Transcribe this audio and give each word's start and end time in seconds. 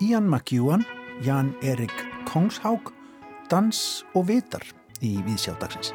Ian 0.00 0.28
McEwan, 0.28 0.84
Jan 1.20 1.54
Erik 1.60 1.92
Kongshaug, 2.24 2.92
Dans 3.50 4.04
og 4.16 4.28
Vitar 4.30 4.64
í 5.04 5.20
Víðsjálfdagsins. 5.26 5.92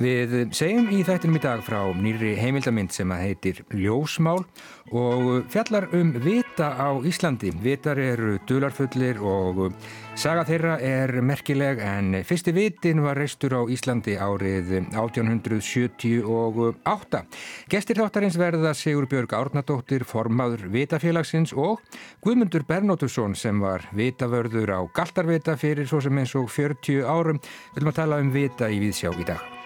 Við 0.00 0.32
segjum 0.56 0.88
í 0.96 1.04
þættinum 1.04 1.36
í 1.36 1.44
dag 1.44 1.60
frá 1.66 1.92
nýri 1.92 2.32
heimildamind 2.40 2.96
sem 2.96 3.12
að 3.12 3.24
heitir 3.26 3.60
Ljósmál 3.76 4.40
og 4.88 5.44
fjallar 5.52 5.92
um 5.92 6.16
vita 6.52 6.76
á 6.76 6.92
Íslandi. 7.00 7.48
Vitar 7.64 7.96
eru 7.96 8.36
dularfullir 8.44 9.16
og 9.24 9.72
saga 10.14 10.44
þeirra 10.44 10.76
er 10.84 11.24
merkileg 11.24 11.80
en 11.80 12.20
fyrsti 12.28 12.52
vitin 12.52 13.00
var 13.00 13.16
reistur 13.16 13.56
á 13.56 13.64
Íslandi 13.64 14.20
árið 14.20 14.84
1878. 14.92 17.24
Gestir 17.72 17.96
þáttarins 17.96 18.36
verða 18.36 18.76
Sigur 18.76 19.08
Björg 19.08 19.32
Árnadóttir, 19.32 20.04
formaður 20.04 20.68
Vitafélagsins 20.68 21.56
og 21.56 21.80
Guðmundur 22.20 22.68
Bernóttusson 22.68 23.32
sem 23.34 23.60
var 23.60 23.88
vitavörður 23.96 24.70
á 24.76 24.80
Galtarvita 24.92 25.56
fyrir 25.56 25.88
svo 25.88 26.00
sem 26.04 26.18
eins 26.20 26.36
og 26.36 26.52
40 26.52 27.08
árum. 27.08 27.40
Við 27.72 27.80
viljum 27.80 27.92
að 27.94 28.00
tala 28.02 28.20
um 28.20 28.28
vita 28.28 28.68
í 28.68 28.76
Víðsjá 28.84 29.08
í 29.16 29.24
dag. 29.24 29.61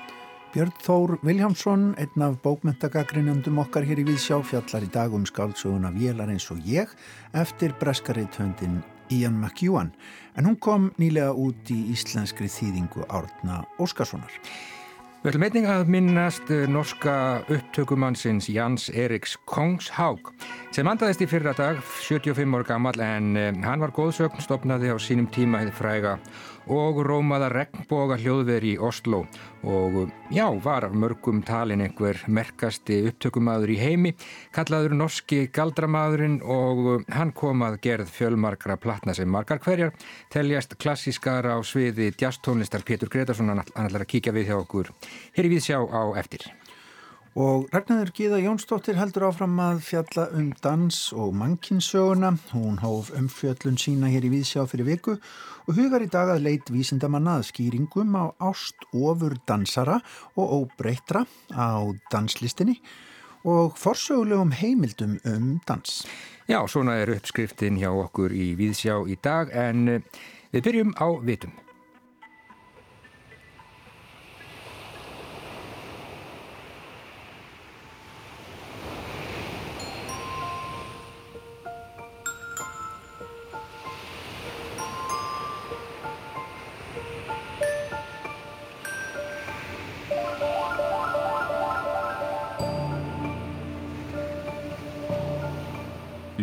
Björn 0.56 0.72
Þór 0.80 1.10
Viljámsson, 1.20 1.82
einn 2.00 2.22
af 2.24 2.38
bókmyndagagrinjandum 2.40 3.58
okkar 3.60 3.84
hér 3.84 3.98
í 4.00 4.06
Víðsjá, 4.08 4.38
fjallar 4.40 4.86
í 4.86 4.88
dag 4.88 5.12
um 5.12 5.26
skáldsöguna 5.28 5.90
Vélar 5.92 6.32
eins 6.32 6.46
og 6.48 6.62
ég 6.64 6.94
eftir 7.36 7.74
breskarriðtöndin 7.76 8.78
Ian 9.12 9.36
McEwan. 9.36 9.90
En 10.32 10.48
hún 10.48 10.56
kom 10.56 10.88
nýlega 10.96 11.34
út 11.36 11.68
í 11.68 11.76
íslenskri 11.92 12.48
þýðingu 12.48 13.04
Árna 13.04 13.66
Óskarssonar. 13.76 14.32
Við 15.20 15.34
ætlum 15.34 15.44
einnig 15.44 15.68
að 15.68 15.92
minnast 15.92 16.50
norska 16.72 17.42
upptökumannsins 17.50 18.48
Jans 18.48 18.88
Eriks 18.94 19.36
Kongshaug 19.44 20.32
sem 20.72 20.88
andaðist 20.88 21.24
í 21.24 21.28
fyrra 21.28 21.52
dag, 21.56 21.80
75 22.06 22.56
ára 22.56 22.68
gammal 22.68 22.96
en 23.02 23.34
hann 23.64 23.84
var 23.84 23.92
góðsögn, 23.92 24.40
stopnaði 24.40 24.88
á 24.88 24.96
sínum 24.96 25.28
tíma 25.34 25.60
hefði 25.64 25.76
fræga 25.82 26.18
og 26.72 27.00
rómaða 27.06 27.48
regnboga 27.52 28.18
hljóðveri 28.20 28.74
í 28.74 28.80
Oslo. 28.82 29.24
Og 29.66 30.10
já, 30.30 30.46
var 30.62 30.88
mörgum 30.90 31.42
talin 31.46 31.82
einhver 31.84 32.20
merkasti 32.26 33.00
upptökumadur 33.10 33.72
í 33.74 33.78
heimi, 33.80 34.14
kallaður 34.54 34.96
norski 34.98 35.46
galdramadurinn 35.54 36.38
og 36.42 37.06
hann 37.14 37.32
kom 37.36 37.64
að 37.66 37.80
gerð 37.86 38.12
fjölmarkra 38.14 38.78
platna 38.82 39.14
sem 39.14 39.30
margar 39.30 39.62
hverjar, 39.62 39.94
teljast 40.30 40.76
klassískar 40.78 41.46
á 41.46 41.56
sviði 41.66 42.12
jazztónlistar 42.14 42.86
Pétur 42.86 43.10
Gretarsson, 43.10 43.50
hann 43.50 43.64
ætlar 43.64 44.06
að 44.06 44.12
kíkja 44.14 44.34
við 44.36 44.52
hjá 44.52 44.60
okkur. 44.60 44.94
Hér 45.34 45.50
í 45.50 45.56
Víðsjá 45.56 45.82
á 45.82 46.02
eftir. 46.18 46.50
Og 47.36 47.66
Ragnarður 47.68 48.14
Gíða 48.16 48.38
Jónsdóttir 48.40 48.96
heldur 48.96 49.26
áfram 49.26 49.58
að 49.60 49.82
fjalla 49.84 50.22
um 50.38 50.46
dans 50.64 51.00
og 51.12 51.34
mannkinsöguna. 51.36 52.30
Hún 52.54 52.78
hóf 52.80 53.10
umfjöllun 53.12 53.76
sína 53.76 54.08
hér 54.08 54.24
í 54.24 54.30
Víðsjá 54.32 54.64
fyrir 54.70 54.88
viku 54.88 55.18
og 55.68 55.76
hugar 55.76 56.00
í 56.00 56.08
dag 56.08 56.32
að 56.32 56.46
leit 56.46 56.72
vísindamanna 56.72 57.34
að 57.36 57.50
skýringum 57.50 58.16
á 58.16 58.32
ást 58.40 58.88
ofur 58.96 59.36
dansara 59.44 59.98
og 60.32 60.54
óbreytra 60.62 61.26
á 61.52 61.84
danslistinni 62.08 62.78
og 63.44 63.76
forsögulegum 63.76 64.56
heimildum 64.56 65.18
um 65.28 65.60
dans. 65.68 66.06
Já, 66.48 66.64
svona 66.64 66.96
er 67.02 67.12
uppskriftin 67.18 67.76
hjá 67.76 67.92
okkur 67.92 68.32
í 68.32 68.54
Víðsjá 68.56 68.96
í 69.12 69.20
dag 69.20 69.52
en 69.52 70.00
við 70.56 70.64
byrjum 70.70 70.96
á 70.96 71.08
vitum. 71.20 71.52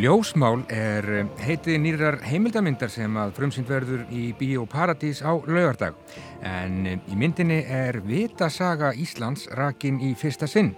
Ljósmál 0.03 0.65
er 0.67 1.05
heitið 1.39 1.77
nýrar 1.79 2.15
heimildamindar 2.27 2.89
sem 2.91 3.13
að 3.15 3.29
frumsynd 3.37 3.69
verður 3.71 4.01
í 4.11 4.33
Bíó 4.35 4.65
Paradís 4.67 5.21
á 5.23 5.31
laugardag. 5.31 5.95
En 6.43 6.89
í 6.91 7.15
myndinni 7.15 7.61
er 7.63 8.01
Vita 8.03 8.49
saga 8.51 8.89
Íslands 8.99 9.45
rakin 9.55 10.01
í 10.03 10.09
fyrsta 10.19 10.49
sinn. 10.51 10.73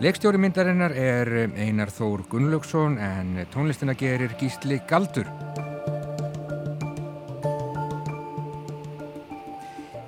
Lekstjóri 0.00 0.40
myndarinnar 0.40 0.94
er 0.96 1.28
Einar 1.60 1.92
Þór 1.92 2.22
Gunnlaugsson 2.30 2.96
en 3.04 3.42
tónlistina 3.52 3.92
gerir 3.92 4.32
Gísli 4.40 4.80
Galdur. 4.88 5.28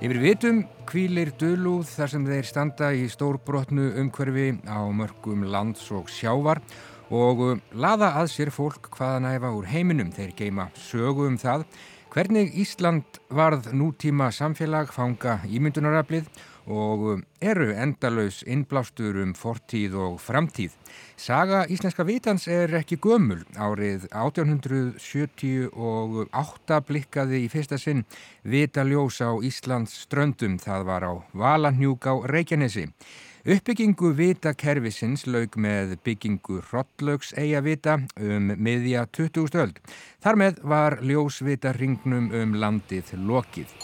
Yfir 0.01 0.23
vitum 0.23 0.63
kvílir 0.89 1.35
dölúð 1.37 1.93
þar 1.93 2.15
sem 2.15 2.25
þeir 2.25 2.49
standa 2.49 2.89
í 2.97 3.05
stórbrotnu 3.13 3.91
umhverfi 4.01 4.49
á 4.65 4.81
mörgum 4.89 5.45
lands 5.53 5.85
og 5.93 6.09
sjávar 6.09 6.65
og 6.65 6.92
laða 7.13 8.15
að 8.23 8.31
sér 8.33 8.49
fólk 8.49 8.89
hvaðan 8.97 9.29
æfa 9.35 9.51
úr 9.53 9.67
heiminum 9.69 10.09
þeir 10.15 10.33
geima 10.33 10.71
sögu 10.81 11.27
um 11.29 11.37
það 11.37 11.67
hvernig 12.13 12.55
Ísland 12.57 13.05
varð 13.29 13.69
nútíma 13.77 14.31
samfélag 14.33 14.89
fanga 14.93 15.41
ímyndunaraflið 15.45 16.25
og 16.73 17.21
eru 17.41 17.73
endalaus 17.75 18.43
innblástur 18.47 19.17
um 19.23 19.35
fortíð 19.35 19.95
og 19.99 20.21
framtíð. 20.23 20.71
Saga 21.17 21.67
Íslenska 21.69 22.05
vitans 22.07 22.49
er 22.49 22.75
ekki 22.79 22.97
gömul. 23.03 23.45
Árið 23.57 24.07
1878 24.13 26.81
blikkaði 26.89 27.45
í 27.45 27.49
fyrsta 27.53 27.79
sinn 27.81 28.05
vita 28.43 28.83
ljós 28.85 29.21
á 29.21 29.43
Íslands 29.45 29.93
ströndum. 30.07 30.59
Það 30.63 30.85
var 30.89 31.03
á 31.05 31.13
Valanhjúk 31.33 32.07
á 32.09 32.15
Reykjanesi. 32.25 32.93
Uppbyggingu 33.43 34.13
vita 34.15 34.53
kervisins 34.55 35.25
laug 35.27 35.57
með 35.59 35.97
byggingu 36.07 36.61
Hrollaugs 36.69 37.33
eigavita 37.35 37.97
um 38.23 38.53
miðja 38.55 39.03
20. 39.11 39.49
stöld. 39.51 39.81
Þar 40.23 40.39
með 40.39 40.61
var 40.63 40.97
ljósvita 41.03 41.73
ringnum 41.75 42.31
um 42.39 42.55
landið 42.55 43.11
lokið. 43.19 43.75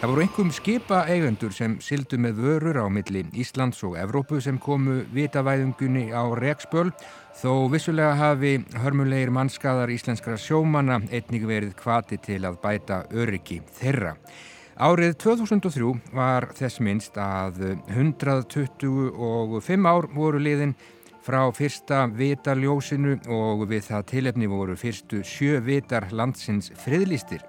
Það 0.00 0.08
voru 0.08 0.22
einhverjum 0.24 0.50
skipa 0.56 0.98
eigendur 1.12 1.52
sem 1.52 1.74
sildu 1.84 2.16
með 2.24 2.38
vörur 2.40 2.78
á 2.80 2.88
milli 2.88 3.20
Íslands 3.36 3.82
og 3.84 3.98
Evrópu 4.00 4.38
sem 4.40 4.56
komu 4.56 5.02
vitavæðungunni 5.12 6.06
á 6.16 6.24
Reksböl 6.40 6.88
þó 7.36 7.68
vissulega 7.68 8.14
hafi 8.16 8.64
hörmulegir 8.80 9.28
mannskadar 9.28 9.92
íslenskra 9.92 10.38
sjómanna 10.40 11.02
einnig 11.12 11.44
verið 11.44 11.74
kvati 11.82 12.16
til 12.16 12.48
að 12.48 12.56
bæta 12.62 13.02
öryggi 13.12 13.60
þeirra. 13.76 14.14
Árið 14.80 15.18
2003 15.20 15.92
var 16.16 16.48
þess 16.56 16.80
minnst 16.80 17.20
að 17.20 17.60
125 17.92 19.84
ár 19.84 20.08
voru 20.16 20.40
liðin 20.40 20.72
frá 21.20 21.44
fyrsta 21.52 22.06
vitaljósinu 22.08 23.18
og 23.28 23.68
við 23.68 23.92
það 23.92 24.08
tilefni 24.14 24.48
voru 24.48 24.80
fyrstu 24.80 25.20
sjö 25.28 25.60
vitar 25.60 26.08
landsins 26.08 26.72
friðlistir. 26.86 27.44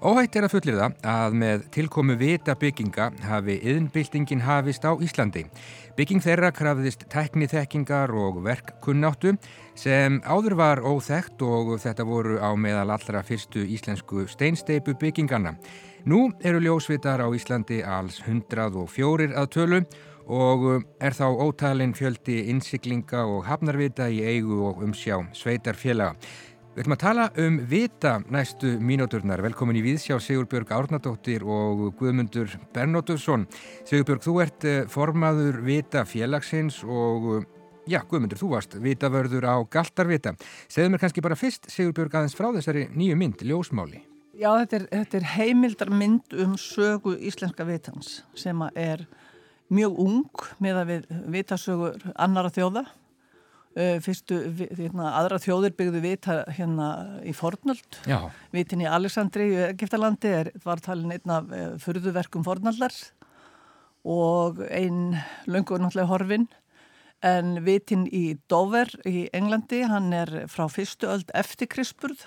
Óhætt 0.00 0.32
er 0.38 0.46
að 0.46 0.52
fullir 0.54 0.76
það 0.78 0.94
að 1.12 1.34
með 1.36 1.64
tilkomu 1.76 2.14
vita 2.16 2.54
bygginga 2.56 3.10
hafi 3.28 3.58
yðnbyltingin 3.68 4.40
hafist 4.46 4.86
á 4.88 4.96
Íslandi. 4.96 5.42
Bygging 5.92 6.24
þeirra 6.24 6.48
krafðist 6.56 7.04
tekniþekkingar 7.12 8.08
og 8.16 8.38
verkkunnáttu 8.46 9.34
sem 9.76 10.16
áður 10.24 10.56
var 10.56 10.80
óþekkt 10.80 11.44
og 11.44 11.74
þetta 11.84 12.08
voru 12.08 12.40
á 12.40 12.48
meðal 12.56 12.94
allra 12.96 13.20
fyrstu 13.20 13.66
íslensku 13.76 14.24
steinsteipu 14.32 14.96
byggingarna. 14.96 15.58
Nú 16.08 16.30
eru 16.40 16.64
ljósvitar 16.64 17.20
á 17.20 17.28
Íslandi 17.36 17.82
alls 17.84 18.22
104 18.24 19.34
að 19.36 19.52
tölu 19.52 19.84
og 20.30 20.84
er 21.02 21.12
þá 21.12 21.26
ótalinn 21.28 21.92
fjöldi 21.92 22.46
innsiklinga 22.48 23.26
og 23.28 23.44
hafnarvita 23.50 24.08
í 24.08 24.22
eigu 24.24 24.62
og 24.70 24.80
umsjá 24.86 25.18
sveitarfélaga. 25.36 26.14
Við 26.80 26.86
ætlum 26.86 26.94
að 26.94 27.00
tala 27.02 27.24
um 27.42 27.56
vita 27.68 28.10
næstu 28.32 28.68
mínúturnar. 28.80 29.42
Velkomin 29.44 29.76
í 29.76 29.82
Víðsjá 29.84 30.16
Sigurbjörg 30.24 30.70
Árnadóttir 30.72 31.42
og 31.44 31.82
Guðmundur 31.98 32.54
Bernóttursson. 32.72 33.42
Sigurbjörg, 33.84 34.22
þú 34.24 34.32
ert 34.40 34.64
formaður 34.88 35.58
vita 35.66 36.06
félagsins 36.08 36.78
og 36.80 37.44
já, 37.84 37.98
Guðmundur, 38.08 38.40
þú 38.40 38.48
varst 38.54 38.78
vitavörður 38.80 39.44
á 39.44 39.60
Galtarvita. 39.68 40.32
Segðu 40.72 40.94
mér 40.94 41.02
kannski 41.02 41.24
bara 41.26 41.36
fyrst, 41.36 41.68
Sigurbjörg, 41.68 42.16
aðeins 42.16 42.38
frá 42.38 42.48
þessari 42.56 42.86
nýju 42.94 43.18
mynd, 43.20 43.44
Ljósmáli. 43.44 44.00
Já, 44.40 44.48
þetta 44.62 44.78
er, 44.78 44.88
þetta 44.94 45.20
er 45.20 45.28
heimildar 45.34 45.92
mynd 45.92 46.38
um 46.46 46.56
sögu 46.56 47.12
íslenska 47.20 47.68
vitans 47.68 48.22
sem 48.32 48.64
er 48.72 49.04
mjög 49.68 50.00
ung 50.00 50.48
með 50.64 50.80
að 50.80 50.94
við 50.94 51.12
vitasögur 51.36 52.08
annara 52.16 52.48
þjóða 52.56 52.86
fyrstu, 54.02 54.36
hérna, 54.74 55.12
aðra 55.20 55.38
þjóðir 55.38 55.74
byggðu 55.78 56.00
vita 56.02 56.36
hérna 56.56 56.88
í 57.22 57.34
Fornöld 57.36 58.00
Já. 58.08 58.18
vitin 58.50 58.82
í 58.82 58.88
Alessandri 58.90 59.46
í 59.52 59.60
Egiptalandi 59.68 60.32
er, 60.40 60.50
var 60.64 60.82
talin 60.82 61.12
einn 61.14 61.30
af 61.30 61.52
uh, 61.54 61.76
fyrðuverkum 61.78 62.42
Fornaldar 62.46 62.94
og 64.02 64.58
einn 64.72 65.14
löngur 65.46 65.78
náttúrulega 65.78 66.10
horfin 66.10 66.48
en 67.22 67.60
vitin 67.62 68.06
í 68.08 68.38
Dover 68.48 68.88
í 69.06 69.28
Englandi, 69.36 69.84
hann 69.86 70.08
er 70.16 70.48
frá 70.50 70.64
fyrstu 70.72 71.06
öld 71.12 71.30
eftir 71.36 71.68
Krispurð 71.70 72.24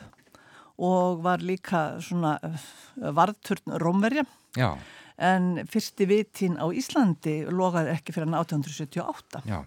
og 0.79 1.23
var 1.25 1.43
líka 1.43 1.97
svona 1.99 2.37
uh, 2.39 2.69
varðturn 3.19 3.75
Rómverja 3.83 4.23
Já. 4.55 4.77
en 5.19 5.67
fyrsti 5.67 6.07
vitin 6.07 6.55
á 6.55 6.71
Íslandi 6.71 7.41
logaði 7.51 7.97
ekki 7.97 8.15
fyrir 8.15 8.31
1878 8.31 9.43
Já. 9.49 9.59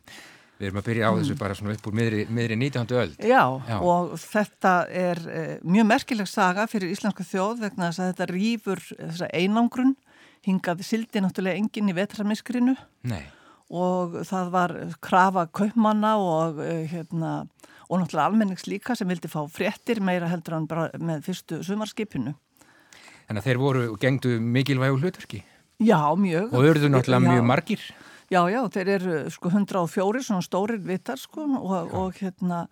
Við 0.56 0.70
erum 0.70 0.78
að 0.80 0.86
byrja 0.88 1.08
á 1.08 1.12
þessu 1.18 1.34
bara 1.36 1.54
svona 1.56 1.74
upp 1.76 1.86
úr 1.90 1.96
miðri, 1.98 2.22
miðri 2.32 2.56
19. 2.56 2.92
öld. 2.96 3.16
Já, 3.20 3.42
Já. 3.68 3.76
og 3.76 4.14
þetta 4.22 4.72
er 4.88 5.18
uh, 5.28 5.50
mjög 5.68 5.88
merkileg 5.90 6.30
saga 6.30 6.64
fyrir 6.70 6.94
íslenska 6.94 7.26
þjóð 7.28 7.60
vegna 7.66 7.90
þess 7.90 8.00
að 8.00 8.12
þetta 8.12 8.28
rýfur 8.30 8.80
þessa 8.94 9.28
einangrun, 9.36 9.92
hingaði 10.46 10.86
sildi 10.88 11.20
náttúrulega 11.20 11.60
enginn 11.60 11.90
í 11.92 11.96
vetramiskrinu 11.96 12.76
Nei. 13.10 13.20
og 13.68 14.16
það 14.24 14.50
var 14.54 14.74
krafa 15.04 15.44
kaupmanna 15.60 16.14
og, 16.22 16.62
uh, 16.64 16.80
hérna, 16.88 17.34
og 17.90 18.00
náttúrulega 18.00 18.30
almennings 18.30 18.64
líka 18.70 18.96
sem 18.96 19.12
vildi 19.12 19.28
fá 19.28 19.42
fréttir 19.52 20.00
meira 20.00 20.32
heldur 20.32 20.56
hann 20.56 20.70
bara 20.70 20.88
með 20.96 21.26
fyrstu 21.28 21.60
sumarskipinu. 21.68 22.32
Þannig 23.26 23.42
að 23.42 23.46
þeir 23.50 23.60
voru 23.60 23.86
og 23.92 24.00
gengdu 24.00 24.38
mikilvægu 24.40 25.02
hlutverki 25.02 25.44
Já, 25.84 26.00
mjög. 26.16 26.48
og 26.54 26.62
auðvitað 26.64 26.92
náttúrulega 26.94 27.26
Já. 27.26 27.32
mjög 27.34 27.48
margir. 27.52 27.82
Já, 27.84 28.15
já, 28.32 28.60
þeir 28.74 28.92
eru 28.96 29.16
sko 29.34 29.50
104 29.52 30.22
svona 30.26 30.44
stórir 30.44 30.80
vitar 30.82 31.20
sko 31.20 31.46
og, 31.60 31.92
og 31.94 32.20
hérna 32.20 32.64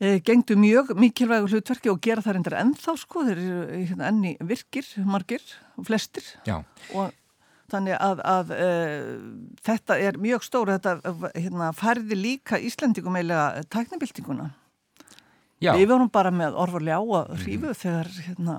e, 0.00 0.18
gengdu 0.24 0.58
mjög 0.60 0.92
mikilvægu 0.98 1.48
hlutverki 1.52 1.92
og 1.92 2.00
gera 2.04 2.24
það 2.24 2.38
reyndar 2.38 2.58
ennþá 2.62 2.96
sko, 3.00 3.24
þeir 3.28 3.40
eru 3.44 3.62
hérna, 3.90 4.10
enni 4.10 4.34
virkir, 4.40 4.88
margir, 5.08 5.44
flestir 5.86 6.26
Já. 6.48 6.60
og 6.92 7.14
þannig 7.72 7.96
að, 7.98 8.22
að 8.22 8.52
e, 8.54 8.68
þetta 9.66 9.98
er 10.08 10.20
mjög 10.22 10.44
stór, 10.46 10.74
þetta 10.76 11.24
hérna, 11.34 11.72
færði 11.76 12.18
líka 12.18 12.60
Íslendingum 12.62 13.16
eiginlega 13.18 13.64
tæknibildinguna. 13.72 14.50
Já. 15.64 15.72
Við 15.72 15.88
vorum 15.90 16.12
bara 16.12 16.30
með 16.34 16.56
orðurlega 16.60 17.00
á 17.00 17.04
að 17.22 17.34
hrífu 17.42 17.72
þegar 17.80 18.12
hérna, 18.26 18.56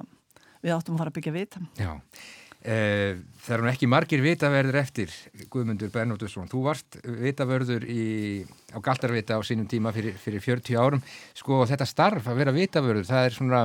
við 0.66 0.74
áttum 0.74 0.98
að 0.98 1.04
fara 1.04 1.14
að 1.14 1.18
byggja 1.20 1.36
vita. 1.36 1.64
Já. 1.78 1.92
Eh, 2.68 3.16
það 3.46 3.54
er 3.56 3.62
nú 3.64 3.70
ekki 3.72 3.88
margir 3.88 4.20
vitaverður 4.20 4.76
eftir 4.82 5.12
Guðmundur 5.54 5.92
Bernóttusson. 5.94 6.50
Þú 6.52 6.64
varst 6.66 6.98
vitavörður 7.00 7.86
í, 7.88 8.44
á 8.76 8.84
Galtarvita 8.84 9.38
á 9.40 9.42
sínum 9.48 9.70
tíma 9.72 9.94
fyrir, 9.96 10.18
fyrir 10.20 10.44
40 10.44 10.76
árum. 10.76 11.04
Sko 11.38 11.62
þetta 11.70 11.88
starf 11.88 12.28
að 12.28 12.42
vera 12.42 12.54
vitavörður, 12.56 13.08
það 13.08 13.28
er 13.30 13.38
svona, 13.38 13.62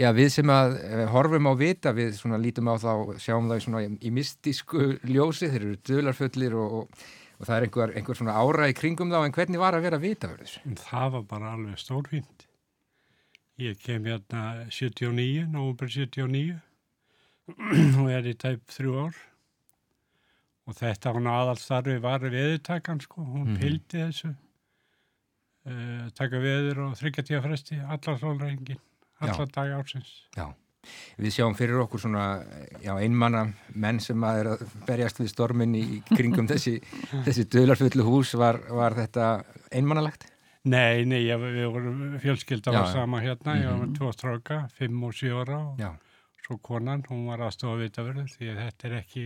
já 0.00 0.08
við 0.16 0.30
sem 0.38 0.52
að 0.54 0.78
eh, 0.86 1.02
horfum 1.12 1.50
á 1.52 1.54
vita, 1.60 1.92
við 1.92 2.16
svona 2.16 2.38
lítum 2.40 2.72
á 2.72 2.80
þá, 2.80 2.94
sjáum 3.20 3.52
það 3.52 3.60
í 3.60 3.66
svona 3.66 3.84
í 3.84 4.14
mystísku 4.16 4.88
ljósi, 5.04 5.50
þeir 5.52 5.60
eru 5.60 5.76
dölarfullir 5.90 6.56
og, 6.62 6.78
og, 6.80 7.04
og 7.36 7.44
það 7.44 7.54
er 7.58 7.68
einhver, 7.68 7.94
einhver 8.00 8.20
svona 8.22 8.38
ára 8.40 8.70
í 8.72 8.78
kringum 8.80 9.12
þá, 9.12 9.18
en 9.26 9.36
hvernig 9.36 9.60
var 9.60 9.76
að 9.76 9.84
vera 9.90 10.00
vitavörður? 10.00 10.56
En 10.64 10.80
það 10.80 11.12
var 11.18 11.28
bara 11.36 11.52
alveg 11.58 11.84
stórfínt. 11.84 12.48
Ég 13.60 13.76
kem 13.84 14.08
hérna 14.08 14.64
79, 14.72 15.44
nógumber 15.52 15.92
79 15.92 16.56
og 17.48 18.10
er 18.10 18.28
í 18.30 18.34
tæp 18.38 18.60
þrjú 18.70 18.94
ár. 19.06 19.16
Og 20.68 20.76
þetta 20.78 21.12
hún 21.16 21.26
aðalstarfi 21.26 21.96
var 22.00 22.20
veðutakan 22.20 23.00
sko, 23.02 23.24
hún 23.24 23.46
Mhm. 23.48 23.50
mm 23.54 23.58
pildi 23.58 23.98
þessu. 24.06 24.36
Uh, 25.66 26.08
taka 26.16 26.38
veður 26.40 26.78
og 26.86 26.94
þryggjartíða 26.96 27.42
fresti, 27.44 27.76
allar 27.84 28.16
sólrengin, 28.18 28.78
allar 29.20 29.46
dag 29.52 29.74
ársins. 29.76 30.08
Já. 30.36 30.46
Við 31.20 31.34
sjáum 31.36 31.54
fyrir 31.54 31.82
okkur 31.82 32.00
svona, 32.00 32.42
já, 32.80 32.94
einmanna 32.96 33.52
menn 33.76 34.00
sem 34.00 34.16
að 34.24 34.38
er 34.40 34.46
að 34.54 34.62
berjast 34.86 35.18
við 35.20 35.28
stormin 35.28 35.74
í 35.76 36.02
kringum 36.08 36.48
þessi, 36.48 36.78
þessi 37.26 37.44
dölarfullu 37.52 38.02
hús. 38.06 38.32
Var, 38.40 38.56
var 38.72 38.96
þetta 38.96 39.44
einmannalegt? 39.70 40.24
Nei, 40.64 41.04
nei, 41.04 41.26
ég, 41.26 41.36
við 41.40 41.68
vorum 41.72 42.18
fjölskylda 42.20 42.72
Já, 42.72 42.78
var 42.80 42.88
já. 42.88 42.92
sama 42.94 43.20
hérna, 43.20 43.58
ég 43.60 43.68
var 43.68 43.76
Mhm. 43.76 43.84
með 43.90 43.98
tvo 43.98 44.12
stráka, 44.16 44.70
fimm 44.72 45.04
og 45.04 45.12
sjö 45.12 45.36
ára 45.44 45.58
og 45.72 45.78
Já. 45.78 45.92
Svo 46.50 46.58
konan, 46.66 47.04
hún 47.06 47.28
var 47.30 47.44
aðstofa 47.46 47.78
vitavörður 47.78 48.30
því 48.34 48.48
að 48.50 48.60
þetta 48.64 48.88
er 48.88 48.94
ekki 48.98 49.24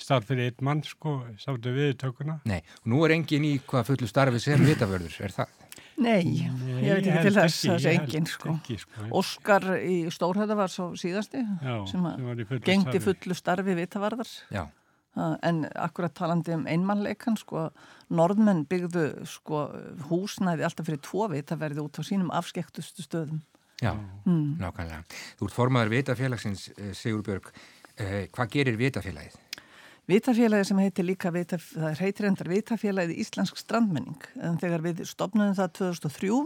starf 0.00 0.28
fyrir 0.30 0.48
einn 0.48 0.64
mann 0.64 0.80
sko, 0.86 1.18
sáttu 1.42 1.74
viðtökuna. 1.76 2.38
Nei, 2.48 2.62
og 2.80 2.88
nú 2.94 3.02
er 3.04 3.16
engin 3.18 3.44
í 3.44 3.58
hvað 3.68 3.90
fullu 3.92 4.08
starfi 4.08 4.40
sem 4.40 4.64
vitavörður, 4.64 5.18
er 5.28 5.36
það? 5.36 5.58
Nei, 6.02 6.22
ég 6.24 6.96
veit 6.96 7.06
ekki 7.12 7.24
til 7.28 7.34
þess 7.36 7.64
að 7.68 7.74
það 7.76 7.88
held 7.92 8.02
enginn 8.08 8.28
sko. 8.30 8.54
Ekki, 8.56 8.76
sko. 8.80 9.08
Óskar 9.20 9.66
í 9.84 9.96
Stórhæða 10.12 10.56
var 10.62 10.72
svo 10.72 10.86
síðasti 10.98 11.42
Já, 11.44 11.74
sem 11.90 12.06
að 12.08 12.46
fullu 12.48 12.64
gengdi 12.64 12.96
starfi. 12.96 13.04
fullu 13.10 13.36
starfi 13.36 13.76
vitavarðar 13.82 14.32
Já, 14.54 14.64
Ha, 15.12 15.34
en 15.44 15.66
akkurat 15.76 16.14
talandi 16.16 16.54
um 16.56 16.62
einmannleikan 16.64 17.34
sko, 17.36 17.66
norðmenn 18.16 18.62
byggðu 18.64 19.26
sko, 19.28 19.66
húsnæði 20.08 20.64
alltaf 20.64 20.86
fyrir 20.88 21.02
tvo 21.04 21.26
vitaverði 21.28 21.82
út 21.84 22.00
á 22.00 22.02
sínum 22.08 22.30
afskektustu 22.32 23.04
stöðum 23.04 23.42
já, 23.82 23.92
mm. 24.24 24.58
nákvæmlega. 24.62 25.04
Þú 25.38 25.48
ert 25.48 25.56
formaður 25.56 25.94
vitafélagsins, 25.96 26.68
eh, 26.76 26.92
Sigurbjörg. 26.96 27.52
Eh, 28.00 28.28
hvað 28.32 28.52
gerir 28.56 28.78
vitafélagið? 28.80 29.38
Vitafélagi 30.10 30.66
sem 30.66 30.80
heitir 30.82 31.06
líka 31.06 31.30
vitaf, 31.30 31.68
það 31.76 32.00
heitir 32.02 32.26
endar 32.26 32.48
Vitafélagið 32.50 33.20
Íslensk 33.22 33.60
strandmenning 33.60 34.24
en 34.42 34.58
þegar 34.58 34.82
við 34.82 35.04
stopnum 35.06 35.54
það 35.54 35.76
2003 35.78 36.40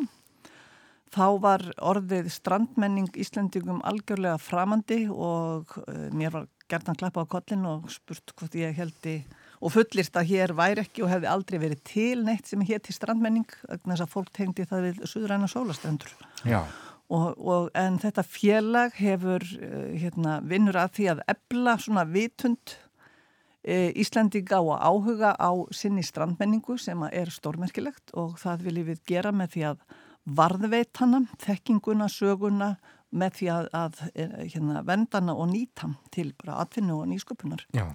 þá 1.15 1.27
var 1.41 1.65
orðið 1.81 2.29
strandmenning 2.35 3.09
Íslendingum 3.17 3.81
algjörlega 3.87 4.37
framandi 4.43 5.07
og 5.09 5.73
uh, 5.87 6.09
mér 6.13 6.35
var 6.35 6.49
gert 6.69 6.91
að 6.91 7.01
klappa 7.01 7.25
á 7.25 7.33
kollin 7.33 7.67
og 7.71 7.89
spurt 7.95 8.35
hvort 8.37 8.57
ég 8.59 8.75
heldi 8.77 9.21
og 9.63 9.73
fullist 9.73 10.17
að 10.19 10.33
hér 10.35 10.53
væri 10.57 10.83
ekki 10.85 11.05
og 11.07 11.13
hefði 11.15 11.31
aldrei 11.31 11.61
verið 11.63 11.85
til 11.87 12.25
neitt 12.27 12.51
sem 12.51 12.61
héti 12.67 12.93
strandmenning 12.93 13.49
þess 13.71 14.03
að 14.05 14.13
fólk 14.13 14.33
tengdi 14.37 14.67
það 14.69 14.91
við 14.91 15.07
suðræna 15.09 15.49
sólastrendur. 15.49 16.13
Já, 16.45 16.61
Og, 17.07 17.37
og, 17.39 17.69
en 17.79 18.01
þetta 18.03 18.25
félag 18.27 18.97
hefur 18.99 19.45
uh, 19.61 19.93
hérna, 19.95 20.41
vinnur 20.43 20.79
að 20.81 20.97
því 20.99 21.07
að 21.13 21.23
ebla 21.31 21.77
svona 21.79 22.03
vitund 22.11 22.75
uh, 22.75 23.91
Íslandinga 23.95 24.59
og 24.59 24.81
áhuga 24.83 25.37
á 25.39 25.51
sinni 25.71 26.03
strandmenningu 26.03 26.79
sem 26.83 27.07
að 27.07 27.15
er 27.23 27.31
stórmerkilegt 27.31 28.11
og 28.19 28.35
það 28.43 28.67
viljum 28.67 28.91
við 28.91 29.05
gera 29.13 29.31
með 29.31 29.55
því 29.55 29.65
að 29.71 29.87
varðveitana, 30.27 31.23
þekkinguna, 31.43 32.09
söguna 32.11 32.75
með 33.17 33.39
því 33.39 33.49
að, 33.55 33.69
að 33.79 34.01
eh, 34.15 34.35
hérna, 34.53 34.83
vendana 34.87 35.37
og 35.39 35.49
nýta 35.53 35.93
til 36.15 36.33
bara 36.41 36.59
atvinnu 36.65 37.01
og 37.03 37.09
nýsköpunar. 37.13 37.67
já. 37.71 37.87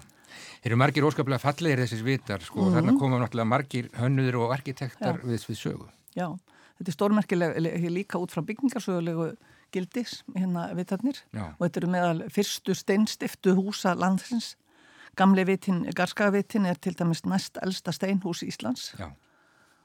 Eru 0.64 0.78
margir 0.80 1.04
óskaplega 1.04 1.42
fallegir 1.42 1.82
þessir 1.82 2.04
vitar, 2.06 2.40
sko, 2.40 2.62
og 2.64 2.72
þarna 2.72 2.94
koma 2.96 3.18
náttúrulega 3.20 3.50
margir 3.50 3.90
hönnuður 3.98 4.38
og 4.46 4.54
arkitektar 4.54 5.18
Já. 5.20 5.26
við, 5.28 5.44
við 5.50 5.58
sögu. 5.60 5.88
Já, 6.16 6.28
þetta 6.82 6.92
er 6.92 6.98
stórmerkileg 6.98 7.88
líka 7.94 8.18
út 8.18 8.34
frá 8.34 8.42
byggingarsögulegu 8.46 9.30
gildis 9.72 10.18
hérna 10.34 10.68
vitarnir 10.76 11.22
Já, 11.32 11.54
og 11.54 11.64
þetta 11.64 11.80
eru 11.80 11.92
meðal 11.94 12.26
fyrstu 12.34 12.76
steinstiftu 12.76 13.56
húsa 13.56 13.94
landsins. 13.96 14.56
Gamli 15.16 15.44
vitin, 15.44 15.84
Garskavitin 15.96 16.66
er 16.66 16.78
til 16.80 16.96
dæmis 16.96 17.24
næst 17.28 17.58
elsta 17.62 17.92
steinhús 17.92 18.40
Íslands 18.46 18.94
já, 18.96 19.10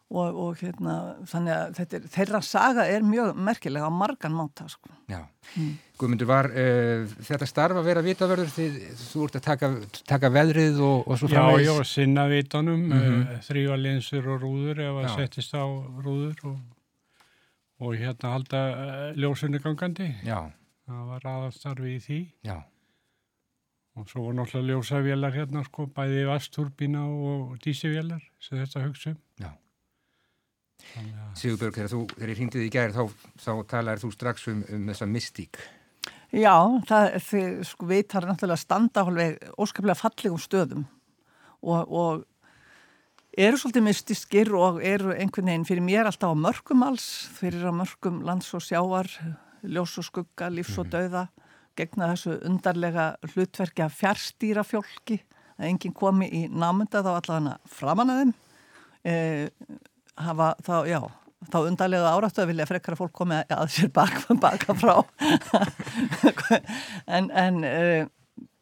og, 0.07 0.37
og 0.39 0.61
hérna, 0.61 0.93
þannig 1.27 1.53
að 1.53 1.73
þetta 1.81 1.97
er, 1.97 2.05
þeirra 2.13 2.39
saga 2.47 2.85
er 2.87 3.03
mjög 3.03 3.41
merkilega 3.49 3.89
á 3.89 3.91
margan 3.91 4.37
máta. 4.37 4.69
Sko. 4.71 4.87
já. 5.11 5.25
Mm. 5.57 5.73
Guðmundur, 5.99 6.29
var 6.29 6.47
uh, 6.53 7.03
þetta 7.27 7.49
starf 7.49 7.81
að 7.81 7.89
vera 7.89 8.05
vitavörður 8.05 8.53
því 8.53 8.67
þú 9.01 9.25
ert 9.27 9.37
að 9.39 9.45
taka, 9.49 9.71
taka 10.07 10.31
veðrið 10.31 10.79
og, 10.79 11.03
og 11.03 11.19
svo 11.19 11.27
Já, 11.27 11.35
framvegis? 11.35 11.67
já, 11.67 11.91
sinna 11.91 12.27
vitanum, 12.31 12.87
mm. 12.87 13.03
-hmm. 13.03 13.43
þrýva 13.49 13.77
linsur 13.83 14.31
og 14.31 14.41
rúður 14.45 14.79
ef 14.79 14.95
að 15.01 15.07
Já. 15.09 15.15
settist 15.17 15.53
á 15.59 15.65
rúður 15.67 16.39
og, 16.53 16.57
og 17.77 17.97
hérna 17.97 18.33
halda 18.33 18.63
uh, 18.71 19.11
ljósunni 19.17 19.61
gangandi. 19.61 20.09
Já, 20.25 20.47
Það 20.87 21.07
var 21.09 21.25
aðalstarfi 21.27 21.89
í 21.91 21.99
því 21.99 22.17
já, 22.47 22.57
og 23.99 24.05
svo 24.07 24.27
var 24.27 24.37
náttúrulega 24.37 24.77
ljósavélar 24.77 25.33
hérna 25.35 25.63
sko, 25.67 25.87
bæði 25.91 26.21
vasturbína 26.29 27.01
og 27.03 27.57
dísivélar 27.63 28.21
sem 28.39 28.61
þetta 28.61 28.83
hugsa 28.85 29.11
um. 29.11 29.23
Sigurbjörg, 31.35 31.73
þegar, 31.75 31.89
þú, 31.91 31.99
þegar 32.13 32.31
ég 32.31 32.39
hringdi 32.39 32.61
því 32.61 32.67
í 32.69 32.71
gær 32.71 32.93
þá, 32.95 33.01
þá 33.41 33.51
talaðir 33.73 34.03
þú 34.03 34.11
strax 34.13 34.47
um, 34.51 34.61
um 34.77 34.85
þessa 34.91 35.07
mystík. 35.09 35.59
Já, 36.31 36.55
það, 36.87 37.07
þið 37.27 37.59
sko 37.67 37.89
vitar 37.89 38.27
náttúrulega 38.29 38.61
standa 38.61 39.03
óskaplega 39.57 39.97
fallegum 39.97 40.39
stöðum 40.39 40.85
og, 41.65 41.81
og 41.83 42.23
eru 43.37 43.59
svolítið 43.59 43.85
mystiskir 43.85 44.53
og 44.57 44.79
eru 44.81 45.13
einhvern 45.13 45.51
veginn 45.51 45.67
fyrir 45.67 45.85
mér 45.85 46.09
alltaf 46.09 46.33
á 46.33 46.37
mörgum 46.37 46.85
alls, 46.87 47.05
fyrir 47.37 47.67
á 47.69 47.73
mörgum 47.75 48.23
lands 48.25 48.49
og 48.57 48.63
sjávar, 48.65 49.09
ljós 49.61 49.97
og 50.01 50.07
skugga, 50.07 50.49
lífs 50.53 50.77
og 50.81 50.89
dauða, 50.93 51.27
gegna 51.77 52.09
þessu 52.13 52.39
undarlega 52.47 53.11
hlutverki 53.33 53.85
að 53.85 53.95
fjárstýra 53.99 54.65
fjólki, 54.65 55.21
að 55.57 55.69
enginn 55.69 55.95
komi 55.97 56.29
í 56.33 56.43
námynda 56.49 57.03
þá 57.05 57.13
framan 57.69 58.13
að 58.13 58.21
þeim. 58.23 58.33
Eh, 59.07 59.47
hafa 60.17 60.51
þá, 60.65 60.75
já, 60.89 60.99
þá 61.51 61.57
undarlega 61.61 62.11
áráttu 62.11 62.43
að 62.43 62.51
vilja 62.51 62.67
frekar 62.69 62.95
að 62.95 63.01
fólk 63.03 63.15
komi 63.21 63.37
að 63.39 63.67
sér 63.75 63.91
baka, 63.93 64.35
baka 64.45 64.75
frá 64.77 64.95
en, 67.17 67.29
en 67.29 67.61
uh, 67.63 68.09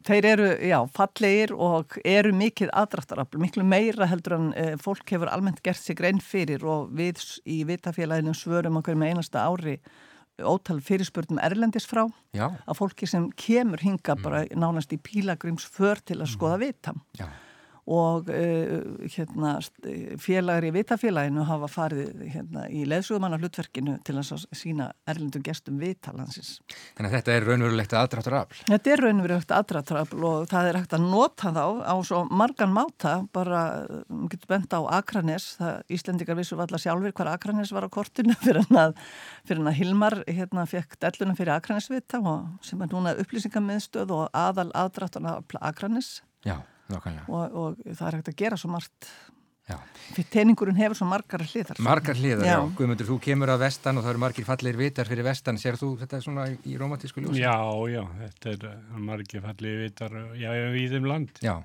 þeir 0.06 0.28
eru, 0.32 0.48
já, 0.62 0.78
fallegir 0.96 1.52
og 1.52 1.96
eru 2.06 2.32
mikið 2.36 2.72
aðdrættarafl, 2.72 3.40
miklu 3.42 3.64
meira 3.66 4.08
heldur 4.10 4.36
en 4.38 4.50
uh, 4.54 4.74
fólk 4.82 5.14
hefur 5.14 5.30
almennt 5.32 5.62
gert 5.66 5.82
sig 5.82 5.98
grein 5.98 6.22
fyrir 6.22 6.64
og 6.66 6.92
við 6.96 7.22
í 7.44 7.62
vitafélaginu 7.68 8.34
svörum 8.36 8.80
okkur 8.80 8.98
með 8.98 9.14
einasta 9.14 9.46
ári 9.46 9.80
ótal 10.36 10.82
fyrirspurnum 10.84 11.40
erlendis 11.40 11.86
frá 11.88 12.04
Já. 12.36 12.50
að 12.68 12.78
fólki 12.78 13.08
sem 13.08 13.30
kemur 13.40 13.80
hinga 13.80 14.16
bara 14.20 14.44
nánast 14.52 14.92
í 14.92 15.00
pílagrimsför 15.00 16.02
til 16.04 16.20
að 16.20 16.32
skoða 16.34 16.58
vita 16.60 16.92
Já. 17.16 17.28
Og 17.86 18.30
uh, 18.34 19.06
hérna, 19.14 19.56
félagar 20.18 20.66
í 20.66 20.72
vitafélaginu 20.74 21.44
hafa 21.46 21.68
farið 21.70 22.24
hérna, 22.32 22.64
í 22.66 22.82
leðsugumanna 22.88 23.38
hlutverkinu 23.38 23.96
til 24.06 24.16
að 24.18 24.42
sína 24.56 24.88
erlendu 25.06 25.38
gestum 25.44 25.78
vitalansins. 25.78 26.56
Þannig 26.98 27.12
að 27.12 27.16
þetta 27.16 27.36
er 27.36 27.46
raunverulegt 27.46 27.96
aðdrátturafl. 28.00 28.60
Þetta 28.72 28.92
er 28.92 29.04
raunverulegt 29.06 29.56
aðdrátturafl 29.60 30.26
og 30.26 30.50
það 30.50 30.70
er 30.72 30.80
hægt 30.80 30.98
að 30.98 31.06
nota 31.06 31.54
þá 31.54 31.64
á 31.86 31.94
svo 32.10 32.24
margan 32.26 32.74
máta, 32.74 33.14
bara 33.36 33.62
um, 33.86 34.26
getur 34.32 34.50
bent 34.56 34.74
á 34.74 34.80
Akranes, 34.98 35.52
það 35.60 35.96
Íslendikar 35.96 36.40
vissu 36.40 36.58
allar 36.58 36.82
sjálfur 36.82 37.14
hvar 37.16 37.34
Akranes 37.36 37.74
var 37.74 37.86
á 37.86 37.90
kortinu 37.92 38.34
fyrir 38.44 38.64
hann 38.66 38.82
að, 38.88 39.02
Hilmar 39.76 40.20
hérna 40.26 40.66
fekk 40.66 40.98
dellunum 41.02 41.38
fyrir 41.38 41.54
Akranesvita 41.54 42.18
sem 42.66 42.80
er 42.82 42.90
núna 42.90 43.14
upplýsingamiðstöð 43.22 44.14
og 44.16 44.24
aðal 44.34 44.72
aðdrátturna 44.74 45.38
Akranes. 45.60 46.16
Já. 46.46 46.60
Og, 46.92 47.46
og 47.50 47.80
það 47.88 48.08
er 48.08 48.16
hægt 48.20 48.30
að 48.30 48.38
gera 48.42 48.56
svo 48.60 48.68
margt 48.70 49.02
Já. 49.66 49.80
fyrir 50.14 50.28
teiningurinn 50.30 50.76
hefur 50.78 50.94
svo 50.94 51.08
margar 51.10 51.42
hliðar 51.42 51.80
margar 51.82 52.14
hliðar, 52.14 52.46
já, 52.46 52.54
já. 52.54 52.70
Guðmundur, 52.78 53.08
þú 53.08 53.16
kemur 53.24 53.50
að 53.50 53.64
vestan 53.64 53.98
og 53.98 54.04
það 54.04 54.12
eru 54.12 54.20
margir 54.22 54.46
fallegir 54.46 54.78
vitar 54.78 55.08
fyrir 55.10 55.26
vestan 55.26 55.58
sér 55.58 55.74
þú 55.80 55.88
þetta 56.04 56.20
svona 56.22 56.44
í 56.54 56.76
romantísku 56.78 57.18
ljósi? 57.24 57.42
Já, 57.42 57.58
já, 57.90 58.06
þetta 58.20 58.46
er 58.52 58.62
margir 59.08 59.42
fallegir 59.42 59.82
vitar 59.82 60.14
já, 60.38 60.50
í 60.54 60.86
þeim 60.92 61.08
land 61.10 61.34
já. 61.42 61.56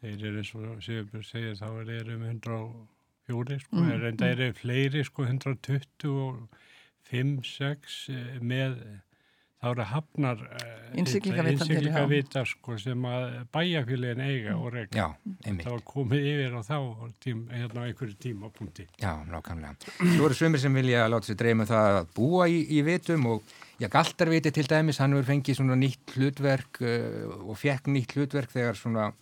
þeir 0.00 0.24
eru 0.30 0.40
og 0.70 0.80
Sigurbjörn 0.86 1.28
segir 1.28 1.60
þá 1.60 1.68
er 1.68 1.84
þeir 1.92 2.08
um 2.16 2.24
104 2.30 3.60
sko, 3.66 3.76
mm. 3.76 3.92
en 3.92 4.16
það 4.24 4.32
eru 4.32 4.48
fleiri 4.62 5.04
sko 5.04 5.28
125 5.28 7.44
6 7.52 8.00
með 8.40 8.80
þá 9.60 9.66
eru 9.70 9.84
hafnar 9.90 10.44
innsiklingavita 10.98 12.42
sko, 12.48 12.76
sem 12.80 13.02
að 13.06 13.24
bæjarfélagin 13.52 14.22
eiga 14.24 14.54
og 14.56 14.70
regla. 14.72 15.10
Já, 15.12 15.50
var 15.66 15.82
komið 15.86 16.28
yfir 16.30 16.56
á 16.56 16.60
þá 16.64 16.78
tím, 17.20 17.42
hérna 17.52 17.84
á 17.84 17.88
einhverju 17.90 18.16
tímapunkti. 18.24 18.86
Já, 19.02 19.12
nákvæmlega. 19.28 19.76
Svo 19.98 20.30
eru 20.30 20.38
sömur 20.38 20.62
sem 20.62 20.80
vilja 20.80 21.04
láta 21.12 21.28
sér 21.28 21.38
dreyma 21.42 21.66
um 21.66 21.70
það 21.70 22.00
að 22.00 22.10
búa 22.16 22.48
í, 22.48 22.64
í 22.72 22.80
vitum 22.88 23.28
og 23.34 23.54
já, 23.76 23.90
Galtarviti 23.92 24.54
til 24.56 24.66
dæmis, 24.70 25.02
hann 25.04 25.18
verður 25.18 25.30
fengið 25.34 25.60
svona 25.60 25.78
nýtt 25.82 26.16
hlutverk 26.16 26.80
uh, 26.80 27.38
og 27.44 27.60
fekk 27.60 27.92
nýtt 27.92 28.16
hlutverk 28.16 28.56
þegar 28.56 28.80
svona 28.80 29.12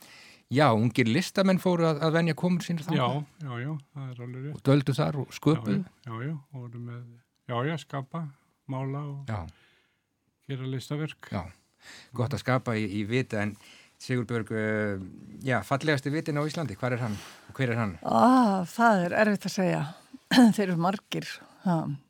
Já, 0.48 0.70
ungir 0.72 1.04
listamenn 1.12 1.58
fóru 1.60 1.84
að, 1.84 1.98
að 2.06 2.14
venja 2.14 2.34
komur 2.40 2.64
sínir 2.64 2.86
þá. 2.86 2.94
Já, 2.96 3.08
já, 3.44 3.50
já, 3.60 3.72
það 3.92 4.06
er 4.06 4.20
alveg 4.24 4.44
rétt. 4.46 4.54
Og 4.54 4.62
döldu 4.64 4.94
þar 4.96 5.18
og 5.20 5.34
sköpuðu. 5.36 5.82
Já, 6.06 6.12
já, 6.24 6.30
já, 6.32 6.78
með, 6.78 7.02
já, 7.50 7.56
já, 7.68 7.74
skapa, 7.82 8.22
mála 8.72 9.02
og... 9.10 9.18
Já 9.28 9.42
gera 10.48 10.68
listaverk. 10.72 11.28
Já, 11.32 11.42
gott 12.16 12.34
að 12.34 12.42
skapa 12.42 12.76
í, 12.78 12.86
í 13.00 13.04
vita 13.08 13.42
en 13.42 13.54
Sigurbjörg, 13.98 14.50
uh, 14.54 15.00
já, 15.42 15.58
fallegasti 15.66 16.12
vitin 16.14 16.38
á 16.38 16.46
Íslandi, 16.46 16.76
hvað 16.78 16.96
er 16.96 17.02
hann 17.02 17.16
og 17.50 17.56
hver 17.58 17.72
er 17.74 17.80
hann? 17.80 17.96
Ah, 18.06 18.62
það 18.70 19.08
er 19.08 19.16
erfitt 19.24 19.48
að 19.48 19.56
segja. 19.56 19.80
Þeir 20.56 20.68
eru 20.68 20.76
margir. 20.84 21.32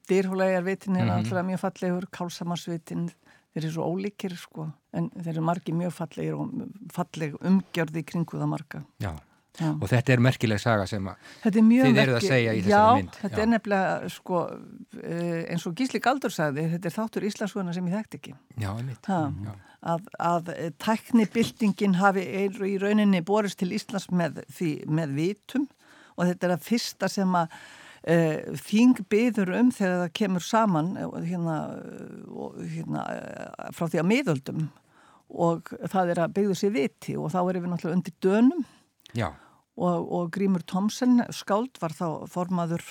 Dýrhúlegar 0.09 0.67
vitin 0.67 0.97
er 0.97 1.07
mm 1.07 1.09
-hmm. 1.09 1.17
alltaf 1.17 1.47
mjög 1.47 1.61
fallegur, 1.61 2.07
kálsamarsvitin, 2.13 3.09
þeir 3.53 3.65
eru 3.65 3.73
svo 3.73 3.87
ólíkir 3.89 4.37
sko, 4.37 4.69
en 4.93 5.11
þeir 5.11 5.33
eru 5.35 5.43
margir 5.43 5.75
mjög 5.75 5.93
fallegir 5.93 6.35
og 6.35 6.53
falleg 6.93 7.35
umgjörði 7.41 8.05
kringu 8.05 8.39
það 8.39 8.53
marga. 8.53 8.85
Já. 9.01 9.17
Já. 9.59 9.73
og 9.75 9.87
þetta 9.91 10.15
er 10.15 10.21
merkileg 10.23 10.61
saga 10.63 10.85
sem 10.87 11.09
þið 11.43 11.97
eruð 11.99 12.19
að 12.21 12.27
segja 12.27 12.53
í 12.55 12.61
þessari 12.63 13.01
mynd. 13.01 13.15
Já, 13.17 13.23
þetta 13.25 13.41
er 13.43 13.49
nefnilega 13.53 14.11
sko, 14.15 14.43
eins 15.03 15.67
og 15.67 15.75
Gísli 15.79 16.03
Galdur 16.05 16.35
sagði 16.35 16.69
þetta 16.77 16.91
er 16.91 16.95
þáttur 16.95 17.27
Íslandsvöna 17.27 17.75
sem 17.75 17.89
ég 17.91 17.99
þekkt 17.99 18.21
ekki. 18.21 18.37
Já, 18.55 18.71
mitt 18.87 19.11
að, 19.81 20.07
að 20.19 20.53
tæknibildingin 20.83 21.99
hafi 21.99 22.25
í 22.25 22.79
rauninni 22.83 23.23
borist 23.27 23.61
til 23.61 23.73
Íslands 23.77 24.09
með, 24.11 24.43
því, 24.55 24.73
með 24.91 25.15
vitum. 25.19 25.69
Og 26.19 26.27
þetta 26.27 26.49
er 26.49 26.55
að 26.57 26.65
fyrsta 26.67 27.11
sem 27.11 27.37
að 27.39 27.53
uh, 27.55 28.57
þing 28.69 29.05
byður 29.11 29.55
um 29.61 29.73
þegar 29.75 30.03
það 30.03 30.15
kemur 30.21 30.47
saman 30.47 30.95
hérna, 30.99 31.59
hérna, 32.75 33.05
frá 33.75 33.87
því 33.87 34.03
að 34.03 34.09
miðöldum. 34.13 34.65
Og 35.29 35.69
það 35.93 36.15
er 36.15 36.23
að 36.25 36.39
byggðu 36.39 36.57
sér 36.57 36.75
viti 36.75 37.19
og 37.21 37.31
þá 37.35 37.43
erum 37.43 37.67
við 37.67 37.73
náttúrulega 37.75 38.01
undir 38.01 38.19
dönum. 38.25 38.65
Já 39.17 39.29
og, 39.79 40.11
og 40.13 40.33
Grímur 40.35 40.65
Tomsen 40.67 41.23
skáld 41.35 41.79
var 41.83 41.95
þá 41.95 42.27
formaður 42.31 42.85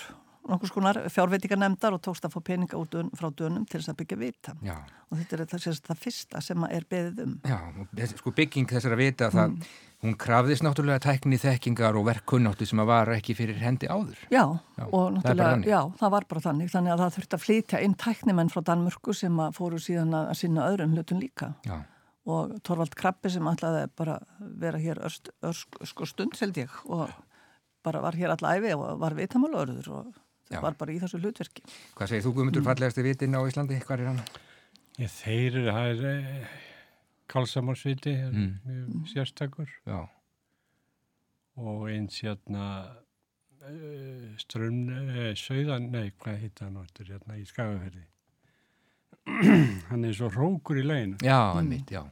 nokkur 0.48 0.70
skonar 0.70 1.00
fjárveitingarnemdar 1.12 1.96
og 1.96 2.00
tókst 2.04 2.24
að 2.24 2.36
fá 2.36 2.40
peninga 2.44 2.78
út 2.78 2.94
frá 3.18 3.28
dönum 3.36 3.66
til 3.68 3.80
þess 3.80 3.92
að 3.92 3.98
byggja 4.00 4.18
vita. 4.20 4.54
Já. 4.64 4.78
og 5.08 5.20
þetta 5.20 5.36
er 5.36 5.42
það, 5.50 5.66
það 5.88 6.00
fyrsta 6.04 6.40
sem 6.44 6.64
er 6.68 6.86
beðið 6.88 7.20
um. 7.24 7.34
Já, 7.44 8.08
sko 8.14 8.32
bygging 8.36 8.70
þessar 8.70 8.96
að 8.96 9.02
vita 9.02 9.28
það, 9.34 9.52
mm. 9.54 9.74
hún 10.06 10.16
krafðist 10.24 10.64
náttúrulega 10.64 11.04
tækni 11.04 11.40
þekkingar 11.42 12.00
og 12.00 12.08
verkkunnáttu 12.08 12.68
sem 12.68 12.82
að 12.82 12.90
var 12.92 13.12
ekki 13.18 13.36
fyrir 13.36 13.60
hendi 13.60 13.90
áður. 13.90 14.24
Já, 14.32 14.44
já 14.78 14.86
og 14.86 15.12
náttúrulega, 15.18 15.52
það 15.52 15.68
já, 15.72 15.78
það 16.00 16.16
var 16.16 16.28
bara 16.32 16.44
þannig. 16.48 16.72
Þannig 16.72 16.94
að 16.94 17.04
það 17.04 17.14
þurfti 17.18 17.38
að 17.38 17.44
flytja 17.44 17.84
inn 17.84 18.00
tæknimenn 18.06 18.52
frá 18.54 18.64
Danmörku 18.72 19.16
sem 19.16 19.44
að 19.44 19.60
fóru 19.60 19.82
síðan 19.82 20.16
að 20.22 20.34
sinna 20.40 20.68
öðrum 20.72 20.96
hlutun 20.96 21.24
líka. 21.24 21.52
Já 21.68 21.82
og 22.28 22.58
Torvald 22.66 22.94
Krabbi 22.98 23.30
sem 23.32 23.46
ætlaði 23.48 23.86
bara 23.96 24.18
vera 24.60 24.80
hér 24.80 25.00
örst, 25.06 25.30
örsk, 25.44 25.80
sko 25.88 26.08
stund 26.08 26.36
held 26.40 26.60
ég 26.60 26.74
og 26.84 27.08
bara 27.86 28.02
var 28.04 28.18
hér 28.18 28.34
allæfi 28.34 28.74
og 28.76 28.98
var 29.00 29.16
vitamálauður 29.16 29.88
og 29.96 30.10
það 30.50 30.66
var 30.66 30.76
bara 30.80 30.94
í 30.94 31.00
þessu 31.00 31.20
hlutverki. 31.22 31.64
Hvað 31.96 32.12
segir 32.12 32.26
þú 32.26 32.34
Guðmundur 32.36 32.64
mm. 32.64 32.68
fallegasti 32.68 33.04
vitin 33.06 33.38
á 33.38 33.40
Íslandi? 33.48 33.80
Hvað 33.84 34.04
er 34.04 34.10
hann? 34.12 34.22
Ég, 34.98 35.10
þeir 35.14 35.48
eru, 35.48 35.64
það 35.72 35.90
er 35.94 36.04
eh, 36.12 36.54
Kálsamarsviti, 37.28 38.14
mm. 38.28 39.02
sérstakur 39.12 39.72
Já. 39.88 39.98
og 41.60 41.88
eins 41.92 42.20
hérna 42.24 42.68
eh, 43.62 44.36
strömm, 44.42 44.84
eh, 44.90 45.32
sögðan, 45.38 45.90
nei 45.94 46.12
hvað 46.18 46.40
hitt 46.44 46.64
hann 46.64 46.80
áttur 46.82 47.12
hérna 47.14 47.40
í 47.40 47.48
Skagafjörði 47.48 48.08
hann 49.90 50.06
er 50.06 50.14
svo 50.16 50.30
rókur 50.32 50.80
í 50.80 50.86
leginu 50.86 51.18
Já, 51.24 51.54
hann 51.56 51.66
mm. 51.66 51.74
mitt, 51.74 51.92
já 51.92 52.04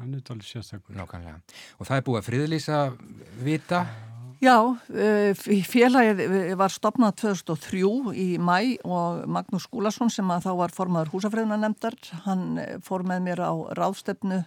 Hann 0.00 0.14
er 0.16 0.22
alveg 0.32 0.46
sérstakur 0.48 0.96
Nákvæmlega. 0.96 1.42
Og 1.76 1.84
það 1.84 1.98
er 1.98 2.04
búið 2.06 2.20
að 2.20 2.28
friðlýsa 2.30 2.78
vita 3.44 3.82
Já, 4.40 4.56
eh, 4.96 5.36
félagið 5.36 6.22
eh, 6.24 6.54
var 6.56 6.72
stopnað 6.72 7.18
2003 7.20 8.14
í 8.16 8.28
mæ 8.40 8.80
og 8.88 9.26
Magnús 9.28 9.66
Skúlason 9.68 10.08
sem 10.08 10.30
að 10.32 10.46
þá 10.46 10.52
var 10.62 10.72
formaður 10.72 11.12
húsafriðunanemndar 11.12 11.98
hann 12.24 12.56
eh, 12.62 12.78
fór 12.80 13.04
með 13.04 13.26
mér 13.26 13.42
á 13.44 13.52
ráðstefnu 13.76 14.40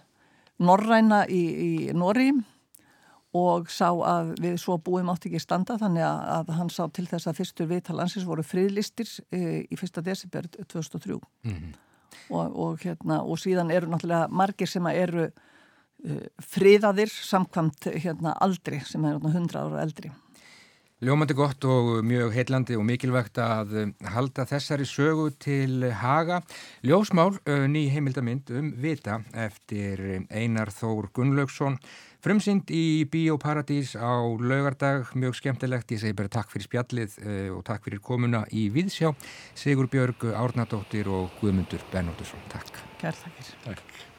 Norræna 0.58 1.22
í, 1.30 1.42
í 1.54 1.70
Nóri 1.94 2.32
og 3.34 3.70
sá 3.72 3.88
að 3.90 4.34
við 4.42 4.58
svo 4.62 4.76
búum 4.82 5.10
átt 5.10 5.26
ekki 5.26 5.40
standa 5.42 5.76
þannig 5.80 6.04
að, 6.06 6.20
að 6.36 6.52
hann 6.58 6.70
sá 6.70 6.84
til 6.94 7.06
þess 7.10 7.28
að 7.30 7.40
fyrstur 7.40 7.70
viðtalansins 7.72 8.26
voru 8.28 8.44
friðlistir 8.46 9.10
e, 9.34 9.64
í 9.66 9.78
fyrsta 9.78 10.04
desember 10.06 10.46
2003 10.54 11.18
mm 11.18 11.50
-hmm. 11.50 11.72
og, 12.30 12.58
og, 12.66 12.78
hérna, 12.84 13.22
og 13.22 13.40
síðan 13.42 13.74
eru 13.74 13.90
náttúrulega 13.90 14.28
margir 14.30 14.70
sem 14.70 14.86
eru 14.86 15.26
e, 15.26 16.20
friðaðir 16.38 17.10
samkvamt 17.10 17.90
hérna, 17.94 18.36
aldri 18.40 18.80
sem 18.86 19.04
er 19.04 19.18
100 19.18 19.58
ára 19.58 19.82
eldri. 19.82 20.12
Ljómandi 21.04 21.34
gott 21.34 21.64
og 21.64 22.04
mjög 22.06 22.30
heillandi 22.32 22.76
og 22.78 22.84
mikilvægt 22.86 23.36
að 23.42 23.92
halda 24.14 24.46
þessari 24.46 24.86
sögu 24.86 25.26
til 25.42 25.90
haga. 25.90 26.40
Ljósmál, 26.86 27.34
e, 27.44 27.66
ný 27.66 27.90
heimildamind 27.90 28.50
um 28.50 28.72
vita 28.78 29.18
eftir 29.34 30.24
Einar 30.30 30.70
Þór 30.70 31.10
Gunnlaugsson 31.12 31.80
Frumsynd 32.24 32.70
í 32.72 33.04
Bíóparadís 33.12 33.90
á 34.00 34.24
laugardag, 34.24 35.10
mjög 35.12 35.34
skemmtilegt, 35.36 35.92
ég 35.92 36.00
segi 36.00 36.16
bara 36.16 36.32
takk 36.32 36.48
fyrir 36.54 36.64
spjallið 36.64 37.18
uh, 37.20 37.50
og 37.58 37.60
takk 37.68 37.84
fyrir 37.84 38.00
komuna 38.00 38.46
í 38.48 38.70
Viðsjá, 38.72 39.10
Sigur 39.52 39.90
Björg, 39.92 40.24
Árnadóttir 40.32 41.12
og 41.12 41.36
Guðmundur 41.42 41.84
Bernóttusson. 41.92 42.40
Takk. 42.48 42.80
Kærþakkir. 43.02 43.52
Takk. 43.68 44.13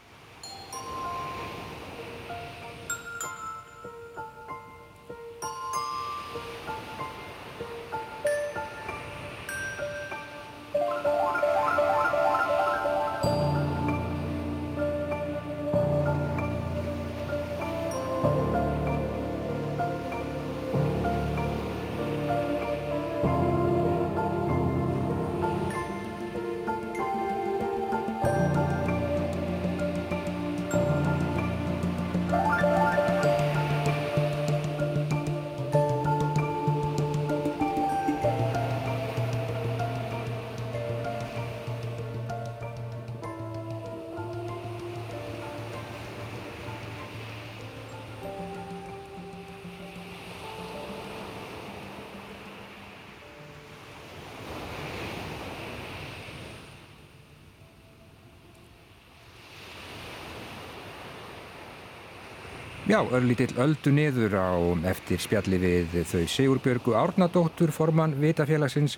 Já, 62.96 63.02
örlítill 63.12 63.58
öldu 63.60 63.92
niður 63.92 64.38
á 64.40 64.56
eftir 64.88 65.20
spjalli 65.20 65.58
við 65.60 65.98
þau 66.08 66.22
Sigurbjörgu 66.32 66.94
Árnadóttur, 66.96 67.74
formann 67.76 68.14
Vitafélagsins 68.22 68.96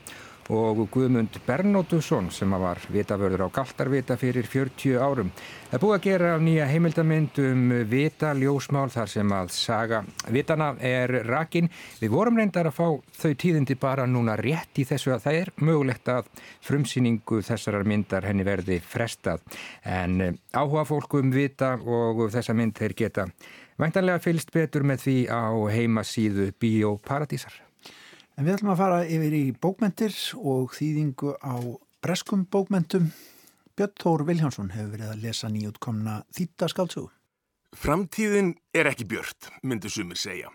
og 0.54 0.84
Guðmund 0.94 1.40
Bernótusson 1.48 2.30
sem 2.30 2.54
var 2.62 2.78
vitavörður 2.94 3.48
á 3.50 3.56
Galtarvita 3.58 4.20
fyrir 4.22 4.46
40 4.46 5.02
árum. 5.02 5.34
Það 5.34 5.74
er 5.80 5.84
búið 5.84 5.96
að 5.98 6.06
gera 6.06 6.36
nýja 6.38 6.70
heimildamind 6.70 7.42
um 7.42 7.66
vita 7.90 8.36
ljósmál 8.38 8.88
þar 8.94 9.16
sem 9.18 9.36
að 9.40 9.52
saga 9.58 10.06
vitana 10.30 10.72
er 10.78 11.18
rakin. 11.26 11.74
Við 11.98 12.14
vorum 12.14 12.38
reyndar 12.38 12.70
að 12.70 12.78
fá 12.78 12.88
þau 13.18 13.34
tíðindi 13.34 13.82
bara 13.82 14.06
núna 14.06 14.38
rétt 14.38 14.78
í 14.78 14.86
þessu 14.86 15.18
að 15.18 15.26
það 15.26 15.42
er 15.42 15.56
mögulegt 15.58 16.14
að 16.14 16.34
frumsýningu 16.70 17.42
þessarar 17.50 17.90
myndar 17.90 18.30
henni 18.30 18.46
verði 18.46 18.78
frestað. 18.78 19.42
En 19.82 20.38
áhuga 20.54 20.86
fólkum 20.86 21.34
vita 21.34 21.80
og 21.82 22.28
þessa 22.30 22.54
mynd 22.54 22.78
þeir 22.78 23.02
geta 23.08 23.32
væntanlega 23.82 24.22
fylst 24.24 24.52
betur 24.54 24.86
með 24.88 25.04
því 25.06 25.18
á 25.30 25.44
heimasíðu 25.74 26.52
Bíóparadísar. 26.62 27.56
En 28.38 28.46
við 28.46 28.58
ætlum 28.58 28.74
að 28.76 28.82
fara 28.84 29.02
yfir 29.10 29.34
í 29.34 29.44
bókmentir 29.58 30.14
og 30.38 30.76
þýðingu 30.78 31.38
á 31.42 31.58
breskum 32.06 32.46
bókmentum. 32.46 33.10
Björn 33.78 33.98
Þór 34.02 34.24
Viljánsson 34.28 34.72
hefur 34.74 34.94
verið 34.96 35.14
að 35.14 35.24
lesa 35.26 35.50
nýjútkomna 35.54 36.22
þýttaskáldsögu. 36.34 37.12
Framtíðin 37.78 38.56
er 38.74 38.90
ekki 38.90 39.06
björt, 39.10 39.52
myndu 39.62 39.90
sumir 39.92 40.18
segja, 40.18 40.50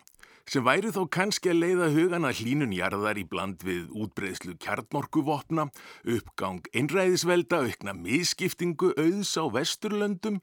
sem 0.49 0.64
væri 0.67 0.91
þó 0.95 1.05
kannski 1.12 1.52
að 1.52 1.61
leiða 1.61 1.91
hugana 1.95 2.33
hlínun 2.35 2.73
jarðar 2.75 3.21
í 3.21 3.26
bland 3.29 3.62
við 3.67 3.93
útbreyðslu 3.95 4.57
kjarnorkuvopna, 4.62 5.69
uppgang 6.17 6.67
einræðisvelda, 6.73 7.62
aukna 7.69 7.95
miskiptingu 7.99 8.91
auðs 8.97 9.37
á 9.38 9.45
vesturlöndum, 9.55 10.41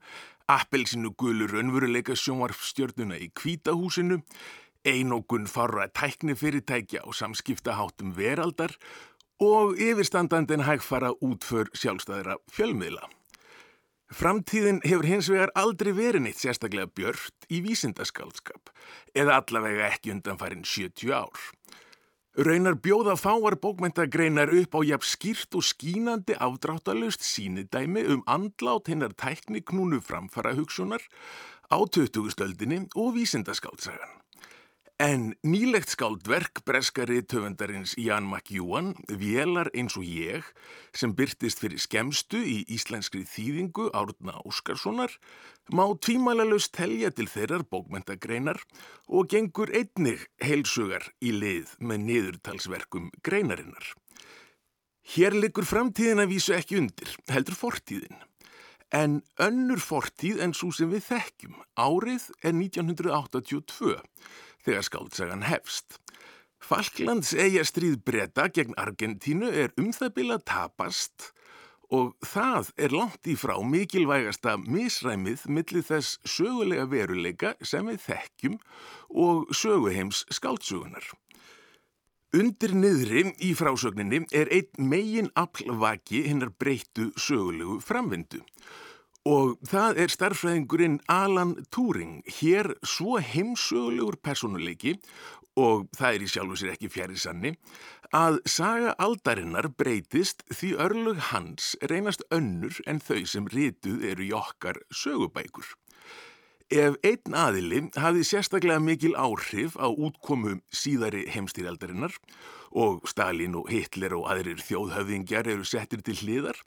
appelsinu 0.49 1.11
gulur 1.17 1.53
önvuruleika 1.61 2.15
sjónvarfstjörnuna 2.17 3.19
í 3.21 3.29
kvítahúsinu, 3.37 4.23
einógun 4.87 5.45
farra 5.45 5.85
tæknifyrirtækja 5.93 7.03
og 7.05 7.13
samskiptaháttum 7.13 8.15
veraldar 8.17 8.73
og 9.39 9.77
yfirstandandin 9.77 10.65
hægfara 10.65 11.13
útför 11.21 11.69
sjálfstæðira 11.77 12.39
fjölmiðla. 12.51 13.05
Framtíðin 14.09 14.81
hefur 14.81 15.05
hins 15.05 15.29
vegar 15.29 15.51
aldrei 15.53 15.91
verið 15.93 16.25
neitt 16.25 16.41
sérstaklega 16.41 16.89
björt 16.97 17.45
í 17.53 17.61
vísindaskaldskap 17.61 18.71
eða 19.13 19.37
allavega 19.43 19.91
ekki 19.91 20.15
undanfærin 20.15 20.65
70 20.65 21.13
ár. 21.13 21.37
Raunar 22.37 22.75
bjóða 22.77 23.15
fáar 23.17 23.55
bókmentagreinar 23.57 24.51
upp 24.53 24.75
á 24.77 24.85
jafn 24.85 25.07
skýrt 25.09 25.55
og 25.57 25.65
skínandi 25.65 26.35
afdráttalust 26.37 27.25
sínidæmi 27.25 28.05
um 28.05 28.21
andlát 28.29 28.85
hennar 28.85 29.17
tækniknúnu 29.17 29.97
framfara 29.97 30.53
hugsunar 30.53 31.01
á 31.73 31.77
20. 31.89 32.29
stöldinni 32.29 32.85
og 32.93 33.17
vísindaskaldsagan. 33.17 34.18
En 34.99 35.29
nýlegt 35.47 35.93
skáldverk 35.93 36.59
breskari 36.67 37.21
töfundarins 37.23 37.93
Jan 37.95 38.25
McEwan, 38.27 38.89
Vélar 39.07 39.69
eins 39.71 39.93
og 39.95 40.03
ég, 40.03 40.43
sem 40.91 41.13
byrtist 41.15 41.61
fyrir 41.63 41.79
skemstu 41.79 42.41
í 42.43 42.57
íslenskri 42.75 43.21
þýðingu 43.23 43.85
Árna 43.95 44.35
Óskarssonar, 44.43 45.13
má 45.71 45.85
tvímælalust 46.03 46.73
telja 46.75 47.13
til 47.15 47.29
þeirrar 47.31 47.63
bókmentagreinar 47.71 48.59
og 49.07 49.31
gengur 49.31 49.71
einnig 49.71 50.25
heilsugar 50.43 51.07
í 51.23 51.31
lið 51.31 51.77
með 51.79 52.03
niðurtalsverkum 52.09 53.07
greinarinnar. 53.23 53.93
Hér 55.15 55.39
liggur 55.39 55.63
framtíðin 55.63 56.25
að 56.25 56.33
vísu 56.33 56.57
ekki 56.59 56.81
undir, 56.81 57.15
heldur 57.31 57.55
fortíðin. 57.55 58.19
En 58.91 59.21
önnur 59.39 59.79
fortíð 59.79 60.43
en 60.43 60.51
svo 60.51 60.73
sem 60.75 60.91
við 60.91 61.07
þekkjum, 61.07 61.55
árið 61.79 62.27
er 62.43 62.55
1982, 62.57 63.95
þegar 64.65 64.85
skáldsagan 64.87 65.47
hefst. 65.47 65.99
Falklands 66.59 67.31
eiga 67.33 67.63
stríð 67.65 68.01
breyta 68.05 68.49
gegn 68.53 68.75
Argentínu 68.77 69.49
er 69.49 69.71
um 69.79 69.93
það 69.95 70.15
bila 70.17 70.39
tapast 70.43 71.31
og 71.89 72.11
það 72.21 72.67
er 72.77 72.93
langt 72.93 73.29
í 73.29 73.33
frá 73.39 73.55
mikilvægasta 73.65 74.57
misræmið 74.61 75.47
millir 75.49 75.85
þess 75.87 76.19
sögulega 76.27 76.85
veruleika 76.91 77.55
sem 77.65 77.87
við 77.89 78.03
þekkjum 78.03 78.59
og 79.23 79.49
söguheims 79.57 80.25
skáldsugunar. 80.33 81.07
Undir 82.37 82.75
niðri 82.77 83.23
í 83.41 83.55
frásögninni 83.57 84.21
er 84.37 84.51
einn 84.53 84.89
megin 84.91 85.31
aflvaki 85.33 86.27
hinnar 86.27 86.51
breyttu 86.61 87.09
sögulegu 87.17 87.79
framvindu 87.81 88.43
Og 89.29 89.59
það 89.67 89.99
er 90.01 90.09
starfræðingurinn 90.09 90.95
Alan 91.11 91.51
Turing, 91.69 92.23
hér 92.39 92.71
svo 92.81 93.19
heimsögulegur 93.21 94.15
personuleiki 94.25 94.95
og 95.59 95.85
það 95.97 96.15
er 96.15 96.23
í 96.23 96.29
sjálfu 96.31 96.57
sér 96.57 96.71
ekki 96.73 96.89
fjari 96.89 97.19
sanni, 97.19 97.51
að 98.15 98.39
saga 98.49 98.95
aldarinnar 98.97 99.67
breytist 99.77 100.41
því 100.49 100.71
örlug 100.81 101.19
hans 101.29 101.75
reynast 101.91 102.23
önnur 102.33 102.79
en 102.89 103.03
þau 103.03 103.21
sem 103.29 103.49
rituð 103.53 104.07
eru 104.13 104.25
í 104.25 104.33
okkar 104.33 104.81
sögubækur. 104.89 105.67
Ef 106.73 106.97
einn 107.05 107.37
aðili 107.37 107.83
hafi 108.01 108.25
sérstaklega 108.25 108.81
mikil 108.81 109.13
áhrif 109.17 109.77
á 109.77 109.89
útkomu 109.89 110.57
síðari 110.73 111.27
heimstýraldarinnar 111.29 112.17
og 112.17 112.58
Stalin 113.09 113.55
og 113.57 113.69
Hitler 113.71 114.13
og 114.17 114.27
aðrir 114.29 114.61
þjóðhöfðingjar 114.61 115.47
eru 115.49 115.65
settir 115.65 116.03
til 116.05 116.17
hliðar, 116.21 116.59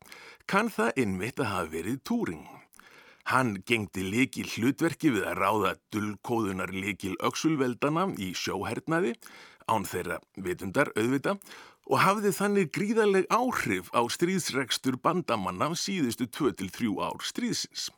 kann 0.46 0.70
það 0.70 0.98
innmitt 1.04 1.40
að 1.40 1.50
hafa 1.52 1.72
verið 1.76 2.00
túring. 2.04 2.46
Hann 3.30 3.62
gengdi 3.66 4.02
likil 4.02 4.48
hlutverki 4.50 5.12
við 5.14 5.26
að 5.30 5.38
ráða 5.38 5.74
dullkóðunar 5.94 6.72
likil 6.74 7.14
öksulveldana 7.22 8.08
í 8.18 8.32
sjóhernaði, 8.34 9.14
án 9.70 9.86
þeirra 9.86 10.18
vitundar 10.34 10.90
auðvita, 10.98 11.36
og 11.86 12.02
hafði 12.02 12.32
þannig 12.34 12.74
gríðarleg 12.74 13.30
áhrif 13.30 13.90
á 13.94 14.02
stríðsregstur 14.10 14.98
bandamanna 15.02 15.70
síðustu 15.78 16.26
2-3 16.26 16.98
ár 16.98 17.22
stríðsins. 17.22 17.90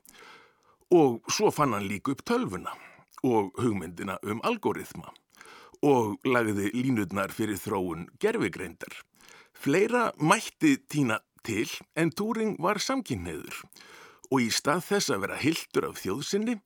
Og 0.92 1.24
svo 1.32 1.50
fann 1.50 1.72
hann 1.72 1.88
líka 1.88 2.12
upp 2.12 2.24
tölvuna 2.28 2.76
og 3.24 3.56
hugmyndina 3.56 4.18
um 4.28 4.44
algoritma 4.44 5.12
og 5.84 6.16
lagði 6.24 6.70
línutnar 6.72 7.34
fyrir 7.34 7.60
þróun 7.60 8.08
gerfigreindar. 8.22 8.96
Fleira 9.52 10.10
mætti 10.16 10.78
tína 10.88 11.20
til 11.44 11.68
en 11.96 12.10
Túring 12.10 12.56
var 12.62 12.80
samkynneður 12.80 13.62
og 14.32 14.40
í 14.40 14.50
stað 14.52 14.84
þess 14.88 15.12
að 15.12 15.24
vera 15.26 15.40
hildur 15.40 15.88
af 15.90 16.00
þjóðsynni 16.00 16.58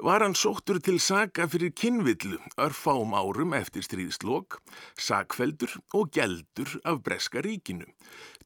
var 0.00 0.22
hann 0.24 0.36
sóttur 0.38 0.78
til 0.80 0.98
saga 1.02 1.46
fyrir 1.50 1.72
kynvillu 1.76 2.38
örfám 2.60 3.12
árum 3.12 3.52
eftir 3.56 3.84
stríðslokk, 3.84 4.56
sakveldur 4.96 5.74
og 5.92 6.12
geldur 6.14 6.78
af 6.84 7.02
Breska 7.04 7.42
ríkinu. 7.44 7.88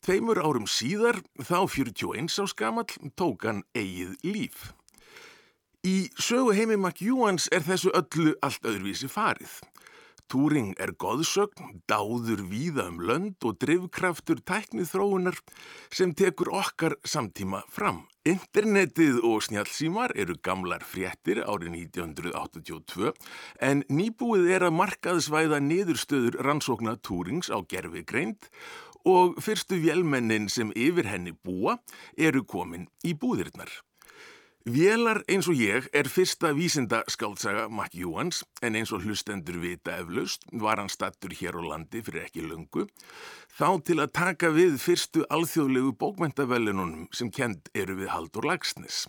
Tveimur 0.02 0.40
árum 0.42 0.66
síðar, 0.66 1.20
þá 1.38 1.64
41 1.70 2.40
á 2.42 2.44
skamall, 2.50 2.90
tók 3.16 3.46
hann 3.46 3.62
eigið 3.76 4.16
líf. 4.26 4.72
Í 5.84 6.10
sögu 6.18 6.56
heimi 6.56 6.76
McEwans 6.76 7.46
er 7.52 7.64
þessu 7.64 7.92
öllu 7.94 8.34
allt 8.42 8.66
öðruvísi 8.66 9.08
farið. 9.12 9.60
Túring 10.32 10.72
er 10.80 10.94
goðsögn, 10.96 11.82
dáður 11.90 12.40
víða 12.48 12.86
um 12.88 13.02
lönd 13.04 13.44
og 13.44 13.58
drivkraftur 13.60 14.40
tæknið 14.48 14.88
þróunar 14.90 15.36
sem 15.92 16.14
tekur 16.16 16.50
okkar 16.56 16.96
samtíma 17.04 17.60
fram. 17.72 18.02
Internetið 18.24 19.20
og 19.28 19.44
snjálfsímar 19.44 20.14
eru 20.16 20.38
gamlar 20.40 20.86
fréttir 20.88 21.42
árið 21.44 21.76
1982 21.92 23.12
en 23.68 23.84
nýbúið 23.92 24.48
er 24.56 24.64
að 24.70 24.78
markaðsvæða 24.80 25.60
niðurstöður 25.60 26.40
rannsókna 26.48 26.96
Túrings 27.04 27.52
á 27.52 27.60
gerfi 27.68 28.06
greint 28.08 28.48
og 29.04 29.36
fyrstu 29.44 29.76
vélmennin 29.84 30.48
sem 30.48 30.72
yfir 30.72 31.10
henni 31.12 31.36
búa 31.36 31.76
eru 32.16 32.46
komin 32.48 32.88
í 33.04 33.12
búðirnar. 33.12 33.68
Vélar 34.64 35.18
eins 35.28 35.44
og 35.44 35.58
ég 35.60 35.84
er 35.92 36.08
fyrsta 36.08 36.54
vísinda 36.56 37.02
skáltsaga 37.12 37.66
McEwans 37.68 38.38
en 38.64 38.78
eins 38.78 38.94
og 38.96 39.02
hlustendur 39.04 39.58
vita 39.60 39.98
eflaust 40.00 40.46
var 40.56 40.80
hann 40.80 40.88
stattur 40.88 41.34
hér 41.36 41.58
á 41.60 41.62
landi 41.68 42.00
fyrir 42.00 42.24
ekki 42.24 42.46
lungu 42.48 42.86
þá 43.58 43.84
til 43.84 43.98
að 44.00 44.14
taka 44.16 44.48
við 44.56 44.78
fyrstu 44.80 45.26
alþjóðlegu 45.28 45.92
bókmentavelununum 46.00 47.10
sem 47.12 47.28
kend 47.28 47.68
eru 47.76 47.98
við 47.98 48.08
Haldur 48.16 48.48
Lagsnes. 48.48 49.04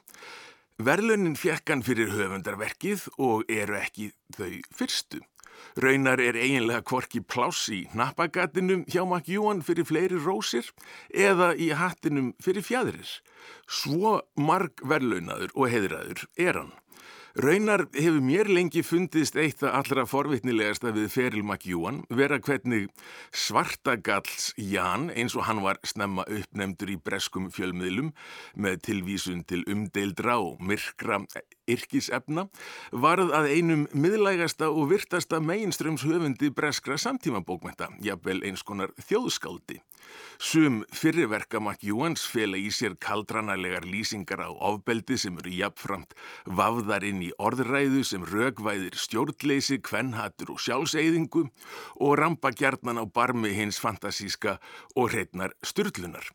Verlunin 0.75 1.39
fekk 1.39 1.71
hann 1.71 1.87
fyrir 1.87 2.11
höfundarverkið 2.11 3.07
og 3.15 3.47
eru 3.47 3.79
ekki 3.79 4.11
þau 4.35 4.59
fyrstu. 4.75 5.23
Raunar 5.75 6.21
er 6.23 6.37
eiginlega 6.39 6.85
kvorki 6.87 7.21
pláss 7.21 7.67
í 7.73 7.81
nappagatinu 7.97 8.83
hjá 8.87 9.03
McEwan 9.03 9.63
fyrir 9.65 9.87
fleiri 9.89 10.21
rósir 10.21 10.69
eða 11.11 11.53
í 11.57 11.71
hattinum 11.75 12.33
fyrir 12.43 12.63
fjæðrir. 12.65 13.11
Svo 13.67 14.19
marg 14.39 14.79
verlaunaður 14.85 15.51
og 15.55 15.71
heiðraður 15.73 16.25
er 16.37 16.61
hann. 16.61 16.73
Raunar 17.35 17.81
hefur 17.91 18.21
mér 18.23 18.47
lengi 18.47 18.79
fundist 18.79 19.35
eitt 19.35 19.59
að 19.59 19.73
allra 19.75 20.03
forvitnilegasta 20.07 20.93
við 20.95 21.09
Feril 21.11 21.41
McEwan 21.43 21.97
vera 22.07 22.37
hvernig 22.39 22.85
svartagalls 23.35 24.53
Jan 24.55 25.09
eins 25.11 25.35
og 25.35 25.43
hann 25.49 25.59
var 25.65 25.81
snemma 25.83 26.23
uppnemdur 26.31 26.93
í 26.93 26.95
breskum 26.95 27.49
fjölmiðlum 27.51 28.13
með 28.55 28.79
tilvísun 28.87 29.43
til 29.51 29.65
umdeildra 29.67 30.37
og 30.45 30.63
myrkra 30.63 31.25
yrkisefna 31.67 32.47
varð 33.05 33.33
að 33.35 33.49
einum 33.51 33.83
miðlægasta 33.91 34.69
og 34.71 34.93
virtasta 34.93 35.41
meginströms 35.43 36.07
höfundi 36.07 36.53
breskra 36.55 36.95
samtímabókmenta, 36.95 37.91
jafnvel 37.99 38.45
eins 38.47 38.63
konar 38.63 38.95
þjóðskáldi. 39.09 39.81
Sum 40.37 40.83
fyrirverka 40.93 41.61
McEwans 41.61 42.25
fela 42.29 42.59
í 42.59 42.67
sér 42.75 42.97
kaldranarlegar 43.01 43.87
lýsingar 43.87 44.43
á 44.45 44.49
ofbeldi 44.51 45.17
sem 45.17 45.37
eru 45.41 45.53
jafnframt 45.55 46.13
vafðar 46.45 47.07
inn 47.07 47.23
í 47.24 47.24
orðræðu 47.41 48.03
sem 48.07 48.25
rögvæðir 48.27 48.97
stjórnleysi, 48.99 49.79
kvennhattur 49.83 50.53
og 50.55 50.61
sjálfseyðingu 50.63 51.45
og 52.01 52.15
rampa 52.19 52.51
gjarnan 52.55 53.01
á 53.01 53.05
barmi 53.05 53.53
hins 53.55 53.79
fantasíska 53.81 54.57
og 54.95 55.13
hreitnar 55.13 55.55
styrlunar. 55.65 56.27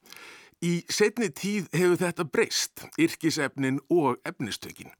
Í 0.60 0.82
setni 0.92 1.30
tíð 1.32 1.70
hefur 1.72 2.00
þetta 2.02 2.26
breyst, 2.28 2.84
yrkisefnin 3.00 3.80
og 3.88 4.18
efnistökin 4.28 4.92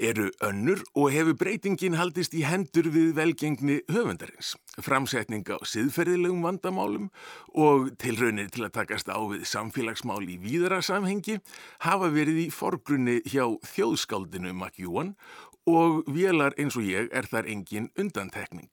eru 0.00 0.28
önnur 0.44 0.82
og 0.94 1.12
hefur 1.14 1.36
breytingin 1.38 1.96
haldist 1.98 2.34
í 2.36 2.44
hendur 2.46 2.90
við 2.94 3.14
velgengni 3.16 3.80
höfundarins, 3.90 4.54
framsetning 4.82 5.46
á 5.48 5.58
siðferðilegum 5.62 6.44
vandamálum 6.44 7.08
og 7.54 7.90
tilraunir 8.02 8.52
til 8.54 8.66
að 8.68 8.76
takast 8.80 9.08
á 9.08 9.18
við 9.18 9.46
samfélagsmál 9.48 10.22
í 10.28 10.38
víðara 10.42 10.82
samhengi 10.84 11.38
hafa 11.86 12.12
verið 12.14 12.44
í 12.44 12.50
forgrunni 12.54 13.20
hjá 13.26 13.44
þjóðskáldinu 13.74 14.54
Makjúan 14.56 15.16
og 15.68 16.04
vélar 16.08 16.56
eins 16.58 16.78
og 16.78 16.86
ég 16.88 17.10
er 17.12 17.28
þar 17.28 17.48
engin 17.50 17.90
undantekning. 17.98 18.72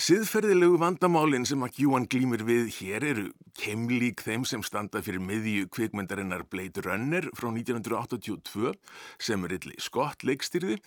Siðferðilegu 0.00 0.78
vandamálinn 0.80 1.44
sem 1.44 1.60
Gjúan 1.76 2.06
glýmir 2.08 2.40
við 2.48 2.70
hér 2.78 3.04
eru 3.04 3.24
keimlík 3.60 4.22
þeim 4.24 4.46
sem 4.48 4.62
standa 4.64 5.02
fyrir 5.04 5.20
miðju 5.20 5.66
kvikmyndarinnar 5.68 6.46
Blade 6.48 6.80
Runner 6.86 7.28
frá 7.36 7.50
1982 7.50 8.72
sem 9.20 9.44
er 9.44 9.54
illi 9.58 9.76
skott 9.76 10.24
leikstyrði 10.24 10.78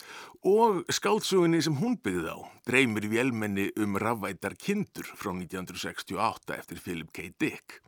og 0.50 0.82
skáltsugunni 0.90 1.62
sem 1.62 1.78
hún 1.78 1.94
byggði 2.02 2.34
á, 2.34 2.38
Dreymir 2.66 3.06
vélmenni 3.12 3.68
um 3.78 3.94
rafvætar 3.94 4.58
kindur 4.58 5.06
frá 5.14 5.30
1968 5.30 6.58
eftir 6.58 6.82
Philip 6.82 7.14
K. 7.14 7.30
Dick. 7.38 7.78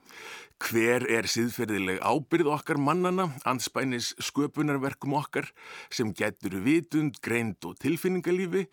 Hver 0.58 1.04
er 1.06 1.26
siðferðileg 1.30 2.00
ábyrð 2.02 2.48
okkar 2.50 2.80
mannana, 2.82 3.28
anspænis 3.46 4.10
sköpunarverkum 4.18 5.14
okkar 5.14 5.46
sem 5.94 6.10
getur 6.18 6.56
vitund, 6.64 7.20
greind 7.22 7.62
og 7.68 7.76
tilfinningalífi, 7.78 8.64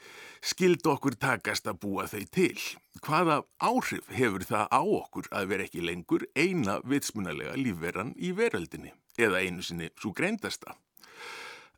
skild 0.42 0.88
okkur 0.90 1.14
takast 1.22 1.70
að 1.70 1.80
búa 1.86 2.08
þau 2.10 2.26
til. 2.34 2.58
Hvaða 3.06 3.44
áhrif 3.62 4.10
hefur 4.18 4.48
það 4.50 4.66
á 4.74 4.82
okkur 4.82 5.30
að 5.30 5.52
vera 5.54 5.68
ekki 5.70 5.86
lengur 5.86 6.26
eina 6.34 6.80
vitsmunalega 6.82 7.54
lífveran 7.60 8.16
í 8.18 8.34
veröldinni 8.34 8.96
eða 9.22 9.46
einu 9.46 9.62
sinni 9.62 9.94
svo 9.94 10.12
greindasta? 10.18 10.74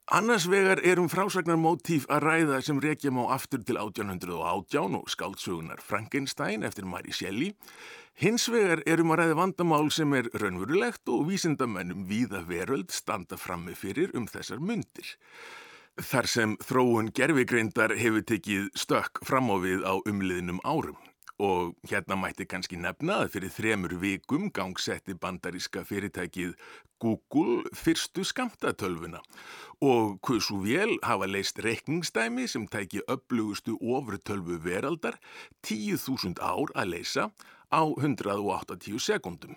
Annars 0.08 0.46
vegar 0.48 0.80
er 0.88 1.02
um 1.04 1.10
frásagnar 1.12 1.60
mótíf 1.60 2.06
að 2.08 2.24
ræða 2.24 2.62
sem 2.64 2.78
rekja 2.80 3.12
má 3.12 3.26
aftur 3.36 3.60
til 3.68 3.76
1818 3.76 4.96
og 4.96 5.10
skáldsögunar 5.12 5.84
Frankenstein 5.84 6.64
eftir 6.64 6.88
Mari 6.88 7.12
Shelley 7.12 7.58
Hins 8.18 8.48
vegar 8.50 8.80
erum 8.90 9.12
að 9.14 9.20
ræða 9.20 9.34
vandamál 9.38 9.92
sem 9.94 10.14
er 10.18 10.26
raunverulegt 10.42 11.06
og 11.14 11.28
vísindamennum 11.28 12.08
víða 12.10 12.40
veröld 12.48 12.90
standa 12.90 13.38
frammi 13.38 13.76
fyrir 13.78 14.10
um 14.18 14.24
þessar 14.26 14.58
myndir. 14.58 15.12
Þar 16.02 16.30
sem 16.32 16.56
þróun 16.66 17.12
gerfigreindar 17.14 17.92
hefur 18.00 18.24
tekið 18.26 18.72
stökk 18.74 19.22
fram 19.22 19.52
á 19.54 19.62
við 19.62 19.86
á 19.86 20.02
umliðnum 20.10 20.58
árum 20.66 20.98
og 21.38 21.76
hérna 21.86 22.18
mætti 22.18 22.48
kannski 22.50 22.80
nefna 22.82 23.20
að 23.22 23.36
fyrir 23.36 23.54
þremur 23.54 23.94
vikum 24.02 24.48
gangsetti 24.50 25.14
bandaríska 25.14 25.84
fyrirtækið 25.86 26.56
Google 26.98 27.70
fyrstu 27.78 28.26
skamtatölvuna 28.26 29.22
og 29.86 30.18
hversu 30.26 30.58
vel 30.64 30.96
hafa 31.06 31.30
leist 31.30 31.62
reikningsdæmi 31.62 32.48
sem 32.50 32.66
tæki 32.66 33.04
upplugustu 33.06 33.78
ofurtölvu 33.78 34.58
veraldar 34.66 35.22
10.000 35.62 36.42
ár 36.42 36.74
að 36.74 36.96
leisa 36.96 37.28
á 37.72 37.84
180 37.84 39.00
sekundum. 39.00 39.56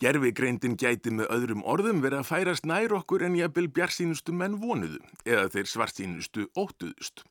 Gerfigreindin 0.00 0.78
gæti 0.80 1.12
með 1.12 1.28
öðrum 1.34 1.64
orðum 1.68 1.98
verið 2.00 2.22
að 2.22 2.28
færast 2.30 2.64
nær 2.64 2.94
okkur 2.96 3.26
en 3.26 3.34
jafnvel 3.36 3.66
bjarsínustu 3.76 4.32
menn 4.32 4.56
vonuðu 4.62 5.02
eða 5.28 5.50
þeir 5.52 5.68
svartsínustu 5.68 6.46
óttuðust. 6.56 7.26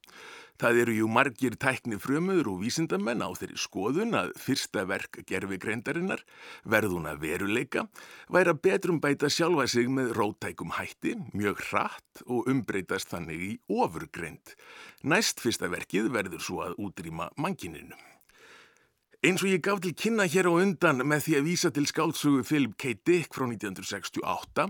Það 0.60 0.78
eru 0.82 0.94
jú 0.98 1.08
margir 1.10 1.56
tækni 1.56 1.98
frömuður 2.04 2.52
og 2.52 2.60
vísindamenn 2.62 3.24
á 3.24 3.30
þeirri 3.32 3.58
skoðun 3.64 4.18
að 4.20 4.34
fyrsta 4.44 4.84
verk 4.86 5.22
gerfigreindarinnar, 5.32 6.22
verðuna 6.68 7.16
veruleika, 7.18 7.86
væri 8.28 8.54
að 8.54 8.62
betrum 8.68 9.00
bæta 9.02 9.32
sjálfa 9.32 9.66
sig 9.72 9.88
með 9.90 10.12
rótækum 10.20 10.76
hætti, 10.76 11.16
mjög 11.32 11.64
hratt 11.72 12.24
og 12.28 12.52
umbreytast 12.52 13.10
þannig 13.16 13.48
í 13.48 13.52
ofurgreind. 13.72 14.54
Næst 15.08 15.42
fyrsta 15.42 15.72
verkið 15.72 16.12
verður 16.14 16.44
svo 16.44 16.62
að 16.68 16.78
útrýma 16.86 17.32
mankininu. 17.40 17.96
Eins 19.20 19.42
og 19.44 19.50
ég 19.52 19.60
gaf 19.60 19.82
til 19.84 19.92
kynna 20.00 20.24
hér 20.32 20.48
á 20.48 20.54
undan 20.56 21.04
með 21.04 21.26
því 21.26 21.34
að 21.36 21.48
vísa 21.50 21.70
til 21.76 21.88
skáltsugu 21.90 22.40
Philip 22.48 22.78
K. 22.80 22.94
Dick 23.04 23.34
frá 23.36 23.44
1968, 23.50 24.70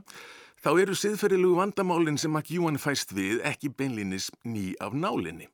þá 0.58 0.70
eru 0.72 0.96
siðferðilegu 0.98 1.60
vandamálinn 1.60 2.18
sem 2.18 2.34
McEwan 2.34 2.80
fæst 2.82 3.14
við 3.14 3.44
ekki 3.46 3.70
beinlinis 3.70 4.32
ný 4.50 4.72
af 4.82 4.96
nálinni. 4.98 5.46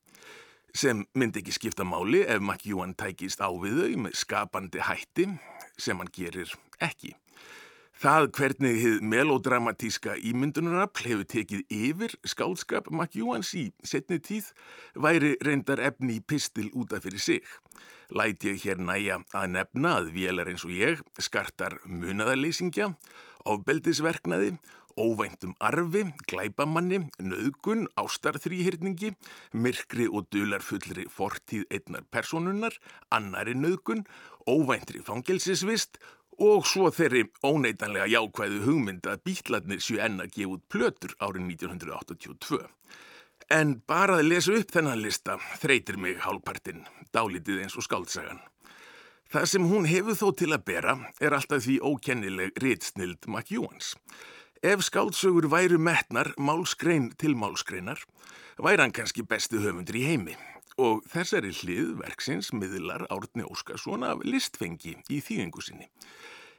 Sem 0.71 1.01
myndi 1.11 1.41
ekki 1.41 1.57
skipta 1.57 1.83
máli 1.83 2.21
ef 2.23 2.39
McEwan 2.39 2.93
tækist 2.95 3.43
á 3.43 3.51
við 3.51 3.81
þau 3.81 3.99
með 4.05 4.15
skapandi 4.21 4.85
hætti 4.87 5.27
sem 5.75 5.99
hann 5.99 6.13
gerir 6.15 6.55
ekki. 6.79 7.11
Það 7.99 8.29
hvernig 8.39 8.79
þið 8.79 9.03
melodramatíska 9.11 10.15
ímyndunarafl 10.31 11.09
hefur 11.09 11.27
tekið 11.35 11.67
yfir 11.67 12.15
skálskap 12.23 12.87
McEwans 12.95 13.51
í 13.59 13.67
setni 13.83 14.23
tíð 14.23 14.53
væri 14.95 15.35
reyndar 15.43 15.83
efni 15.83 16.21
í 16.21 16.23
pistil 16.23 16.71
útaf 16.71 17.03
fyrir 17.03 17.19
sig. 17.19 17.43
Læt 18.13 18.45
ég 18.45 18.61
hér 18.61 18.81
næja 18.81 19.19
að 19.33 19.51
nefna 19.55 19.95
að 19.99 20.11
vélar 20.13 20.49
eins 20.51 20.65
og 20.67 20.73
ég 20.75 21.01
skartar 21.17 21.79
munaðarleysingja, 21.89 22.91
ofbeldisverknaði, 23.49 24.55
óvæntum 24.95 25.55
arfi, 25.59 26.05
glæbamanni, 26.29 27.01
nöðgun, 27.19 27.87
ástarþrýhyrningi, 27.99 29.15
myrkri 29.51 30.07
og 30.07 30.29
dularfullri 30.31 31.07
fortíð 31.11 31.65
einnar 31.73 32.05
personunnar, 32.11 32.77
annari 33.11 33.57
nöðgun, 33.57 34.05
óvæntri 34.47 35.01
fangelsisvist 35.03 35.99
og 36.39 36.65
svo 36.67 36.89
þeirri 36.91 37.25
óneitanlega 37.47 38.07
jákvæðu 38.11 38.61
hugmynd 38.65 39.07
að 39.07 39.21
býtladnir 39.27 39.83
séu 39.83 39.99
enn 40.03 40.21
að 40.23 40.33
gefa 40.37 40.55
út 40.55 40.65
plötur 40.71 41.15
árið 41.23 41.45
1982. 41.55 42.63
En 43.53 43.75
bara 43.85 44.17
að 44.17 44.31
lesa 44.31 44.53
upp 44.57 44.71
þennan 44.73 45.03
lista 45.03 45.35
þreytir 45.61 45.99
mig 46.01 46.17
hálfpartinn, 46.23 46.81
dálítið 47.13 47.61
eins 47.61 47.75
og 47.77 47.85
skáltsagan. 47.85 48.39
Það 49.29 49.45
sem 49.51 49.67
hún 49.69 49.85
hefur 49.85 50.17
þó 50.17 50.31
til 50.39 50.49
að 50.55 50.63
bera 50.65 50.95
er 51.21 51.35
alltaf 51.37 51.61
því 51.65 51.75
ókennileg 51.85 52.57
ritsnild 52.61 53.27
McEwans. 53.29 53.93
Ef 54.65 54.81
skáltsögur 54.87 55.45
væru 55.51 55.77
metnar 55.77 56.31
málskrein 56.41 57.11
til 57.21 57.35
málskreinar, 57.37 58.01
væri 58.57 58.81
hann 58.81 58.95
kannski 58.95 59.21
besti 59.21 59.61
höfundur 59.61 59.99
í 59.99 60.05
heimi. 60.09 60.33
Og 60.81 61.05
þessari 61.13 61.53
hlið 61.53 61.93
verksins 62.01 62.49
miðlar 62.51 63.05
Árni 63.13 63.45
Óskarsson 63.45 64.03
af 64.09 64.25
listfengi 64.25 64.97
í 65.05 65.21
þýðingu 65.21 65.61
sinni. 65.61 65.85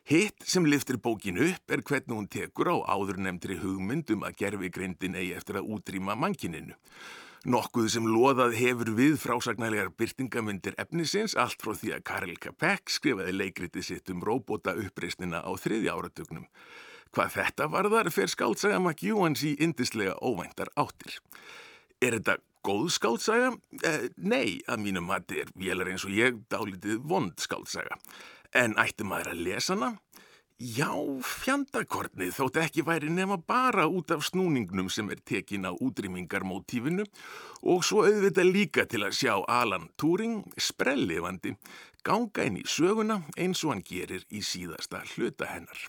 Hitt 0.07 0.45
sem 0.47 0.62
liftir 0.71 1.01
bókin 1.03 1.38
upp 1.42 1.73
er 1.75 1.81
hvernig 1.83 2.14
hún 2.14 2.29
tekur 2.31 2.69
á 2.71 2.77
áður 2.95 3.16
nefndri 3.25 3.57
hugmyndum 3.59 4.21
að 4.23 4.37
gerfi 4.38 4.69
greindin 4.71 5.16
eigi 5.19 5.33
eftir 5.35 5.59
að 5.59 5.73
útrýma 5.75 6.14
mankininu. 6.14 6.77
Nokkuð 7.51 7.88
sem 7.90 8.07
loðað 8.07 8.55
hefur 8.55 8.92
við 8.95 9.16
frásagnælegar 9.19 9.90
byrtingamundir 9.99 10.79
efnisins 10.79 11.35
allt 11.35 11.59
frá 11.59 11.75
því 11.75 11.90
að 11.97 12.05
Karel 12.07 12.37
Capek 12.38 12.95
skrifaði 12.95 13.35
leikriti 13.35 13.83
sitt 13.83 14.12
um 14.14 14.23
róbóta 14.23 14.77
uppreysnina 14.79 15.42
á 15.42 15.51
þriðja 15.59 15.99
áratögnum. 15.99 16.47
Hvað 17.11 17.35
þetta 17.40 17.69
varðar 17.75 18.12
fer 18.14 18.31
skáltsaga 18.31 18.79
McEwans 18.79 19.42
í 19.42 19.57
indislega 19.59 20.14
óvæntar 20.23 20.71
áttir. 20.79 21.19
Er 21.99 22.21
þetta 22.21 22.38
góð 22.62 22.92
skáltsaga? 22.95 23.51
Eh, 23.83 24.07
nei, 24.23 24.62
að 24.71 24.87
mínum 24.87 25.11
mati 25.11 25.42
er 25.42 25.51
vélar 25.59 25.90
eins 25.90 26.07
og 26.07 26.14
ég 26.14 26.38
dálitið 26.47 27.03
vond 27.03 27.35
skáltsaga. 27.42 27.99
En 28.57 28.77
ætti 28.81 29.05
maður 29.05 29.35
að 29.35 29.42
lesa 29.47 29.75
hana? 29.75 29.90
Já, 30.57 30.88
fjandakornið 31.21 32.31
þótt 32.33 32.55
ekki 32.62 32.85
væri 32.87 33.11
nema 33.12 33.37
bara 33.37 33.85
út 33.92 34.14
af 34.14 34.23
snúningnum 34.25 34.87
sem 34.88 35.11
er 35.12 35.21
tekin 35.21 35.69
á 35.69 35.77
útrýmingarmótífinu 35.77 37.05
og 37.69 37.85
svo 37.85 38.07
auðvitað 38.07 38.49
líka 38.55 38.87
til 38.88 39.03
að 39.05 39.19
sjá 39.19 39.35
Alan 39.53 39.90
Turing, 40.01 40.47
sprellifandi, 40.57 41.53
ganga 42.01 42.47
inn 42.49 42.57
í 42.62 42.64
söguna 42.64 43.21
eins 43.37 43.61
og 43.66 43.75
hann 43.75 43.85
gerir 43.85 44.25
í 44.33 44.40
síðasta 44.40 45.03
hluta 45.12 45.51
hennar. 45.53 45.85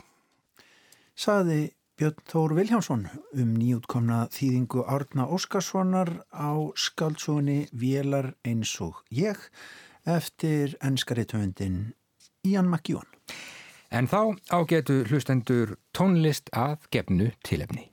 Saði 1.15 1.61
Björn 1.97 2.19
Þór 2.27 2.57
Viljámsson 2.59 3.07
um 3.39 3.53
nýjútkomna 3.55 4.25
þýðingu 4.35 4.83
Árna 4.83 5.29
Óskarssonar 5.31 6.11
á 6.35 6.51
skáldsóni 6.75 7.69
Vélar 7.71 8.33
eins 8.43 8.75
og 8.83 8.99
ég 9.15 9.39
eftir 10.03 10.75
ennskaritöfundin 10.83 11.95
Ian 12.47 12.71
McEwan. 12.71 13.07
En 13.91 14.07
þá 14.11 14.35
ágetu 14.51 15.03
hlustendur 15.07 15.77
tónlist 15.95 16.51
að 16.55 16.89
gefnu 16.91 17.31
tilefni. 17.47 17.87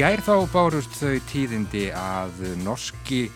Gær 0.00 0.22
þá 0.24 0.46
bárust 0.48 0.94
þau 0.96 1.18
tíðindi 1.28 1.90
að 1.92 2.38
norski 2.62 3.26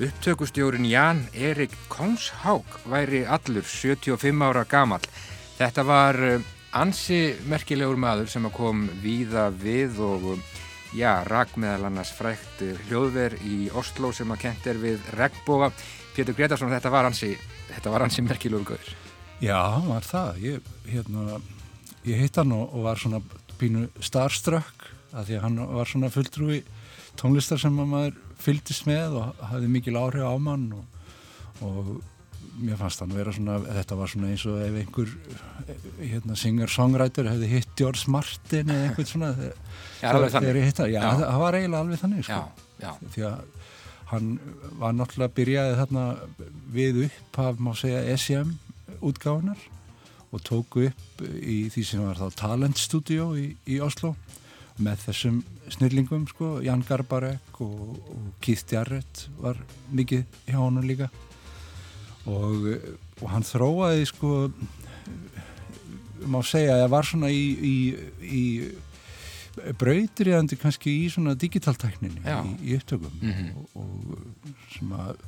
upptökustjórin 0.00 0.86
Jan 0.88 1.18
Erik 1.36 1.74
Kongshaug 1.92 2.78
væri 2.88 3.26
allur 3.28 3.66
75 3.68 4.44
ára 4.46 4.62
gamal. 4.64 5.02
Þetta 5.58 5.84
var 5.84 6.18
eh, 6.24 6.46
ansi 6.80 7.18
merkilegur 7.50 8.00
maður 8.00 8.32
sem 8.32 8.48
kom 8.56 8.86
víða 9.02 9.50
við 9.52 10.00
og 10.06 10.24
eh, 10.32 10.62
já, 10.96 11.10
rak 11.28 11.58
meðal 11.60 11.90
annars 11.90 12.14
frækt 12.16 12.64
hljóðver 12.86 13.36
í 13.44 13.68
Oslo 13.76 14.14
sem 14.16 14.32
að 14.32 14.46
kent 14.46 14.72
er 14.72 14.80
við 14.80 15.04
Regnboga. 15.18 15.74
Pétur 16.16 16.40
Gretarsson, 16.40 16.72
þetta 16.72 16.94
var 16.94 17.10
ansi, 17.10 17.34
þetta 17.74 17.92
var 17.92 18.08
ansi 18.08 18.24
merkilegur 18.24 18.72
gaur. 18.72 18.96
Já, 19.44 19.60
var 19.90 20.08
það. 20.08 20.40
Ég, 20.48 20.74
hérna, 20.88 21.44
ég 22.08 22.24
hitt 22.24 22.40
hann 22.40 22.56
og 22.56 22.80
var 22.88 23.04
svona 23.04 23.20
pínu 23.60 23.90
starstruck 24.00 24.93
að 25.14 25.28
því 25.30 25.36
að 25.38 25.44
hann 25.46 25.60
var 25.78 25.90
svona 25.90 26.10
fulltrúi 26.14 26.62
tónlistar 27.20 27.60
sem 27.62 27.76
maður 27.78 28.16
fylgdist 28.42 28.88
með 28.88 29.14
og 29.20 29.44
hafði 29.52 29.70
mikil 29.70 29.96
áhrif 30.00 30.26
á 30.26 30.34
mann 30.42 30.66
og, 30.74 30.98
og 31.64 31.94
mér 32.54 32.78
fannst 32.78 33.02
hann 33.02 33.14
vera 33.14 33.32
svona, 33.34 33.56
þetta 33.80 33.96
var 33.98 34.10
svona 34.10 34.30
eins 34.30 34.44
og 34.50 34.60
ef 34.62 34.76
einhver 34.78 35.10
hérna, 35.98 36.36
singer-songwriter 36.38 37.26
hefði 37.32 37.50
hitt 37.50 37.72
George 37.78 38.10
Martin 38.14 38.70
eða 38.70 38.88
einhvern 38.90 39.10
svona 39.10 39.30
Já, 39.38 40.08
alveg 40.12 40.34
þannig. 40.36 40.60
hitt, 40.68 40.82
já, 40.84 41.00
Já. 41.00 41.08
það 41.22 41.40
var 41.42 41.58
eiginlega 41.58 41.84
alveg 41.86 42.02
þannig 42.02 42.26
sko. 42.28 42.42
Því 43.14 43.26
að 43.30 43.62
hann 44.12 44.28
var 44.78 44.94
náttúrulega 44.98 45.34
byrjaði 45.38 45.76
þarna 45.80 46.04
við 46.74 47.00
upp 47.08 47.38
af, 47.42 47.62
má 47.62 47.72
segja, 47.78 48.02
SEM 48.20 48.52
útgáfunar 49.00 49.58
og 50.34 50.42
tóku 50.46 50.88
upp 50.90 51.24
í 51.24 51.64
því 51.72 51.84
sem 51.88 52.02
var 52.04 52.18
þá 52.20 52.38
Talent 52.38 52.78
Studio 52.78 53.32
í, 53.38 53.48
í 53.70 53.80
Oslo 53.82 54.14
með 54.82 55.04
þessum 55.06 55.42
snillingum 55.70 56.24
sko, 56.28 56.56
Jan 56.64 56.82
Garbarek 56.88 57.60
og, 57.62 57.94
og 58.10 58.24
Keith 58.42 58.72
Jarrett 58.74 59.28
var 59.38 59.60
mikið 59.94 60.24
hjá 60.48 60.58
honum 60.58 60.82
líka 60.88 61.10
og, 62.26 62.66
og 63.20 63.28
hann 63.30 63.44
þróaði 63.46 64.06
sko 64.10 64.32
má 66.24 66.40
segja 66.46 66.74
að 66.78 66.82
það 66.86 66.92
var 66.94 67.08
svona 67.10 67.30
í, 67.30 67.44
í, 67.54 67.76
í 68.24 68.42
brautriðandi 69.78 70.56
kannski 70.58 70.92
í 71.04 71.06
svona 71.12 71.34
digitaltækninni 71.38 72.24
Já. 72.24 72.40
í, 72.42 72.54
í 72.72 72.78
upptökum 72.78 73.14
Mhm. 73.20 73.52
og, 73.54 73.78
og 73.78 74.48
sem 74.74 74.90
að 74.96 75.22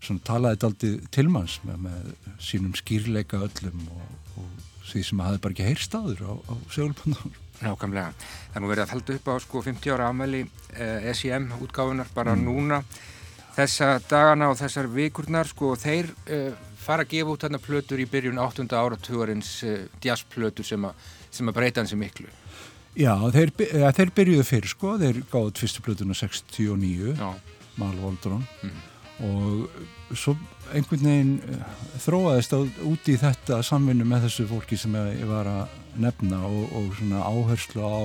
svona 0.00 0.24
talaði 0.24 0.56
þetta 0.56 0.70
aldrei 0.70 1.10
tilmanns 1.14 1.58
með, 1.68 1.78
með 1.86 2.34
sínum 2.42 2.74
skýrleika 2.78 3.42
öllum 3.46 3.84
og, 3.92 4.34
og 4.40 4.66
því 4.90 5.04
sem 5.06 5.20
að 5.20 5.28
hafði 5.30 5.42
bara 5.44 5.54
ekki 5.56 5.68
heyrst 5.68 5.94
áður 5.94 6.24
á, 6.26 6.32
á 6.50 6.54
segulbundum 6.72 7.36
Nákvæmlega. 7.60 8.12
Það 8.50 8.56
er 8.56 8.62
nú 8.64 8.70
verið 8.70 8.84
að 8.86 8.92
halda 8.94 9.14
upp 9.18 9.28
á 9.28 9.34
sko 9.44 9.62
50 9.66 9.92
ára 9.94 10.08
afmæli 10.10 10.42
eh, 10.74 11.10
SIM 11.14 11.50
útgáfunar 11.60 12.08
bara 12.14 12.34
núna 12.38 12.82
þessa 13.56 13.98
dagana 14.08 14.48
og 14.52 14.58
þessar 14.60 14.88
vikurnar 14.94 15.48
sko 15.50 15.74
þeir 15.76 16.08
eh, 16.30 16.52
fara 16.80 17.04
að 17.04 17.10
gefa 17.12 17.34
út 17.34 17.42
þarna 17.44 17.60
plötur 17.60 18.00
í 18.00 18.06
byrjun 18.08 18.38
8. 18.40 18.64
áratugurins 18.72 19.50
eh, 19.68 19.82
jazzplötur 20.04 20.64
sem, 20.64 20.84
að- 20.88 21.10
sem 21.30 21.48
að 21.50 21.58
breyta 21.58 21.82
hansi 21.84 21.98
miklu. 22.00 22.30
Já, 22.96 23.12
þeir, 23.34 23.52
by- 23.58 23.68
eða, 23.76 23.90
þeir 24.00 24.10
byrjuðu 24.16 24.44
fyrir 24.48 24.72
sko, 24.72 24.94
þeir 24.98 25.20
gáðu 25.30 25.52
fyrstu 25.60 25.84
plötuna 25.84 26.16
69 26.16 27.12
Já. 27.20 27.28
Mal 27.78 27.92
Voldron 28.00 28.42
Mhm. 28.62 28.80
og 29.20 30.16
svo 30.16 30.32
einhvern 30.72 31.04
veginn 31.04 31.36
eh, 31.44 31.60
þróaðist 32.02 32.56
út 32.88 33.08
í 33.12 33.18
þetta 33.20 33.60
samvinnu 33.62 34.04
með 34.08 34.24
þessu 34.26 34.48
fólki 34.48 34.78
sem 34.80 34.96
var 35.28 35.46
að 35.46 35.68
nefna 35.98 36.42
og, 36.46 36.72
og 36.76 36.90
svona 36.98 37.22
áherslu 37.26 37.84
á 37.84 38.00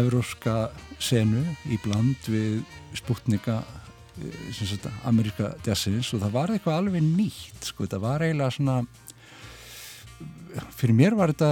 evróska 0.00 0.70
senu 1.02 1.42
í 1.70 1.78
bland 1.82 2.28
við 2.30 2.60
sputnika 2.98 3.60
eh, 4.20 4.50
sagt, 4.54 4.88
Amerika 5.08 5.54
jazzins. 5.66 6.12
Og 6.14 6.22
það 6.24 6.36
var 6.36 6.54
eitthvað 6.54 6.82
alveg 6.82 7.06
nýtt 7.06 7.70
sko, 7.70 7.86
þetta 7.86 8.02
var 8.02 8.26
eiginlega 8.26 8.56
svona 8.56 8.82
fyrir 10.74 10.96
mér 10.98 11.14
var 11.18 11.32
þetta, 11.32 11.50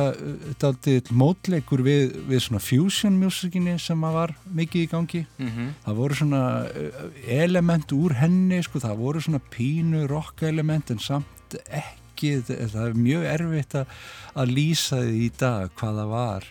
þetta 0.48 0.68
aldrei 0.68 1.12
mótleikur 1.20 1.82
við, 1.86 2.16
við 2.28 2.42
svona 2.42 2.62
fusion 2.62 3.18
musikinni 3.18 3.76
sem 3.82 4.02
var 4.02 4.34
mikið 4.44 4.84
í 4.84 4.90
gangi. 4.90 5.22
Mm 5.38 5.70
það 5.84 6.00
voru 6.00 6.14
svona 6.18 6.42
eh, 6.66 6.98
element 7.44 7.92
úr 7.92 8.16
henni 8.18 8.62
sko, 8.62 8.82
það 8.82 8.98
voru 8.98 9.20
svona 9.20 9.40
pínu 9.40 10.06
rock 10.10 10.42
element 10.42 10.90
en 10.90 10.98
samt 10.98 11.56
ekki 11.68 11.97
það 12.18 12.62
það 12.74 12.84
er 12.88 12.98
mjög 12.98 13.26
erfitt 13.32 13.74
að, 13.80 13.98
að 14.34 14.54
lýsa 14.58 15.02
því 15.06 15.18
í 15.24 15.30
dag 15.40 15.70
hvað 15.78 16.00
það 16.02 16.12
var 16.14 16.48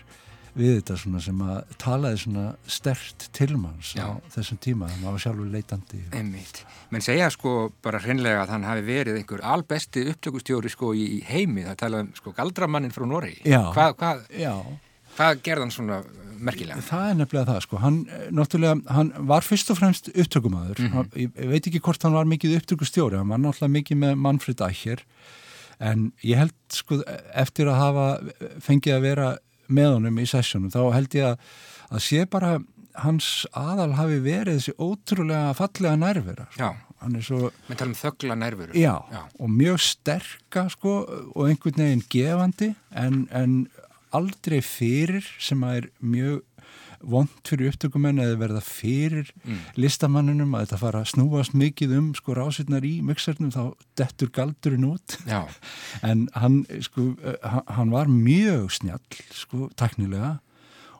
við 0.58 0.72
þetta 0.80 0.94
svona 0.98 1.20
sem 1.22 1.42
að 1.44 1.74
talaði 1.78 2.18
svona 2.24 2.44
stert 2.66 3.28
tilmanns 3.36 3.92
Já. 3.94 4.08
á 4.10 4.18
þessum 4.34 4.58
tíma, 4.64 4.88
það 4.90 5.12
var 5.12 5.22
sjálfur 5.22 5.50
leitandi 5.52 6.00
Einmitt. 6.18 6.62
Menn 6.90 7.04
segja 7.04 7.28
sko 7.30 7.52
bara 7.84 8.00
hreinlega 8.02 8.42
að 8.42 8.54
hann 8.56 8.66
hafi 8.66 8.82
verið 8.88 9.20
einhver 9.20 9.44
albesti 9.46 10.06
upptökustjóri 10.10 10.72
sko 10.72 10.94
í 10.96 11.20
heimi. 11.28 11.62
Það 11.68 11.78
talaði 11.84 12.06
um 12.08 12.14
sko 12.18 12.32
galdramannin 12.34 12.94
frá 12.94 13.06
Noregi. 13.06 13.44
Já. 13.46 13.60
Hvað, 13.76 14.24
Já, 14.34 14.54
hvað 15.18 15.44
gerði 15.46 15.66
hann 15.66 15.74
svona 15.76 16.00
merkilega? 16.38 16.82
það 16.88 17.10
er 17.10 17.16
nefnilega 17.18 17.50
það 17.52 17.62
sko 17.66 17.82
hann, 17.82 17.98
eh, 18.08 18.28
náttúrulega, 18.34 18.94
hann 18.94 19.12
var 19.30 19.46
fyrst 19.46 19.70
og 19.74 19.78
fremst 19.78 20.10
upptökumæður, 20.14 20.84
hann, 20.94 21.10
ég, 21.14 21.32
ég 21.34 21.52
veit 21.52 21.66
ekki 21.70 21.80
hvort 21.82 22.02
hann 22.06 22.14
var 22.14 22.28
mikið 22.30 22.58
upptökustjóri, 22.60 23.18
hann 23.18 23.28
var 23.32 23.42
náttúrulega 23.42 23.76
mikið 23.78 24.02
með 24.04 24.18
Manfred 24.26 24.62
Eicher 24.68 25.02
en 25.80 26.08
ég 26.26 26.40
held 26.40 26.56
sko 26.74 27.00
eftir 27.38 27.70
að 27.70 27.80
hafa 27.82 28.08
fengið 28.64 28.96
að 28.96 29.06
vera 29.06 29.28
með 29.68 29.92
honum 29.98 30.18
í 30.22 30.26
sessjónum, 30.28 30.72
þá 30.72 30.80
held 30.96 31.14
ég 31.18 31.26
að, 31.32 31.48
að 31.92 32.04
sé 32.06 32.24
bara 32.30 32.58
hans 32.98 33.46
aðal 33.56 33.92
hafi 33.98 34.18
verið 34.24 34.58
þessi 34.58 34.74
ótrúlega 34.82 35.54
fallega 35.58 35.98
nærvera 36.00 36.48
sko. 36.56 36.72
Hann 36.98 37.14
er 37.14 37.22
svo 37.22 37.52
um. 38.72 38.78
Já, 38.80 38.96
Já. 39.14 39.20
og 39.38 39.50
mjög 39.54 39.76
sterka 39.84 40.64
sko 40.72 40.94
og 41.30 41.44
einhvern 41.46 41.84
veginn 41.84 42.02
gefandi 42.10 42.72
en, 42.90 43.20
en 43.30 43.52
aldrei 44.16 44.58
fyrir 44.64 45.26
sem 45.38 45.62
að 45.62 45.76
er 45.82 45.88
mjög 46.02 46.40
vond 47.02 47.28
fyrir 47.46 47.70
upptökumenn 47.72 48.18
eða 48.22 48.38
verða 48.40 48.60
fyrir 48.64 49.28
Mm. 49.44 49.58
listamanninum 49.76 50.54
að 50.54 50.66
þetta 50.66 50.78
fara 50.78 51.00
að 51.02 51.10
snúast 51.12 51.54
mikið 51.54 51.96
um 51.98 52.08
sko 52.14 52.34
rásirnar 52.34 52.84
í 52.84 53.00
mixernum 53.02 53.50
þá 53.54 53.74
dettur 53.96 54.28
galdurinn 54.30 54.84
út. 54.90 55.16
En 56.02 56.28
hann 56.34 56.64
sko, 56.80 57.14
eh, 57.22 57.36
hann- 57.68 57.90
var 57.90 58.06
mjög 58.06 58.70
snjall 58.70 59.00
sko, 59.30 59.68
taknilega 59.76 60.40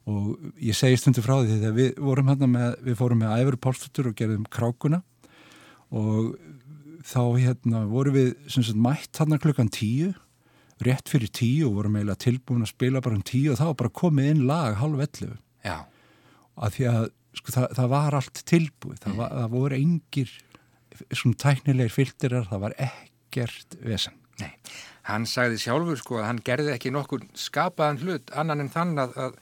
og 0.06 0.38
ég 0.60 0.72
segi 0.74 0.96
stundu 0.96 1.20
frá 1.20 1.42
því 1.44 1.58
þegar 1.60 1.74
við 1.76 1.98
vorum 1.98 2.26
hérna 2.30 2.46
með, 2.48 2.78
við 2.82 2.96
fórum 2.96 3.18
með 3.20 3.34
æfur 3.42 3.56
pálstutur 3.60 4.06
og 4.08 4.14
gerðum 4.16 4.46
krákuna. 4.48 5.02
Og 5.92 6.36
þá 7.04 7.20
hérna 7.40 7.82
vorum 7.88 8.14
við 8.14 8.34
sagt 8.48 8.74
mætt 8.76 9.12
hérna 9.20 9.38
klukkan 9.40 9.68
tíu 9.72 10.14
rétt 10.84 11.08
fyrir 11.10 11.28
tíu 11.34 11.66
og 11.68 11.74
vorum 11.80 11.96
eiginlega 11.98 12.22
tilbúin 12.22 12.62
að 12.62 12.70
spila 12.72 13.00
bara 13.02 13.16
um 13.18 13.22
tíu 13.26 13.50
og 13.52 13.58
þá 13.58 13.74
bara 13.76 13.90
komið 13.90 14.28
inn 14.30 14.46
lag 14.46 14.76
halv 14.78 15.00
ellu 15.02 15.32
Já, 15.68 15.76
að 16.58 16.76
því 16.78 16.88
að 16.94 17.00
sko, 17.38 17.54
það, 17.54 17.66
það 17.78 17.90
var 17.94 18.18
allt 18.18 18.42
tilbúið, 18.48 19.00
það, 19.04 19.16
var, 19.22 19.34
það 19.42 19.52
voru 19.54 19.78
engir 19.78 20.32
svona 21.14 21.38
tæknilegir 21.44 21.94
filterar, 21.94 22.48
það 22.50 22.64
var 22.66 22.76
ekkert 22.88 23.78
vesen. 23.86 24.16
nei. 24.42 24.52
Hann 25.08 25.24
sagði 25.24 25.56
sjálfur 25.62 25.96
sko 25.96 26.18
að 26.20 26.26
hann 26.28 26.40
gerði 26.44 26.74
ekki 26.74 26.90
nokkur 26.92 27.22
skapaðan 27.38 27.96
hlut 28.02 28.28
annan 28.36 28.60
en 28.66 28.68
þann 28.74 28.90
að, 29.00 29.14
að 29.24 29.38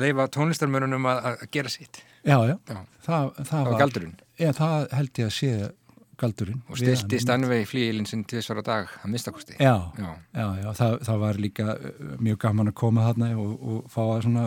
leifa 0.00 0.24
tónlistarmörunum 0.32 1.04
að, 1.10 1.18
að 1.34 1.42
gera 1.52 1.68
sitt. 1.74 1.98
Já, 2.24 2.38
já, 2.48 2.54
Já, 2.70 2.78
það, 3.04 3.26
það 3.50 3.66
var 3.68 3.76
galdurinn. 3.82 4.14
Já, 4.40 4.48
það 4.56 4.86
held 4.96 5.20
ég 5.20 5.28
að 5.28 5.34
sé 5.36 5.50
galdurinn. 6.22 6.62
Og 6.70 6.78
Við 6.78 6.80
stilti 6.96 7.18
hann. 7.18 7.24
stannvegi 7.26 7.66
flíilinn 7.68 8.08
sinn 8.08 8.22
tvisvar 8.30 8.62
á 8.62 8.64
dag 8.70 8.94
að 9.02 9.12
mistakosti. 9.12 9.58
Já, 9.60 9.74
Já, 10.00 10.08
já, 10.38 10.46
já, 10.62 10.68
það, 10.80 10.96
það 11.10 11.20
var 11.26 11.42
líka 11.44 11.68
uh, 11.76 11.92
mjög 12.22 12.40
gaman 12.46 12.72
að 12.72 12.78
koma 12.80 13.04
þarna 13.10 13.30
og, 13.42 13.52
og 13.74 13.92
fá 13.92 14.00
að 14.06 14.24
svona 14.30 14.46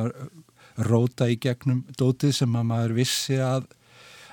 róta 0.77 1.27
í 1.31 1.37
gegnum 1.41 1.83
dótið 1.99 2.33
sem 2.39 2.55
að 2.55 2.69
maður 2.71 2.95
vissi 2.99 3.37
að 3.39 3.67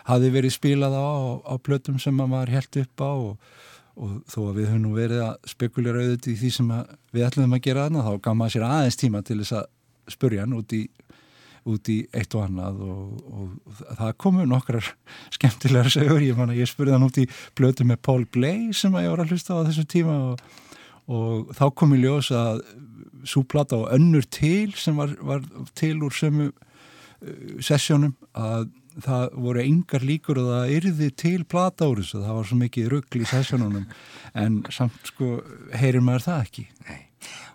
hafi 0.08 0.30
verið 0.34 0.56
spilað 0.56 0.96
á, 0.98 1.06
á, 1.46 1.54
plötum 1.62 2.00
sem 2.02 2.18
að 2.18 2.32
maður 2.32 2.54
held 2.56 2.80
upp 2.82 3.04
á 3.04 3.12
og, 3.12 3.52
og 3.94 4.16
þó 4.30 4.38
að 4.48 4.56
við 4.58 4.68
höfum 4.70 4.82
nú 4.86 4.94
verið 4.96 5.22
að 5.28 5.52
spekulera 5.52 6.02
auðvitað 6.02 6.32
í 6.32 6.40
því 6.40 6.50
sem 6.56 6.72
við 7.12 7.28
ætlum 7.28 7.54
að 7.54 7.64
gera 7.68 7.86
þarna 7.86 8.06
þá 8.08 8.12
gaf 8.26 8.38
maður 8.40 8.56
sér 8.56 8.66
aðeins 8.68 9.00
tíma 9.02 9.22
til 9.22 9.38
þess 9.42 9.56
að 9.60 9.70
spurja 10.16 10.42
hann 10.42 10.56
út 10.58 10.74
í, 10.74 10.82
út 11.70 11.92
í 11.92 11.98
eitt 12.10 12.34
og 12.34 12.46
annað 12.48 12.82
og, 12.88 13.12
og 13.30 13.84
það 14.00 14.16
komu 14.24 14.48
nokkrar 14.50 14.90
skemmtilegar 15.36 15.92
segur, 15.94 16.24
ég 16.24 16.42
ég 16.58 16.70
spurði 16.70 16.96
hann 16.96 17.06
út 17.06 17.22
í 17.22 17.28
plötu 17.54 17.86
með 17.86 18.02
Paul 18.02 18.26
Bley 18.26 18.72
sem 18.74 18.94
að 18.98 19.06
ég 19.06 19.14
var 19.14 19.24
að 19.24 19.36
hlusta 19.36 19.60
á 19.62 19.66
þessum 19.68 19.90
tíma 19.94 20.18
og, 20.32 20.42
og 21.06 21.54
þá 21.54 21.68
kom 21.78 21.94
í 21.94 22.02
ljós 22.02 22.32
að 22.34 22.64
súplata 23.28 23.78
og 23.80 23.90
önnur 23.94 24.26
til 24.30 24.74
sem 24.78 24.96
var, 24.98 25.14
var 25.20 25.44
til 25.78 26.02
úr 26.02 26.14
sömu 26.14 26.50
uh, 26.50 27.58
sessjónum 27.62 28.14
að 28.32 28.70
það 29.02 29.38
voru 29.40 29.62
engar 29.62 30.04
líkur 30.04 30.40
og 30.42 30.50
það 30.50 30.74
yrði 30.76 31.08
til 31.16 31.38
plata 31.48 31.88
úr 31.88 32.02
þessu, 32.02 32.20
það 32.20 32.36
var 32.38 32.50
svo 32.50 32.58
mikið 32.60 32.90
ruggl 32.92 33.22
í 33.22 33.30
sessjónunum 33.30 33.86
en 34.42 34.60
samt 34.74 35.08
sko 35.08 35.38
heyrir 35.78 36.04
maður 36.04 36.28
það 36.28 36.44
ekki. 36.48 36.66
Nei. 36.90 37.00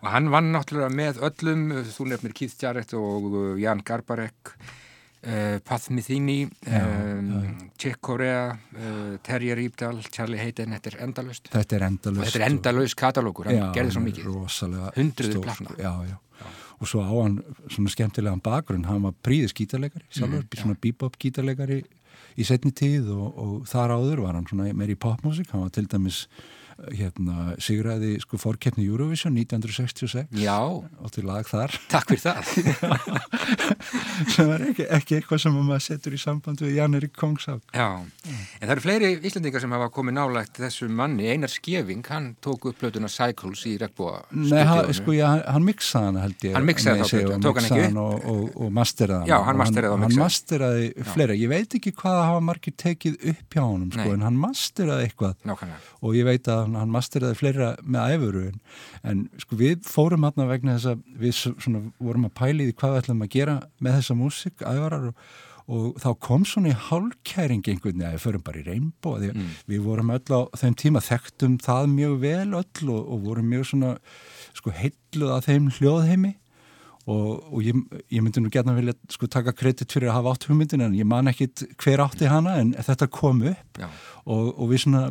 Og 0.02 0.10
hann 0.14 0.30
vann 0.32 0.54
náttúrulega 0.54 0.94
með 0.94 1.22
öllum, 1.28 1.64
þú 1.92 2.10
nefnir 2.12 2.36
Keith 2.38 2.58
Jarrett 2.62 2.94
og 2.98 3.32
uh, 3.34 3.56
Jan 3.60 3.84
Garbarek, 3.86 4.54
uh, 5.26 5.60
Pat 5.66 5.90
Metheny, 5.90 6.48
Já, 6.66 6.84
um, 6.86 7.32
já. 7.32 7.70
Chick 7.78 7.98
Corea, 8.02 8.58
uh, 8.76 9.18
Terje 9.24 9.56
Rípdal, 9.56 10.02
Charlie 10.12 10.38
Hayden, 10.40 10.74
þetta 10.78 10.94
er 10.94 11.04
endalust. 11.08 11.50
þetta 11.54 11.76
er 11.80 11.84
endalust 11.90 12.28
þetta 12.32 12.44
er 12.44 12.50
endalaus 12.52 12.96
katalókur, 12.96 13.46
hann 13.50 13.56
Já, 13.60 13.68
gerði 13.74 13.92
svo 13.98 14.02
mikið. 14.06 14.30
Hundruðir 14.96 15.34
stór, 15.34 15.44
platna. 15.44 15.70
sko. 15.70 15.82
já, 15.82 15.94
já. 16.12 16.18
og 16.80 16.86
svo 16.88 17.02
á 17.02 17.10
hann 17.24 17.40
svona 17.74 17.90
skemmtilegan 17.90 18.42
bakgrunn 18.46 18.86
hann 18.86 19.02
var 19.02 19.14
príðis 19.26 19.54
gítarleikari 19.58 20.06
sjálfur, 20.14 20.44
Mhm, 20.46 20.60
svona 20.62 20.76
bebop 20.80 21.18
gítarleikari 21.18 21.80
í 22.38 22.44
setni 22.46 22.70
tíð 22.72 23.10
og, 23.10 23.38
og 23.38 23.66
þar 23.66 23.96
áður 23.98 24.22
var 24.22 24.34
hann 24.38 24.46
svona 24.46 24.72
meir 24.74 24.92
í 24.94 24.96
popmusik 24.96 25.50
hann 25.52 25.62
var 25.66 25.70
til 25.74 25.88
dæmis 25.88 26.28
hérna, 26.94 27.54
sigraði 27.64 28.16
sko 28.24 28.40
fórkeppni 28.42 28.86
Eurovision 28.88 29.36
1966 29.38 30.38
Já, 30.42 30.58
og 30.64 31.12
til 31.14 31.26
lag 31.28 31.48
þar. 31.48 31.74
Takk 31.92 32.14
fyrir 32.14 32.24
það. 32.24 33.28
sem 34.34 34.50
er 34.54 34.66
ekki, 34.72 34.86
ekki 34.98 35.18
eitthvað 35.18 35.42
sem 35.44 35.56
maður 35.58 35.84
setur 35.86 36.16
í 36.16 36.20
samband 36.22 36.62
við 36.64 36.76
Jan 36.78 36.98
Erik 36.98 37.14
Kongshátt 37.18 37.76
Já, 37.76 37.88
en 37.98 38.64
það 38.64 38.74
eru 38.76 38.84
fleiri 38.84 39.12
Íslandingar 39.28 39.64
sem 39.64 39.76
hafa 39.76 39.90
komið 39.94 40.18
nálægt 40.18 40.62
þessu 40.62 40.90
manni, 40.92 41.28
Einar 41.32 41.52
Skeving, 41.52 42.04
hann 42.12 42.32
tók 42.44 42.68
upp 42.72 42.80
plötuna 42.82 43.10
Cycles 43.12 43.64
í 43.70 43.76
Regbúa 43.82 44.24
Nei, 44.32 44.64
hann, 44.68 44.92
sko, 44.98 45.16
já, 45.18 45.28
hann, 45.46 45.66
miksaði 45.68 46.12
hann 46.12 46.22
held 46.24 46.48
ég. 46.48 46.58
Hann 46.58 46.68
Nei, 46.68 46.76
þá 46.78 47.18
og 47.38 47.46
tók 47.46 47.62
hann 47.62 47.70
ekki 47.70 48.02
og, 48.04 48.28
og, 48.34 48.44
og 48.68 48.74
masteraði 48.78 49.32
Já, 49.32 49.38
hann 49.48 49.62
masteraði 49.62 49.94
og 49.94 50.02
mixaði. 50.04 50.18
hann 50.18 50.24
masteraði 50.26 51.10
fleira, 51.14 51.38
ég 51.38 51.52
veit 51.52 51.78
ekki 51.80 51.94
hvað 51.98 52.20
hafa 52.24 52.44
margir 52.52 52.76
tekið 52.78 53.18
upp 53.34 53.58
hjá 53.58 53.64
honum 53.64 53.92
sko, 53.94 54.08
en 54.14 54.26
hann 54.26 54.38
masteraði 54.42 55.08
eitthvað. 55.08 55.36
Nákvæmlega. 55.48 55.82
og 56.02 56.18
ég 56.18 56.28
veit 56.28 56.50
að 56.52 56.67
hann, 56.68 56.78
hann 56.78 56.94
masteraði 56.94 57.40
fleira 57.40 57.74
með 57.82 58.14
æfuru 58.14 58.46
en, 58.52 58.62
en 59.08 59.26
sko 59.42 59.60
við 59.60 59.82
fórum 59.88 60.28
hann 60.28 60.48
vegna 60.52 60.78
þess 60.78 60.94
að 60.94 61.04
við 61.26 61.36
svona, 61.42 61.84
vorum 61.98 62.30
að 62.30 62.38
pæli 62.38 62.70
því 62.70 62.80
hvað 62.80 62.96
við 62.96 63.04
ætlum 63.04 63.28
að 63.28 63.36
gera 63.40 63.60
með 63.80 64.00
þessa 64.00 64.18
músik 64.22 64.66
æfarar 64.66 65.12
og, 65.12 65.28
og 65.68 66.00
þá 66.00 66.10
kom 66.24 66.46
svona 66.48 66.72
í 66.72 66.80
hálkæring 66.88 67.66
einhvern 67.66 67.98
veginn 67.98 68.08
að 68.08 68.18
við 68.18 68.26
förum 68.28 68.44
bara 68.46 68.62
í 68.62 68.66
því 68.68 69.32
mm. 69.34 69.54
við 69.68 69.86
vorum 69.88 70.14
öll 70.16 70.36
á 70.36 70.42
þeim 70.62 70.78
tíma 70.80 71.04
þekktum 71.04 71.58
það 71.64 71.94
mjög 71.96 72.20
vel 72.24 72.50
öll 72.62 72.92
og, 72.94 73.02
og 73.02 73.24
vorum 73.26 73.50
mjög 73.52 73.72
svona 73.72 73.96
sko 74.58 74.74
heilluð 74.76 75.34
að 75.36 75.48
þeim 75.50 75.72
hljóðheimi. 75.78 76.34
Og, 77.08 77.54
og 77.56 77.62
ég, 77.64 77.78
ég 78.12 78.20
myndi 78.20 78.42
nú 78.44 78.50
gætna 78.52 78.74
vilja 78.76 78.92
sko 79.14 79.30
taka 79.32 79.54
kredit 79.56 79.94
fyrir 79.96 80.10
að 80.12 80.18
hafa 80.18 80.34
átt 80.34 80.48
hugmyndin 80.50 80.84
en 80.84 80.98
ég 80.98 81.08
man 81.08 81.32
ekkit 81.32 81.64
hver 81.80 82.04
átti 82.04 82.28
hana 82.28 82.58
en 82.60 82.74
þetta 82.76 83.08
kom 83.08 83.40
upp. 83.48 83.80
Og, 84.26 84.50
og 84.52 84.74
við 84.74 84.84
svona 84.84 85.06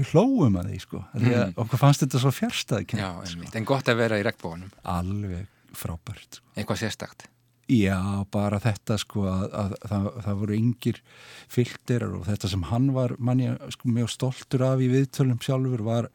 við 0.00 0.12
hlóum 0.14 0.58
að 0.60 0.72
því 0.72 0.80
sko 0.82 1.04
að 1.16 1.62
okkur 1.64 1.80
fannst 1.82 2.04
þetta 2.04 2.20
svo 2.22 2.32
fjärstaði 2.34 3.00
já, 3.00 3.08
einmitt. 3.22 3.54
En 3.56 3.68
gott 3.68 3.88
að 3.88 4.02
vera 4.02 4.18
í 4.20 4.26
Regbúanum, 4.26 4.74
alveg 4.82 5.46
frábært 5.76 6.38
sko. 6.38 6.46
eitthvað 6.56 6.82
sérstakt. 6.84 7.26
já, 7.68 7.98
bara 8.30 8.60
þetta 8.62 8.96
sko 9.02 9.24
að, 9.26 9.44
að, 9.58 9.72
það, 9.90 10.04
það 10.24 10.36
voru 10.42 10.56
yngir 10.56 11.00
filterar 11.50 12.12
og 12.14 12.26
þetta 12.28 12.50
sem 12.52 12.66
hann 12.70 12.90
var 12.94 13.16
manni 13.18 13.48
sko 13.74 13.90
mjög 13.90 14.12
stoltur 14.14 14.62
af 14.68 14.82
í 14.84 14.90
viðtölum 14.92 15.40
sjálfur 15.42 15.82
var 15.86 16.08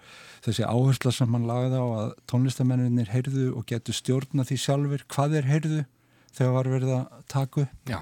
þessi 0.46 0.64
áhersla 0.64 1.12
sem 1.12 1.36
hann 1.36 1.50
lagði 1.50 1.82
á 1.84 1.88
að 2.06 2.14
tónlistamennir 2.32 3.12
heyrðu 3.12 3.50
og 3.60 3.68
getur 3.68 3.98
stjórna 3.98 4.48
því 4.48 4.58
sjálfur 4.64 5.04
hvað 5.12 5.36
þeir 5.36 5.52
heyrðu 5.52 5.84
þegar 6.32 6.56
var 6.56 6.72
verið 6.72 6.94
að 6.96 7.22
taka 7.36 7.66
upp 7.66 7.92
Já, 7.92 8.00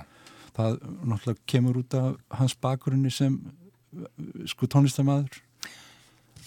það 0.59 0.79
náttúrulega 1.09 1.47
kemur 1.49 1.81
út 1.81 1.97
af 1.97 2.39
hans 2.39 2.55
bakgrunni 2.61 3.11
sem 3.13 3.39
sko 4.45 4.69
tónlistamæður 4.69 5.41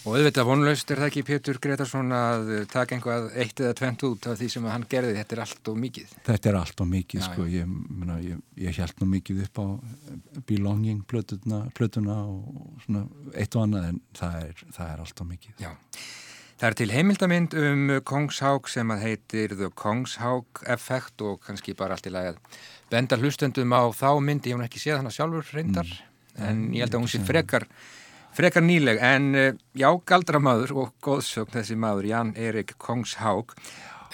og 0.03 0.17
auðvitað 0.17 0.49
vonlaust 0.49 0.91
er 0.91 1.01
það 1.03 1.09
ekki 1.11 1.23
Pétur 1.29 1.59
Gretarsson 1.63 2.15
að 2.17 2.49
taka 2.73 2.97
einhvað 2.97 3.29
eitt 3.39 3.61
eða 3.63 3.77
tvent 3.79 4.05
út 4.09 4.27
af 4.33 4.41
því 4.41 4.49
sem 4.55 4.65
hann 4.67 4.87
gerði, 4.91 5.15
þetta 5.21 5.37
er 5.37 5.43
allt 5.45 5.71
og 5.73 5.79
mikið. 5.83 6.17
Þetta 6.27 6.51
er 6.51 6.59
allt 6.59 6.83
og 6.83 6.91
mikið, 6.91 7.21
Já, 7.23 7.27
sko, 7.29 7.47
ég, 7.53 7.77
mena, 8.01 8.19
ég, 8.25 8.41
ég 8.65 8.83
held 8.83 8.99
nú 9.03 9.09
mikið 9.13 9.45
upp 9.47 9.63
á 9.63 9.67
belonging 10.49 11.05
plötuna, 11.07 11.63
plötuna 11.79 12.19
og 12.27 12.83
svona 12.87 13.07
eitt 13.39 13.55
og 13.55 13.69
annað 13.69 13.89
en 13.93 14.03
það 14.19 14.37
er, 14.43 14.67
það 14.75 14.91
er 14.91 15.07
allt 15.07 15.25
og 15.25 15.31
mikið. 15.31 15.57
Já. 15.63 15.73
Það 16.63 16.69
er 16.69 16.77
til 16.79 16.93
heimildamind 16.95 17.55
um 17.59 17.89
Kongshaug 18.07 18.69
sem 18.71 18.91
að 18.95 19.01
heitir 19.09 19.55
The 19.59 19.71
Kongshaug 19.75 20.61
Effect 20.71 21.25
og 21.27 21.41
kannski 21.43 21.75
bara 21.79 21.97
allt 21.97 22.07
í 22.07 22.13
lagi 22.15 22.37
að 22.37 22.61
benda 22.93 23.19
hlustendum 23.19 23.75
á 23.75 23.83
þá 23.91 24.11
myndi, 24.23 24.53
ég 24.53 24.61
hef 24.61 24.69
ekki 24.69 24.83
séð 24.83 25.01
hana 25.01 25.11
sjálfur 25.11 25.49
reyndar, 25.57 25.91
en 26.39 26.69
ég 26.71 26.85
held 26.85 26.95
að 26.95 27.03
hún 27.03 27.11
sé 27.11 27.19
frekar, 27.27 27.67
frekar 28.37 28.65
nýleg, 28.65 29.01
en 29.03 29.35
eh, 29.35 29.59
já, 29.79 29.89
galdramaður 30.09 30.75
og 30.85 30.95
góðsögn 31.05 31.57
þessi 31.59 31.77
maður, 31.81 32.09
Jan 32.13 32.35
Erik 32.37 32.75
Kongshaug, 32.83 33.55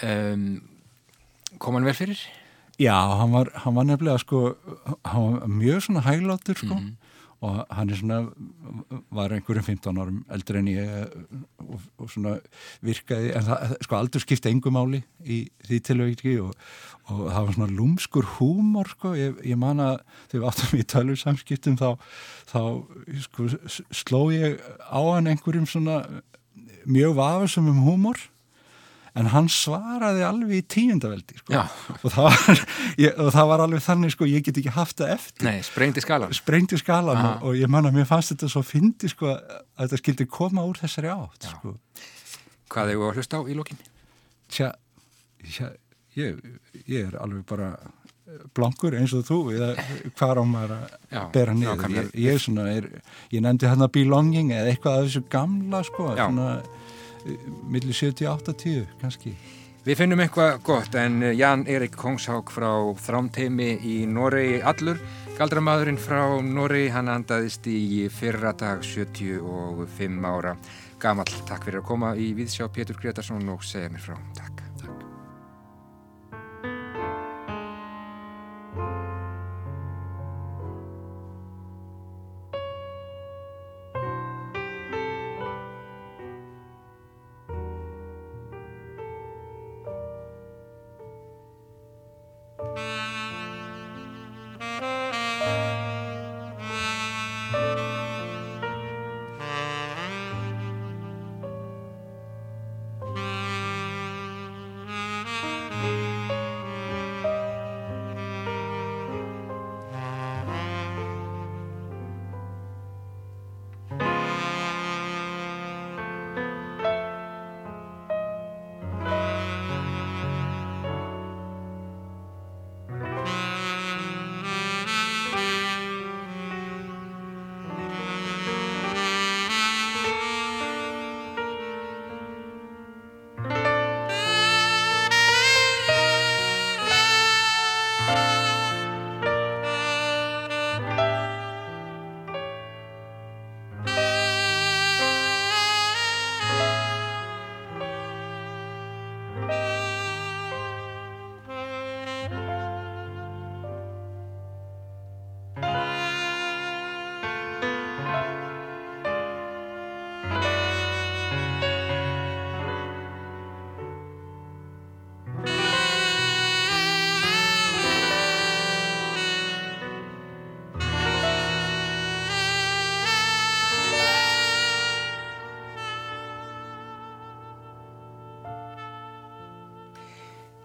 um, 0.05 0.49
kom 1.57 1.77
hann 1.79 1.87
vel 1.87 1.97
fyrir? 1.97 2.21
Já, 2.79 2.95
hann 2.95 3.33
var, 3.35 3.51
hann 3.65 3.75
var 3.75 3.87
nefnilega 3.87 4.21
sko, 4.23 4.53
hann 5.03 5.31
var 5.33 5.47
mjög 5.51 5.85
svona 5.87 6.05
hæglátur 6.07 6.59
sko 6.59 6.79
og 7.39 7.59
hann 7.71 7.89
er 7.89 7.95
svona, 7.95 8.19
var 9.15 9.31
einhverjum 9.31 9.63
15 9.63 9.99
árum 10.01 10.17
eldri 10.33 10.59
en 10.59 10.69
ég 10.71 10.89
og, 11.63 11.85
og 11.97 12.09
svona 12.11 12.33
virkaði, 12.83 13.29
en 13.37 13.45
það, 13.47 13.75
sko 13.85 13.95
aldur 13.95 14.23
skipti 14.23 14.51
engu 14.51 14.73
máli 14.75 14.99
í 15.23 15.39
því 15.67 15.79
tilvægti 15.87 16.33
og, 16.43 16.51
og 17.07 17.21
það 17.29 17.45
var 17.45 17.55
svona 17.55 17.77
lúmskur 17.77 18.27
húmor 18.35 18.91
sko, 18.91 19.13
ég, 19.15 19.39
ég 19.47 19.59
man 19.59 19.79
að 19.83 20.01
þegar 20.33 20.41
við 20.41 20.49
áttum 20.51 20.81
í 20.81 20.87
tölur 20.95 21.21
samskiptum 21.21 21.79
þá, 21.79 21.89
þá 22.51 22.59
sko 23.27 23.47
sló 24.01 24.25
ég 24.35 24.59
á 24.83 24.99
hann 24.99 25.31
einhverjum 25.31 25.69
svona 25.69 26.01
mjög 26.89 27.15
vafasum 27.21 27.71
um 27.71 27.81
húmor 27.87 28.19
en 29.17 29.29
hann 29.33 29.47
svaraði 29.49 30.21
alveg 30.27 30.59
í 30.59 30.65
tíundaveldi 30.75 31.39
sko. 31.39 31.53
Já. 31.55 31.63
og, 32.03 32.05
það 32.13 32.27
var, 32.27 32.61
ég, 33.01 33.13
og 33.19 33.31
það 33.33 33.47
var 33.51 33.63
alveg 33.65 33.83
þannig 33.87 34.13
sko, 34.15 34.27
ég 34.29 34.43
get 34.45 34.59
ekki 34.61 34.73
haft 34.75 34.97
það 35.01 35.13
eftir 35.15 35.49
Nei, 35.49 35.57
sprengdi 35.65 36.03
skalan. 36.05 36.33
sprengdi 36.37 36.77
skalan 36.81 37.17
Aha. 37.17 37.31
og, 37.39 37.49
og 37.49 37.59
ég 37.59 37.71
man 37.71 37.89
að 37.89 37.97
mér 37.99 38.09
fannst 38.09 38.35
þetta 38.35 38.51
svo 38.53 38.61
fyndi 38.65 39.09
sko, 39.11 39.33
að 39.33 39.85
þetta 39.85 40.01
skildi 40.03 40.27
koma 40.29 40.65
úr 40.69 40.77
þessari 40.81 41.09
átt 41.13 41.49
Já. 41.49 41.53
sko. 41.55 41.75
Hvað 42.69 42.91
hefur 42.93 43.09
að 43.13 43.21
hlusta 43.21 43.39
á 43.39 43.41
í 43.49 43.55
lókin? 43.57 43.79
Tja, 44.49 44.73
tja 45.45 45.71
ég, 46.17 46.37
ég 46.85 47.07
er 47.09 47.17
alveg 47.21 47.45
bara 47.49 47.73
blankur 48.53 48.93
eins 48.93 49.13
og 49.17 49.23
þú 49.25 49.37
eða 49.55 49.69
hvað 50.19 50.37
á 50.37 50.43
maður 50.45 50.73
að 50.75 50.83
Já, 51.09 51.21
bera 51.33 51.53
niður 51.57 51.79
nákvæmlega. 51.79 52.11
ég, 52.13 52.27
ég, 52.27 52.41
svona, 52.43 52.65
er, 52.77 52.85
ég 53.33 53.41
nefndi 53.41 53.65
hérna 53.69 53.87
belonging 53.89 54.51
eða 54.53 54.69
eitthvað 54.69 54.99
af 54.99 55.07
þessu 55.07 55.23
gamla 55.33 55.79
sko, 55.87 56.11
Já. 56.13 56.27
svona 56.27 56.49
millir 57.69 57.95
70-80 57.95 58.85
kannski 59.01 59.35
Við 59.89 59.95
finnum 59.95 60.19
eitthvað 60.19 60.57
gott 60.67 60.95
en 60.99 61.21
Jan 61.33 61.63
Erik 61.71 61.95
Kongshaug 61.97 62.51
frá 62.51 62.67
Þrámteimi 62.99 63.69
í 63.87 63.95
Noregi 64.11 64.59
allur. 64.59 64.99
Galdramadurinn 65.39 65.97
frá 65.97 66.19
Noregi, 66.43 66.91
hann 66.91 67.09
andaðist 67.09 67.65
í 67.71 68.05
fyrra 68.11 68.51
dag 68.59 68.83
75 68.83 70.29
ára 70.29 70.57
gamall. 70.99 71.31
Takk 71.47 71.69
fyrir 71.69 71.79
að 71.79 71.89
koma 71.93 72.13
í 72.19 72.33
Víðsjá 72.35 72.67
Pétur 72.75 72.99
Gretarsson 72.99 73.55
og 73.55 73.63
segja 73.63 73.89
mér 73.93 74.03
frá. 74.03 74.19
Takk. 74.35 74.58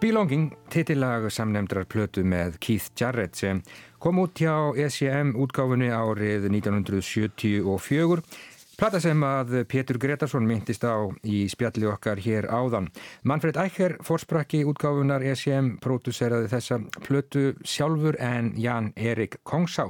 Belonging, 0.04 0.50
titillag 0.68 1.30
samnemndrar 1.32 1.86
plötu 1.88 2.20
með 2.28 2.58
Keith 2.60 2.90
Jarrett 3.00 3.38
sem 3.40 3.62
kom 3.96 4.18
út 4.20 4.36
hjá 4.36 4.76
ECM 4.76 5.30
útgáfunni 5.40 5.86
árið 5.88 6.44
1974. 6.50 8.20
Plata 8.76 9.00
sem 9.00 9.24
að 9.24 9.54
Pétur 9.64 9.96
Gretarsson 10.02 10.44
myndist 10.44 10.84
á 10.84 11.08
í 11.24 11.46
spjalli 11.48 11.88
okkar 11.88 12.20
hér 12.20 12.50
áðan. 12.52 12.90
Manfred 13.24 13.56
Eicher, 13.62 13.94
forsprakki 14.04 14.60
útgáfunar 14.68 15.24
ECM, 15.24 15.78
próduseraði 15.80 16.52
þessa 16.52 16.82
plötu 17.06 17.54
sjálfur 17.64 18.20
en 18.20 18.52
Jan 18.60 18.92
Erik 19.00 19.38
Kongsá. 19.40 19.88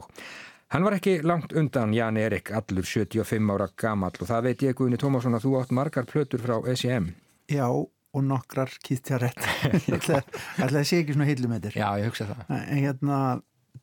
Hann 0.71 0.87
var 0.87 0.95
ekki 1.01 1.17
langt 1.27 1.57
undan 1.59 1.91
Jan 1.91 2.23
Erik, 2.23 2.55
allur 2.55 2.87
75 2.87 3.51
ára 3.51 3.67
gamall 3.75 4.15
og 4.15 4.31
það 4.31 4.47
veit 4.47 4.62
ég 4.69 4.79
Guðni 4.79 5.03
Tómasson 5.03 5.35
að 5.35 5.49
þú 5.49 5.59
átt 5.59 5.75
margar 5.75 6.07
plötur 6.07 6.47
frá 6.47 6.61
ECM. 6.71 7.11
Já, 7.51 7.67
og 7.67 7.91
nokkrar 8.23 8.71
kýttjarætt 8.85 9.41
ætla 9.99 10.23
að 10.69 10.87
sé 10.87 11.01
ekki 11.03 11.17
svona 11.17 11.27
heilum 11.27 11.57
þér 11.59 11.79
Já, 11.81 11.89
ég 11.99 12.09
hugsa 12.11 12.29
það. 12.31 12.55
En 12.62 12.81
hérna, 12.85 13.19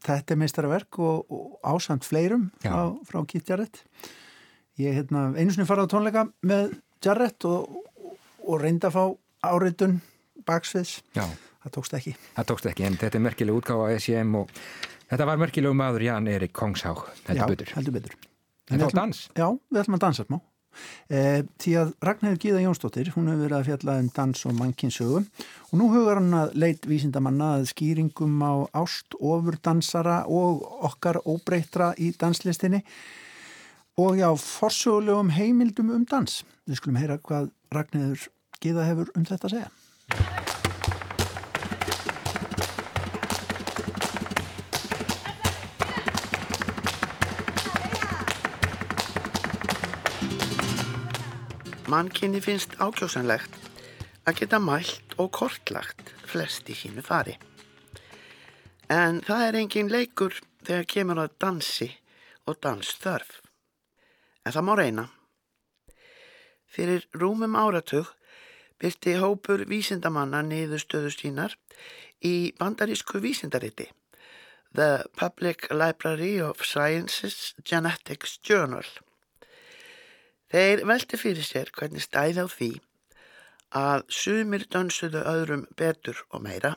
þetta 0.05 0.35
er 0.35 0.39
meistarverk 0.39 0.99
og, 1.03 1.33
og 1.33 1.71
ásand 1.73 2.07
fleirum 2.07 2.49
frá, 2.63 2.93
frá 3.09 3.19
kýttjarætt 3.27 3.83
ég 4.81 4.95
hérna, 5.01 5.29
einu 5.35 5.53
svona 5.53 5.69
farað 5.69 5.89
á 5.89 5.93
tónleika 5.95 6.25
með 6.47 6.75
Jarrett 7.01 7.47
og, 7.49 7.81
og 8.45 8.61
reynda 8.61 8.91
að 8.91 8.97
fá 8.97 9.51
áriðun 9.51 9.99
baksviðs. 10.45 10.99
Já. 11.17 11.25
það 11.65 11.75
tókst 11.77 11.95
ekki. 11.97 12.15
Það 12.37 12.49
tókst 12.51 12.69
ekki, 12.71 12.85
en 12.87 12.97
þetta 13.01 13.17
er 13.19 13.25
merkileg 13.25 13.57
útgáfa 13.57 13.89
á 13.89 13.93
SCM 13.97 14.37
og 14.41 14.53
þetta 15.09 15.27
var 15.29 15.41
merkileg 15.41 15.75
maður 15.77 16.05
Jan 16.07 16.29
Erik 16.31 16.53
Kongshág 16.57 17.03
heldur 17.27 17.53
betur, 17.53 17.73
heldur 17.77 17.97
betur. 17.97 18.15
En 18.71 18.79
þá 18.79 18.95
dans? 18.95 19.25
Já, 19.35 19.47
við 19.49 19.81
ætlum 19.81 19.97
að 19.97 20.05
dansa 20.05 20.27
smá 20.27 20.39
Eh, 21.11 21.41
því 21.61 21.73
að 21.81 21.93
Ragnhildur 22.07 22.41
Gíða 22.41 22.63
Jónsdóttir 22.65 23.11
hún 23.15 23.29
hefur 23.31 23.45
verið 23.45 23.57
að 23.57 23.67
fjalla 23.69 23.97
um 24.01 24.11
dans 24.15 24.45
og 24.47 24.55
mannkinsögu 24.57 25.21
og 25.21 25.73
nú 25.79 25.89
hugar 25.91 26.21
hann 26.21 26.37
að 26.37 26.53
leit 26.63 26.87
vísindamanna 26.87 27.49
að 27.57 27.67
skýringum 27.73 28.37
á 28.39 28.53
ást, 28.83 29.17
ofurdansara 29.19 30.21
og 30.27 30.63
okkar 30.87 31.21
óbreytra 31.25 31.91
í 31.99 32.13
danslistinni 32.17 32.83
og 33.99 34.21
já, 34.21 34.29
forsögulegum 34.31 35.33
heimildum 35.35 35.91
um 35.97 36.07
dans. 36.07 36.41
Við 36.65 36.79
skulum 36.79 37.01
heyra 37.01 37.19
hvað 37.19 37.51
Ragnhildur 37.75 38.29
Gíða 38.61 38.87
hefur 38.87 39.11
um 39.17 39.27
þetta 39.27 39.49
að 39.49 39.57
segja. 39.57 40.50
Mannkinni 51.91 52.39
finnst 52.39 52.77
ákjósanlegt 52.79 53.55
að 54.23 54.37
geta 54.39 54.59
mælt 54.63 55.15
og 55.19 55.33
kortlagt 55.35 56.13
flest 56.23 56.69
í 56.71 56.75
sínu 56.77 57.03
fari. 57.03 57.33
En 58.87 59.19
það 59.27 59.43
er 59.47 59.57
engin 59.59 59.91
leikur 59.91 60.37
þegar 60.63 60.87
kemur 60.93 61.19
að 61.25 61.35
dansi 61.43 61.89
og 62.47 62.61
dansþörf. 62.63 63.41
En 64.45 64.55
það 64.55 64.67
má 64.69 64.73
reyna. 64.79 65.05
Fyrir 66.71 67.09
rúmum 67.11 67.59
áratug 67.59 68.15
byrti 68.79 69.19
hópur 69.19 69.67
vísindamanna 69.67 70.45
niðurstöðu 70.47 71.11
sínar 71.11 71.59
í 72.23 72.53
bandarísku 72.55 73.19
vísindariti 73.19 73.91
The 74.71 75.03
Public 75.19 75.67
Library 75.75 76.37
of 76.39 76.63
Sciences 76.63 77.51
Genetics 77.67 78.39
Journal 78.39 78.87
Þeir 80.51 80.81
velti 80.87 81.15
fyrir 81.19 81.45
sér 81.47 81.69
hvernig 81.71 82.03
stæði 82.03 82.43
á 82.43 82.47
því 82.51 82.71
að 83.81 84.01
sumir 84.11 84.65
dansuðu 84.67 85.21
öðrum 85.31 85.63
betur 85.79 86.17
og 86.29 86.43
meira. 86.43 86.73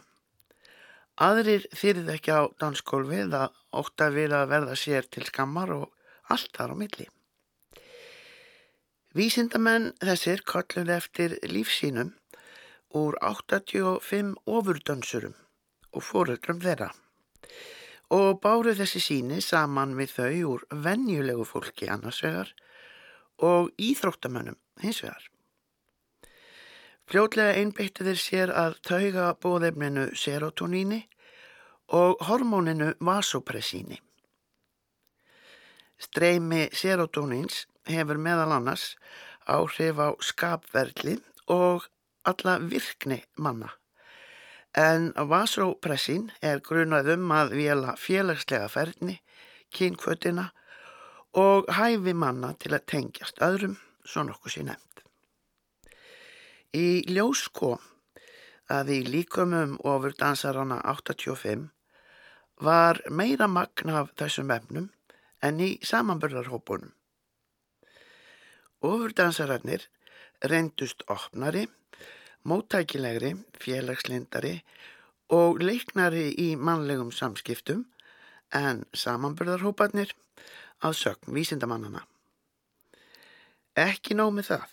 Aðrir 1.18 1.66
þýrið 1.75 2.12
ekki 2.14 2.35
á 2.35 2.43
dansgólfið 2.62 3.35
að 3.39 3.59
ótta 3.75 4.11
við 4.14 4.35
að 4.39 4.49
verða 4.53 4.79
sér 4.79 5.11
til 5.11 5.27
skammar 5.27 5.75
og 5.75 5.91
allt 6.31 6.51
þar 6.55 6.75
á 6.75 6.77
milli. 6.79 7.07
Vísindamenn 9.14 9.93
þessir 10.03 10.43
kolluði 10.47 10.95
eftir 10.95 11.39
lífsínum 11.47 12.14
úr 12.95 13.18
85 13.22 14.35
ofurdansurum 14.47 15.35
og 15.95 16.03
fóruldrum 16.03 16.62
þeirra 16.62 16.93
og 18.14 18.41
báru 18.43 18.75
þessi 18.79 19.03
síni 19.03 19.41
saman 19.43 19.95
við 19.99 20.14
þau 20.14 20.35
úr 20.55 20.66
vennjulegu 20.87 21.47
fólki 21.49 21.89
annarsvegar 21.91 22.51
og 23.39 23.70
íþróttamönnum 23.78 24.57
hins 24.82 25.03
vegar. 25.03 25.22
Fljótlega 27.11 27.59
einbyttu 27.61 28.07
þeir 28.07 28.20
sér 28.20 28.53
að 28.57 28.78
tauga 28.87 29.26
bóðefninu 29.37 30.07
serotoníni 30.16 31.03
og 31.93 32.22
hormóninu 32.24 32.95
vasopressíni. 33.05 34.01
Streymi 36.01 36.68
serotonins 36.72 37.66
hefur 37.89 38.18
meðal 38.20 38.57
annars 38.57 38.95
áhrif 39.45 40.01
á 40.01 40.09
skapverðli 40.24 41.18
og 41.53 41.85
alla 42.24 42.57
virkni 42.59 43.20
manna. 43.37 43.74
En 44.74 45.12
vasopressín 45.14 46.30
er 46.43 46.64
grunað 46.64 47.12
um 47.14 47.30
að 47.37 47.53
vila 47.61 47.95
félagslega 48.01 48.66
ferni, 48.72 49.20
kynkvötina 49.70 50.49
og 50.49 50.64
hæfi 51.35 52.14
manna 52.14 52.53
til 52.59 52.74
að 52.76 52.87
tengjast 52.91 53.41
öðrum, 53.43 53.78
svo 54.07 54.22
nokkuð 54.22 54.55
sér 54.55 54.66
nefnd. 54.68 55.03
Í 56.74 56.87
ljós 57.11 57.49
kom 57.55 57.82
að 58.70 58.93
í 58.95 59.01
líkumum 59.07 59.76
ofur 59.82 60.14
dansarana 60.18 60.80
85 60.87 61.68
var 62.62 63.01
meira 63.11 63.49
magna 63.51 64.01
af 64.03 64.12
þessum 64.18 64.53
efnum 64.55 64.91
en 65.43 65.61
í 65.61 65.70
samanbörðarhópunum. 65.85 66.93
Ofurdansararnir 68.85 69.89
reyndust 70.45 71.05
opnari, 71.09 71.66
móttækilegri, 72.45 73.35
félagslindari 73.61 74.59
og 75.32 75.62
leiknari 75.62 76.28
í 76.41 76.53
mannlegum 76.57 77.12
samskiptum 77.12 77.87
en 78.53 78.85
samanbörðarhópanir 78.93 80.12
að 80.83 80.97
sögn 80.99 81.35
vísindamannana. 81.37 82.03
Ekki 83.75 84.16
nómið 84.18 84.51
það. 84.53 84.66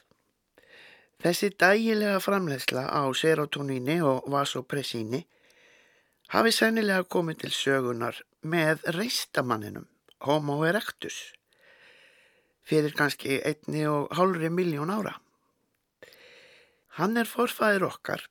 Þessi 1.21 1.51
dægilega 1.53 2.19
framlegsla 2.21 2.87
á 2.89 3.05
serotoníni 3.13 3.99
og 4.01 4.25
vasopressíni 4.31 5.21
hafi 6.33 6.53
sennilega 6.55 7.05
komið 7.05 7.43
til 7.43 7.53
sögunar 7.53 8.21
með 8.41 8.81
reistamanninum 8.95 9.85
Homo 10.25 10.59
erectus 10.65 11.17
fyrir 12.65 12.93
kannski 12.97 13.39
einni 13.41 13.87
og 13.89 14.11
hálfri 14.15 14.49
miljón 14.53 14.93
ára. 14.93 15.15
Hann 16.97 17.17
er 17.17 17.29
forfæðir 17.29 17.87
okkar, 17.87 18.25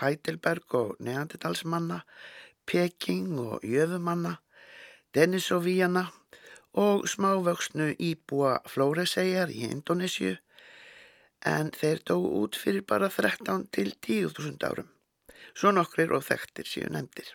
Heidelberg 0.00 0.74
og 0.78 0.96
Neandertalsmanna, 1.00 2.02
Peking 2.66 3.38
og 3.38 3.64
Jöfumanna, 3.64 4.36
Denisovíana 5.14 6.06
og 6.06 6.23
smávöksnu 7.06 7.94
íbúa 7.98 8.58
Flóresegjar 8.66 9.52
í 9.54 9.68
Indonésiu 9.70 10.34
en 11.44 11.70
þeir 11.70 12.00
dói 12.08 12.26
út 12.40 12.56
fyrir 12.56 12.84
bara 12.88 13.10
13 13.12 13.68
til 13.70 13.92
10.000 14.00 14.64
árum, 14.66 14.88
svo 15.54 15.70
nokkrir 15.70 16.14
og 16.16 16.24
þekktir 16.24 16.66
síu 16.66 16.90
nefndir. 16.90 17.34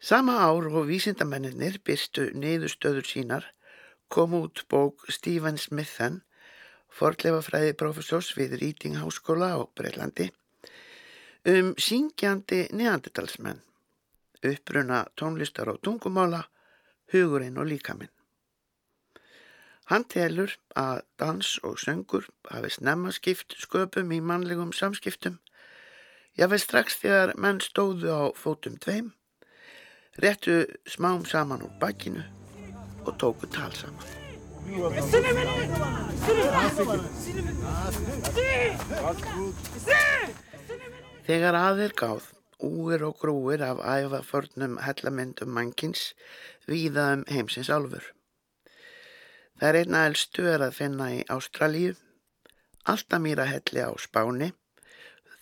Sama 0.00 0.40
ár 0.42 0.66
og 0.72 0.88
vísindamennir 0.88 1.78
byrstu 1.84 2.30
niðurstöður 2.32 3.06
sínar 3.06 3.46
kom 4.08 4.34
út 4.34 4.64
bók 4.68 5.04
Stephen 5.08 5.58
Smithen, 5.60 6.22
forleifafræði 6.90 7.76
professors 7.78 8.32
við 8.34 8.56
Reading 8.58 8.96
Háskóla 8.98 9.52
á 9.54 9.60
Breitlandi, 9.76 10.30
um 11.46 11.74
syngjandi 11.78 12.66
neandertalsmenn, 12.74 13.60
uppbruna 14.42 15.04
tónlistar 15.14 15.70
og 15.70 15.78
tungumála, 15.84 16.42
hugurinn 17.12 17.58
og 17.58 17.68
líkaminn. 17.70 18.12
Hann 19.90 20.04
telur 20.06 20.52
að 20.78 21.00
dans 21.18 21.56
og 21.66 21.78
söngur 21.82 22.28
hafi 22.46 22.70
snemma 22.76 23.10
skipt 23.10 23.56
sköpum 23.58 24.12
í 24.14 24.20
mannlegum 24.22 24.70
samskiptum, 24.70 25.40
jáfnveg 26.38 26.62
strax 26.62 27.00
þegar 27.02 27.34
menn 27.34 27.58
stóðu 27.64 28.12
á 28.14 28.22
fótum 28.38 28.78
tveim, 28.78 29.10
réttu 30.22 30.62
smám 30.86 31.26
saman 31.26 31.66
úr 31.66 31.74
bakkinu 31.82 32.22
og 33.02 33.16
tóku 33.18 33.50
tal 33.50 33.74
saman. 33.74 34.06
Þegar 41.26 41.58
aðeir 41.58 41.98
gáð, 41.98 42.30
úir 42.62 43.02
og 43.06 43.18
grúir 43.20 43.62
af 43.64 43.80
æfaförnum 43.80 44.78
hellamyndum 44.84 45.52
mannkins 45.56 46.14
víða 46.68 47.12
um 47.14 47.24
heimsins 47.28 47.70
álfur. 47.70 48.04
Það 49.60 49.68
er 49.68 49.78
einna 49.80 50.04
elstu 50.08 50.46
er 50.48 50.62
að 50.64 50.76
finna 50.78 51.10
í 51.12 51.20
Ástralíu, 51.28 51.96
Altamýra 52.88 53.44
helli 53.44 53.82
á 53.84 53.92
Spáni, 54.00 54.52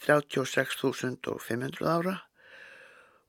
36.500 0.07 1.87
ára 1.87 2.17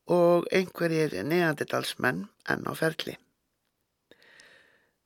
og 0.09 0.47
einhverjir 0.53 1.13
neandidalsmenn 1.25 2.25
enn 2.49 2.65
á 2.65 2.73
ferli. 2.77 3.17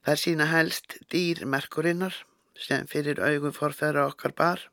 Það 0.04 0.20
sína 0.20 0.48
helst 0.52 0.98
dýrmerkurinnar 1.12 2.16
sem 2.60 2.88
fyrir 2.88 3.20
augum 3.24 3.56
forfæra 3.56 4.08
okkar 4.08 4.36
bar 4.40 4.66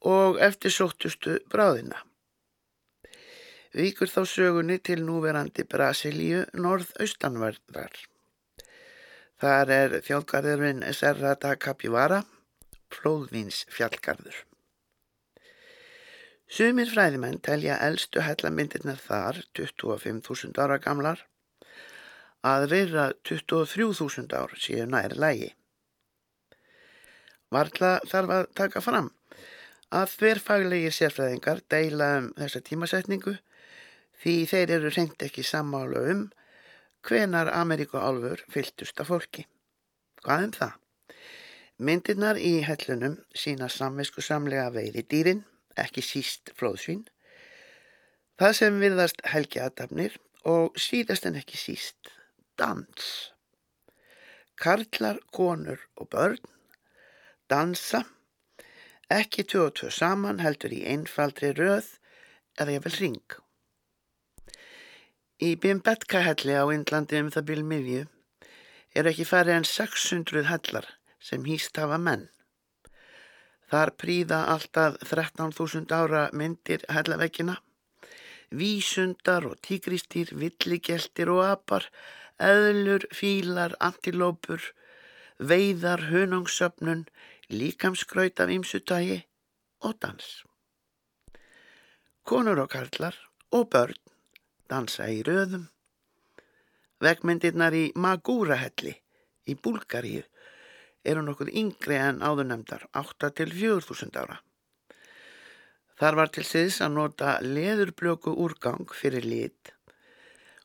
og 0.00 0.40
eftir 0.40 0.72
sóttustu 0.72 1.38
bráðina. 1.52 2.00
Víkur 3.70 4.10
þá 4.10 4.24
sögunni 4.26 4.80
til 4.82 5.04
núverandi 5.06 5.62
Brasilíu 5.62 6.42
norðaustanverðar. 6.58 7.92
Þar 9.38 9.70
er 9.70 9.92
þjóðgarðurinn 10.02 10.80
Serra 10.90 11.36
da 11.38 11.52
Capivara, 11.54 12.24
flóðvins 12.90 13.62
fjallgarður. 13.70 14.40
Sumir 16.50 16.90
fræðimenn 16.90 17.38
telja 17.46 17.76
eldstu 17.86 18.24
hellamyndirnar 18.26 18.98
þar, 18.98 19.38
25.000 19.54 20.58
ára 20.58 20.80
gamlar, 20.82 21.22
að 22.42 22.66
reyra 22.72 23.04
23.000 23.22 24.34
ár 24.34 24.56
síðu 24.58 24.88
nær 24.90 25.14
lægi. 25.14 25.52
Varla 27.54 27.92
þarf 28.10 28.34
að 28.34 28.50
taka 28.58 28.82
fram 28.82 29.12
að 29.94 30.10
þverfaglegir 30.16 30.96
sérfræðingar 30.96 31.62
deila 31.70 32.10
um 32.18 32.28
þessa 32.34 32.64
tímasetningu 32.66 33.36
því 34.20 34.34
þeir 34.50 34.74
eru 34.76 34.92
reynd 34.92 35.24
ekki 35.24 35.44
sammála 35.46 36.02
um 36.12 36.26
hvenar 37.06 37.48
Ameríkuálfur 37.56 38.44
fyltust 38.52 39.00
af 39.00 39.08
fólki. 39.08 39.46
Hvað 40.20 40.44
um 40.46 40.54
það? 40.58 40.76
Myndirnar 41.80 42.36
í 42.36 42.52
hellunum 42.66 43.16
sína 43.32 43.70
samvisku 43.72 44.20
samlega 44.20 44.68
veiði 44.74 45.06
dýrin, 45.08 45.42
ekki 45.80 46.04
síst 46.04 46.52
flóðsvín, 46.58 47.06
það 48.36 48.56
sem 48.58 48.80
virðast 48.82 49.24
helgi 49.32 49.62
aðdafnir 49.64 50.18
og 50.44 50.76
síðast 50.76 51.24
en 51.28 51.40
ekki 51.40 51.56
síst 51.56 52.12
dans. 52.60 53.32
Karlar, 54.60 55.22
konur 55.32 55.80
og 55.96 56.10
börn 56.12 56.50
dansa, 57.50 58.04
ekki 59.10 59.42
tjó 59.48 59.66
og 59.68 59.78
tjó 59.78 59.90
saman 59.90 60.42
heldur 60.44 60.74
í 60.76 60.84
einfaldri 60.86 61.50
röð 61.56 61.96
eða 62.60 62.76
ég 62.76 62.84
vil 62.84 62.98
ring. 63.00 63.38
Í 65.40 65.54
Bimbetka 65.56 66.20
helli 66.20 66.52
á 66.52 66.68
Indlandi 66.68 67.16
um 67.16 67.30
það 67.32 67.46
byrjum 67.48 67.70
miðju 67.72 68.00
er 69.00 69.06
ekki 69.08 69.24
farið 69.24 69.54
en 69.54 69.66
600 69.68 70.42
hellar 70.50 70.88
sem 71.28 71.46
hýst 71.48 71.80
hafa 71.80 71.96
menn. 71.96 72.26
Þar 73.72 73.92
príða 74.02 74.40
alltaf 74.52 74.98
13.000 75.00 75.94
ára 75.96 76.26
myndir 76.36 76.84
hellavekkina. 76.92 77.54
Vísundar 78.52 79.46
og 79.48 79.56
tígristýr, 79.64 80.34
villigeltir 80.36 81.32
og 81.32 81.40
apar, 81.46 81.88
eðlur, 82.36 83.08
fílar, 83.08 83.78
antilópur, 83.80 84.60
veiðar, 85.40 86.04
hunungsöfnun, 86.10 87.06
líkamskraut 87.48 88.44
af 88.44 88.52
ymsutægi 88.58 89.22
og 89.88 89.96
dans. 90.04 90.30
Konur 92.28 92.66
og 92.66 92.72
karlar 92.76 93.16
og 93.56 93.70
börn 93.72 94.09
dansa 94.70 95.08
í 95.10 95.22
röðum. 95.26 95.66
Vegmyndirnar 97.00 97.74
í 97.74 97.86
Magúrahelli 97.96 98.94
í 99.48 99.56
Búlgaríu 99.56 100.22
eru 101.04 101.24
nokkuð 101.24 101.50
yngri 101.56 101.96
en 101.96 102.20
áðurnemdar, 102.20 102.86
8 102.92 103.30
til 103.38 103.52
4000 103.56 104.18
ára. 104.20 104.40
Þar 106.00 106.16
var 106.16 106.32
til 106.32 106.44
síðs 106.48 106.80
að 106.84 106.94
nota 106.96 107.36
leðurblöku 107.44 108.32
úrgang 108.44 108.88
fyrir 108.96 109.26
lit 109.26 109.72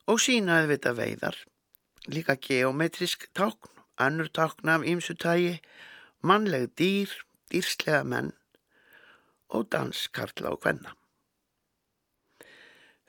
og 0.06 0.20
sína 0.22 0.60
auðvita 0.60 0.92
veiðar, 0.96 1.36
líka 2.08 2.36
geometrisk 2.40 3.26
tákn, 3.36 3.72
annur 4.00 4.30
tákn 4.30 4.70
af 4.70 4.84
ýmsutægi, 4.86 5.56
mannleg 6.22 6.70
dýr, 6.78 7.10
dýrslega 7.50 8.04
menn 8.06 8.30
og 9.50 9.66
danskarla 9.72 10.54
og 10.54 10.62
hvenna. 10.62 10.94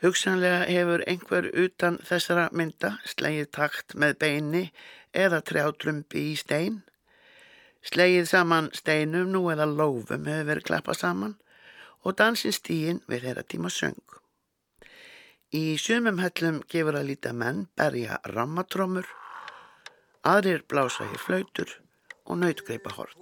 Hugsanlega 0.04 0.68
hefur 0.70 1.02
einhver 1.10 1.48
utan 1.58 1.95
þessara 2.06 2.50
mynda 2.54 2.91
slegið 3.10 3.48
takt 3.58 3.95
með 3.98 4.20
beini 4.22 4.64
eða 5.10 5.39
trjátrumbi 5.41 6.22
í 6.34 6.36
stein. 6.38 6.84
Slegið 7.82 8.28
saman 8.30 8.70
steinum 8.78 9.32
nú 9.34 9.48
eða 9.50 9.66
lófum 9.66 10.30
hefur 10.30 10.50
verið 10.52 10.68
klappað 10.70 11.02
saman 11.02 11.34
og 12.06 12.18
dansinstígin 12.22 13.02
við 13.10 13.26
þeirra 13.26 13.45
tíma 13.50 13.74
söng. 13.74 13.98
Í 15.58 15.80
sumum 15.82 16.22
hellum 16.22 16.62
gefur 16.70 17.00
að 17.00 17.10
líta 17.10 17.34
menn 17.34 17.66
berja 17.80 18.20
rammatrómur, 18.36 19.08
aðrir 20.22 20.62
blása 20.70 21.08
í 21.08 21.18
flautur 21.24 21.72
og 22.28 22.38
nautgreipa 22.43 22.93
hort. 23.00 23.18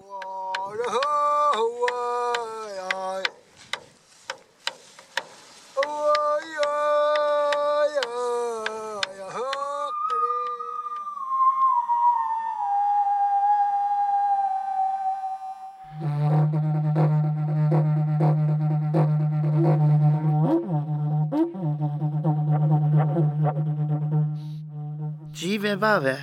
Vave, 25.79 26.15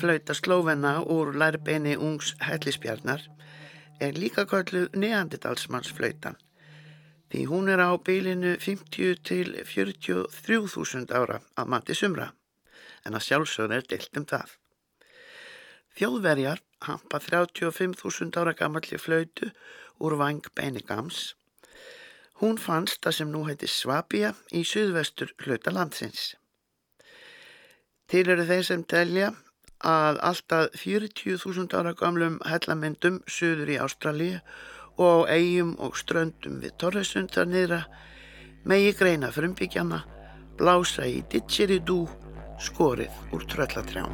flauta 0.00 0.34
slóvenna 0.34 1.00
úr 1.02 1.34
lærbeini 1.36 1.96
ungs 1.96 2.34
hellisbjarnar, 2.40 3.24
er 4.00 4.16
líka 4.16 4.46
kölluð 4.48 4.94
neandidalsmannsflautan 4.96 6.38
því 7.30 7.44
hún 7.46 7.70
er 7.70 7.78
á 7.78 7.94
bylinu 8.02 8.56
50 8.58 9.20
til 9.22 9.52
43.000 9.62 11.12
ára 11.14 11.38
að 11.54 11.70
mati 11.70 11.94
sumra 11.94 12.32
en 13.06 13.14
að 13.14 13.26
sjálfsögur 13.28 13.76
er 13.76 13.86
deilt 13.86 14.18
um 14.18 14.26
það. 14.32 14.56
Þjóðverjar 15.98 16.62
hampa 16.88 17.20
35.000 17.22 18.40
ára 18.40 18.56
gammalli 18.58 18.98
flautu 18.98 19.52
úr 20.00 20.18
vang 20.18 20.42
Benigams. 20.56 21.34
Hún 22.42 22.58
fannst 22.58 23.02
það 23.04 23.16
sem 23.16 23.32
nú 23.32 23.46
heiti 23.46 23.68
Svabia 23.68 24.34
í 24.50 24.64
suðvestur 24.66 25.34
hluta 25.44 25.72
landsins. 25.74 26.34
Til 28.10 28.26
eru 28.26 28.42
þeir 28.42 28.64
sem 28.66 28.80
telja 28.90 29.30
að 29.86 30.18
alltaf 30.26 30.74
40.000 30.82 31.76
ára 31.78 31.92
gamlum 31.96 32.40
hellamyndum 32.42 33.20
suður 33.30 33.70
í 33.70 33.78
Ástralíu 33.80 34.40
og 35.00 35.30
eigum 35.30 35.76
og 35.78 35.94
ströndum 35.96 36.58
við 36.64 36.74
Torresund 36.82 37.30
þar 37.36 37.48
niðra 37.52 37.80
megi 38.68 38.92
greina 38.98 39.30
frumbyggjana, 39.32 40.02
blása 40.58 41.06
í 41.06 41.22
didgeridú, 41.32 42.02
skorið 42.60 43.14
úr 43.32 43.46
tröllatrján. 43.54 44.12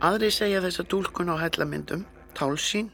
Aðri 0.00 0.30
segja 0.32 0.62
þessa 0.64 0.86
dúlkun 0.88 1.28
á 1.28 1.36
hellamyndum, 1.36 2.06
tálsín, 2.32 2.86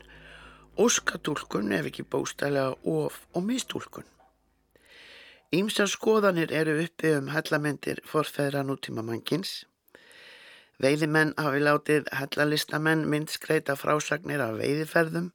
óskadúlkun 0.74 1.70
ef 1.76 1.86
ekki 1.86 2.02
bóstælega 2.02 2.72
of 2.82 3.20
og 3.30 3.44
mistúlkun. 3.46 4.02
Ímsar 5.54 5.86
skoðanir 5.86 6.50
eru 6.50 6.72
uppi 6.82 7.12
um 7.14 7.28
hellamyndir 7.30 8.00
forfæðra 8.10 8.64
nútíma 8.66 9.04
mannkins. 9.06 9.52
Veiðimenn 10.82 11.30
hafi 11.38 11.60
látið 11.62 12.10
hellalistamenn 12.10 13.06
myndskreita 13.06 13.76
frásagnir 13.78 14.42
af 14.42 14.58
veiðiferðum 14.58 15.28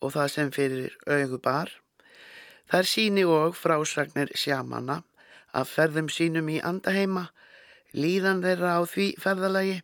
og 0.00 0.14
það 0.16 0.32
sem 0.32 0.54
fyrir 0.56 0.96
augu 1.04 1.36
bar. 1.36 1.68
Þar 2.72 2.88
síni 2.88 3.26
og 3.28 3.60
frásagnir 3.60 4.32
sjamanna 4.32 5.02
af 5.52 5.68
ferðum 5.68 6.08
sínum 6.08 6.48
í 6.48 6.62
andaheima, 6.64 7.26
líðan 7.92 8.40
þeirra 8.40 8.78
á 8.80 8.82
því 8.88 9.10
ferðalagi, 9.20 9.76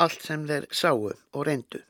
allt 0.00 0.24
sem 0.24 0.46
þeir 0.48 0.66
sáu 0.72 1.10
og 1.12 1.46
reyndu. 1.46 1.82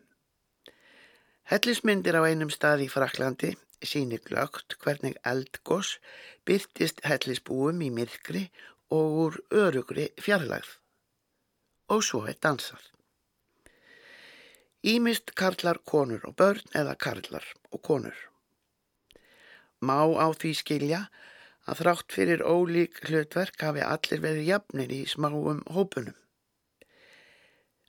Hellismyndir 1.51 2.19
á 2.19 2.23
einum 2.27 2.51
stað 2.55 2.85
í 2.87 2.89
Fraklandi 2.91 3.55
síni 3.83 4.19
glögt 4.23 4.77
hvernig 4.83 5.17
eldgós 5.27 5.97
byrtist 6.47 7.01
hellisbúum 7.07 7.81
í 7.83 7.91
myrkri 7.95 8.45
og 8.93 9.19
úr 9.25 9.39
örugri 9.51 10.11
fjarlagð. 10.21 10.77
Og 11.91 12.05
svo 12.07 12.27
er 12.31 12.39
dansað. 12.43 12.83
Ímist 14.87 15.35
karlar 15.37 15.81
konur 15.85 16.23
og 16.29 16.37
börn 16.41 16.77
eða 16.77 16.95
karlar 16.97 17.47
og 17.71 17.83
konur. 17.85 18.17
Má 19.81 20.05
á 20.17 20.29
því 20.33 20.53
skilja 20.57 21.01
að 21.69 21.83
þrátt 21.83 22.15
fyrir 22.17 22.45
ólík 22.45 23.03
hlutverk 23.09 23.61
hafi 23.61 23.85
allir 23.85 24.23
verið 24.25 24.49
jafnir 24.49 24.93
í 24.93 25.03
smáum 25.09 25.61
hópunum. 25.73 26.17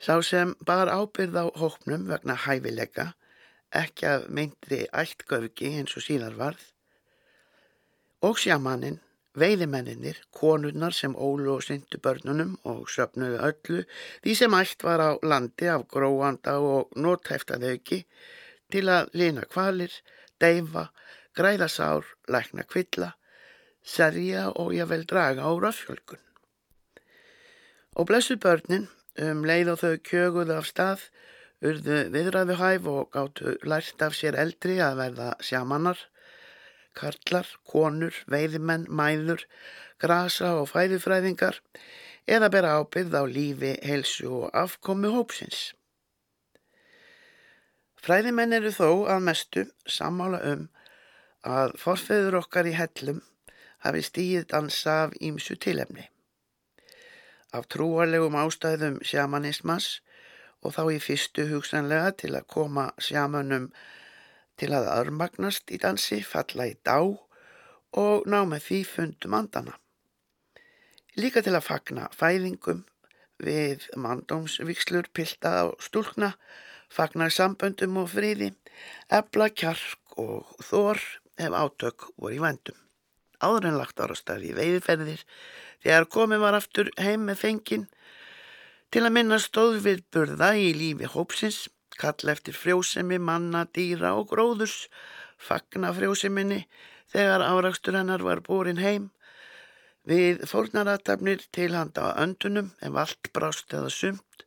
Sá 0.01 0.17
sem 0.25 0.55
bar 0.65 0.89
ábyrð 0.89 1.35
á 1.37 1.45
hópnum 1.61 2.07
vegna 2.09 2.33
hæfileika 2.33 3.11
ekki 3.71 4.05
af 4.05 4.27
meintri 4.33 4.79
ættgöfgi 5.01 5.69
eins 5.77 5.93
og 5.95 6.03
síðar 6.03 6.35
varð, 6.39 6.63
og 8.27 8.39
sjamaninn, 8.41 8.99
veiðimenninir, 9.37 10.17
konurnar 10.35 10.95
sem 10.97 11.13
ólu 11.15 11.53
og 11.55 11.63
syndu 11.63 12.01
börnunum 12.03 12.57
og 12.67 12.89
söpnuðu 12.91 13.39
öllu 13.47 13.83
því 14.23 14.35
sem 14.39 14.57
ætt 14.57 14.83
var 14.83 14.99
á 15.05 15.11
landi 15.23 15.69
af 15.71 15.85
gróanda 15.93 16.57
og 16.59 16.91
nótæftaðauki 16.97 18.01
til 18.73 18.89
að 18.91 19.13
lina 19.15 19.45
kvalir, 19.47 19.93
deyfa, 20.41 20.89
græða 21.37 21.69
sár, 21.71 22.09
lækna 22.27 22.65
kvilla, 22.67 23.13
serja 23.83 24.49
og 24.49 24.73
jável 24.75 25.05
draga 25.07 25.47
á 25.47 25.51
rafjölkun. 25.55 26.19
Og 27.95 28.07
blessu 28.07 28.35
börnin, 28.35 28.89
um 29.27 29.43
leið 29.47 29.73
og 29.73 29.81
þau 29.81 29.93
kjöguðu 30.09 30.55
af 30.57 30.69
stað, 30.69 31.03
urðu 31.61 31.97
viðræðu 32.13 32.57
hæf 32.61 32.87
og 32.89 33.11
gáttu 33.13 33.55
lært 33.67 34.01
af 34.05 34.17
sér 34.17 34.37
eldri 34.41 34.79
að 34.81 34.97
verða 35.01 35.29
sjamannar, 35.45 35.99
karlar, 36.97 37.47
konur, 37.69 38.15
veiðimenn, 38.31 38.87
mæður, 38.89 39.45
grasa 40.01 40.55
og 40.59 40.71
fæðufræðingar 40.71 41.61
eða 42.27 42.49
bera 42.53 42.77
ábyrð 42.79 43.17
á 43.17 43.23
lífi, 43.25 43.75
heilsu 43.85 44.29
og 44.41 44.49
afkomi 44.57 45.11
hópsins. 45.13 45.71
Fræðimenn 48.01 48.57
eru 48.57 48.71
þó 48.73 48.89
að 49.13 49.25
mestu 49.27 49.65
sammála 49.85 50.41
um 50.53 50.69
að 51.45 51.75
forfeyður 51.81 52.39
okkar 52.41 52.69
í 52.69 52.73
hellum 52.77 53.21
hafi 53.85 54.01
stíð 54.05 54.47
dansa 54.53 54.97
af 55.05 55.13
ímsu 55.21 55.57
tilefni. 55.61 56.07
Af 57.51 57.67
trúarlegum 57.71 58.37
ástæðum 58.39 59.01
sjamanismas 59.03 59.99
og 60.61 60.75
þá 60.75 60.83
í 60.95 60.99
fyrstu 61.03 61.47
hugsanlega 61.49 62.13
til 62.23 62.31
að 62.37 62.47
koma 62.53 62.91
sjamanum 63.01 63.71
til 64.61 64.71
að 64.77 64.89
örmagnast 64.93 65.71
í 65.73 65.79
dansi, 65.81 66.21
falla 66.23 66.69
í 66.69 66.77
dá 66.85 67.01
og 67.01 68.27
ná 68.29 68.43
með 68.47 68.67
því 68.67 68.79
fundum 68.87 69.35
andana. 69.35 69.75
Líka 71.19 71.43
til 71.43 71.57
að 71.57 71.67
fagna 71.67 72.07
fæðingum 72.15 72.85
við 73.41 73.87
mandómsvíkslur, 73.99 75.09
pilda 75.11 75.65
og 75.67 75.81
stúlkna, 75.83 76.35
fagna 76.91 77.27
samböndum 77.33 77.97
og 78.03 78.11
fríði, 78.13 78.51
ebla 79.11 79.49
kjark 79.49 80.15
og 80.21 80.53
þór 80.69 81.01
ef 81.41 81.57
átök 81.57 82.07
voru 82.15 82.37
í 82.37 82.41
vendum. 82.43 82.77
Áður 83.41 83.71
en 83.71 83.79
lagt 83.81 83.99
árastað 83.99 84.45
í 84.45 84.53
veiðferðir, 84.53 85.23
þegar 85.83 86.07
komið 86.15 86.43
var 86.45 86.57
aftur 86.57 86.91
heim 87.01 87.27
með 87.29 87.41
fengin, 87.45 87.87
til 88.91 89.05
að 89.07 89.15
minna 89.15 89.39
stóðviðburða 89.39 90.51
í 90.59 90.71
lífi 90.75 91.09
hópsins, 91.13 91.67
kalla 92.01 92.33
eftir 92.35 92.57
frjósemi, 92.57 93.19
manna, 93.21 93.65
dýra 93.75 94.15
og 94.17 94.31
gróðus, 94.31 94.87
fagna 95.41 95.91
frjóseminni 95.95 96.65
þegar 97.11 97.43
árakstur 97.45 97.97
hennar 97.97 98.23
var 98.25 98.41
búrin 98.45 98.81
heim, 98.81 99.09
við 100.07 100.45
fórnaratabnir 100.49 101.43
til 101.53 101.71
handa 101.75 102.09
á 102.09 102.19
öndunum 102.23 102.71
ef 102.81 102.95
allt 102.97 103.29
brást 103.35 103.73
eða 103.73 103.91
sumt 103.93 104.45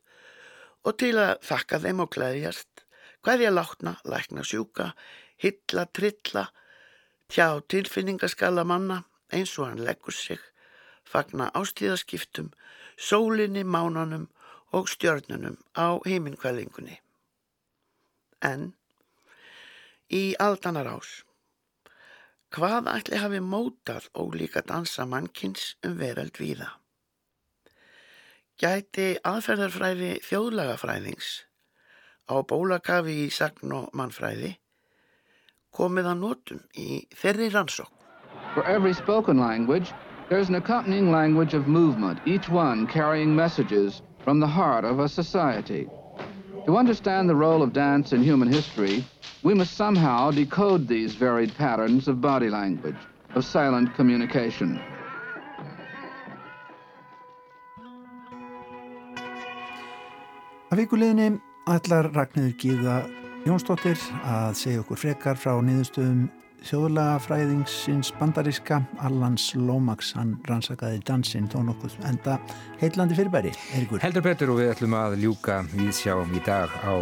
og 0.85 0.97
til 1.01 1.15
að 1.17 1.39
þakka 1.47 1.79
þeim 1.81 2.01
og 2.03 2.11
gleðjast, 2.13 2.83
hverja 3.25 3.49
látna, 3.49 3.95
lækna 4.05 4.43
sjúka, 4.45 4.91
hylla, 5.41 5.87
trilla, 5.89 6.43
tjá 7.31 7.57
tilfinningaskala 7.73 8.65
manna 8.67 9.01
eins 9.33 9.55
og 9.57 9.71
hann 9.71 9.81
leggur 9.87 10.13
sig, 10.13 10.41
fagna 11.05 11.51
ástíðaskiptum, 11.53 12.51
sólinni, 12.97 13.63
mánanum 13.63 14.27
og 14.75 14.89
stjörnunum 14.89 15.57
á 15.77 16.01
heiminkvælingunni. 16.05 16.99
En 18.41 18.73
í 20.11 20.35
aldanar 20.41 20.89
ás, 20.91 21.23
hvað 22.53 22.89
ætli 22.91 23.21
hafi 23.21 23.39
mótað 23.41 24.09
ólíka 24.13 24.65
dansa 24.65 25.05
mannkins 25.05 25.75
um 25.85 25.95
veröld 26.01 26.37
víða? 26.41 26.73
Gæti 28.59 29.15
aðferðarfræði 29.27 30.11
þjóðlagafræðings 30.23 31.31
á 32.31 32.35
bólakafi 32.47 33.25
í 33.25 33.31
sagn 33.33 33.73
og 33.75 33.89
mannfræði 33.93 34.55
komið 35.75 36.07
að 36.11 36.21
nótum 36.21 36.61
í 36.79 37.03
þeirri 37.19 37.49
rannsók. 37.51 37.91
For 38.53 38.63
every 38.63 38.93
spoken 38.93 39.41
language, 39.43 39.91
there's 40.29 40.49
an 40.49 40.55
accompanying 40.55 41.11
language 41.11 41.53
of 41.53 41.67
movement, 41.67 42.19
each 42.25 42.49
one 42.49 42.87
carrying 42.87 43.35
messages 43.35 44.01
from 44.23 44.39
the 44.39 44.47
heart 44.47 44.83
of 44.83 44.99
a 44.99 45.07
society. 45.07 45.87
To 46.65 46.77
understand 46.77 47.29
the 47.29 47.35
role 47.35 47.61
of 47.61 47.73
dance 47.73 48.11
in 48.11 48.23
human 48.23 48.51
history, 48.51 49.03
we 49.43 49.53
must 49.53 49.77
somehow 49.77 50.31
decode 50.31 50.87
these 50.87 51.13
varied 51.13 51.53
patterns 51.55 52.07
of 52.07 52.21
body 52.21 52.49
language, 52.49 52.97
of 53.35 53.45
silent 53.45 53.93
communication. 53.93 54.79
Að 60.73 60.81
vikuleginni 60.81 61.37
ætlar 61.69 62.09
Ragnhildur 62.15 62.57
Gíða 62.57 62.95
Jónsdóttir 63.45 64.01
að 64.25 64.55
segja 64.57 64.81
okkur 64.81 64.97
frekar 64.97 65.37
frá 65.37 65.53
niðurstöðum 65.61 66.25
þjóðlaga 66.65 67.19
fræðingsins 67.25 68.11
bandaríska 68.19 68.79
Allans 69.05 69.51
Lomax, 69.59 70.13
hann 70.17 70.35
rannsakaði 70.49 71.01
dansinn 71.05 71.47
þó 71.51 71.59
nokkuð 71.67 71.97
enda 72.09 72.37
heitlandi 72.81 73.17
fyrirbæri, 73.17 73.51
Erikur. 73.77 74.01
Heldur 74.03 74.25
betur 74.25 74.53
og 74.55 74.61
við 74.61 74.71
ætlum 74.75 74.95
að 74.97 75.17
ljúka 75.23 75.59
við 75.75 75.91
sjáum 75.99 76.33
í 76.35 76.41
dag 76.45 76.71
á 76.81 76.93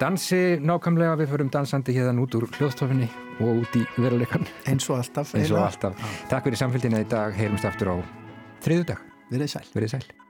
dansi 0.00 0.58
nákvæmlega, 0.60 1.16
við 1.22 1.30
förum 1.32 1.50
dansandi 1.54 1.94
hérna 1.96 2.20
út 2.24 2.34
úr 2.36 2.48
hljóðstofinni 2.58 3.08
og 3.40 3.62
út 3.62 3.78
í 3.80 3.86
veruleikan 3.96 4.44
Eins 4.68 4.88
og 4.90 4.98
alltaf. 5.00 5.34
eins 5.36 5.50
og 5.54 5.62
alltaf. 5.64 5.96
Takk 6.28 6.48
fyrir 6.48 6.60
samfélgina 6.60 7.00
í 7.04 7.08
dag, 7.08 7.32
heyrumst 7.36 7.64
aftur 7.68 7.94
á 7.94 7.96
þriðu 8.64 8.90
dag. 8.92 9.02
Verið 9.32 9.52
sæl. 9.56 9.66
Verið 9.74 9.96
sæl. 9.96 10.25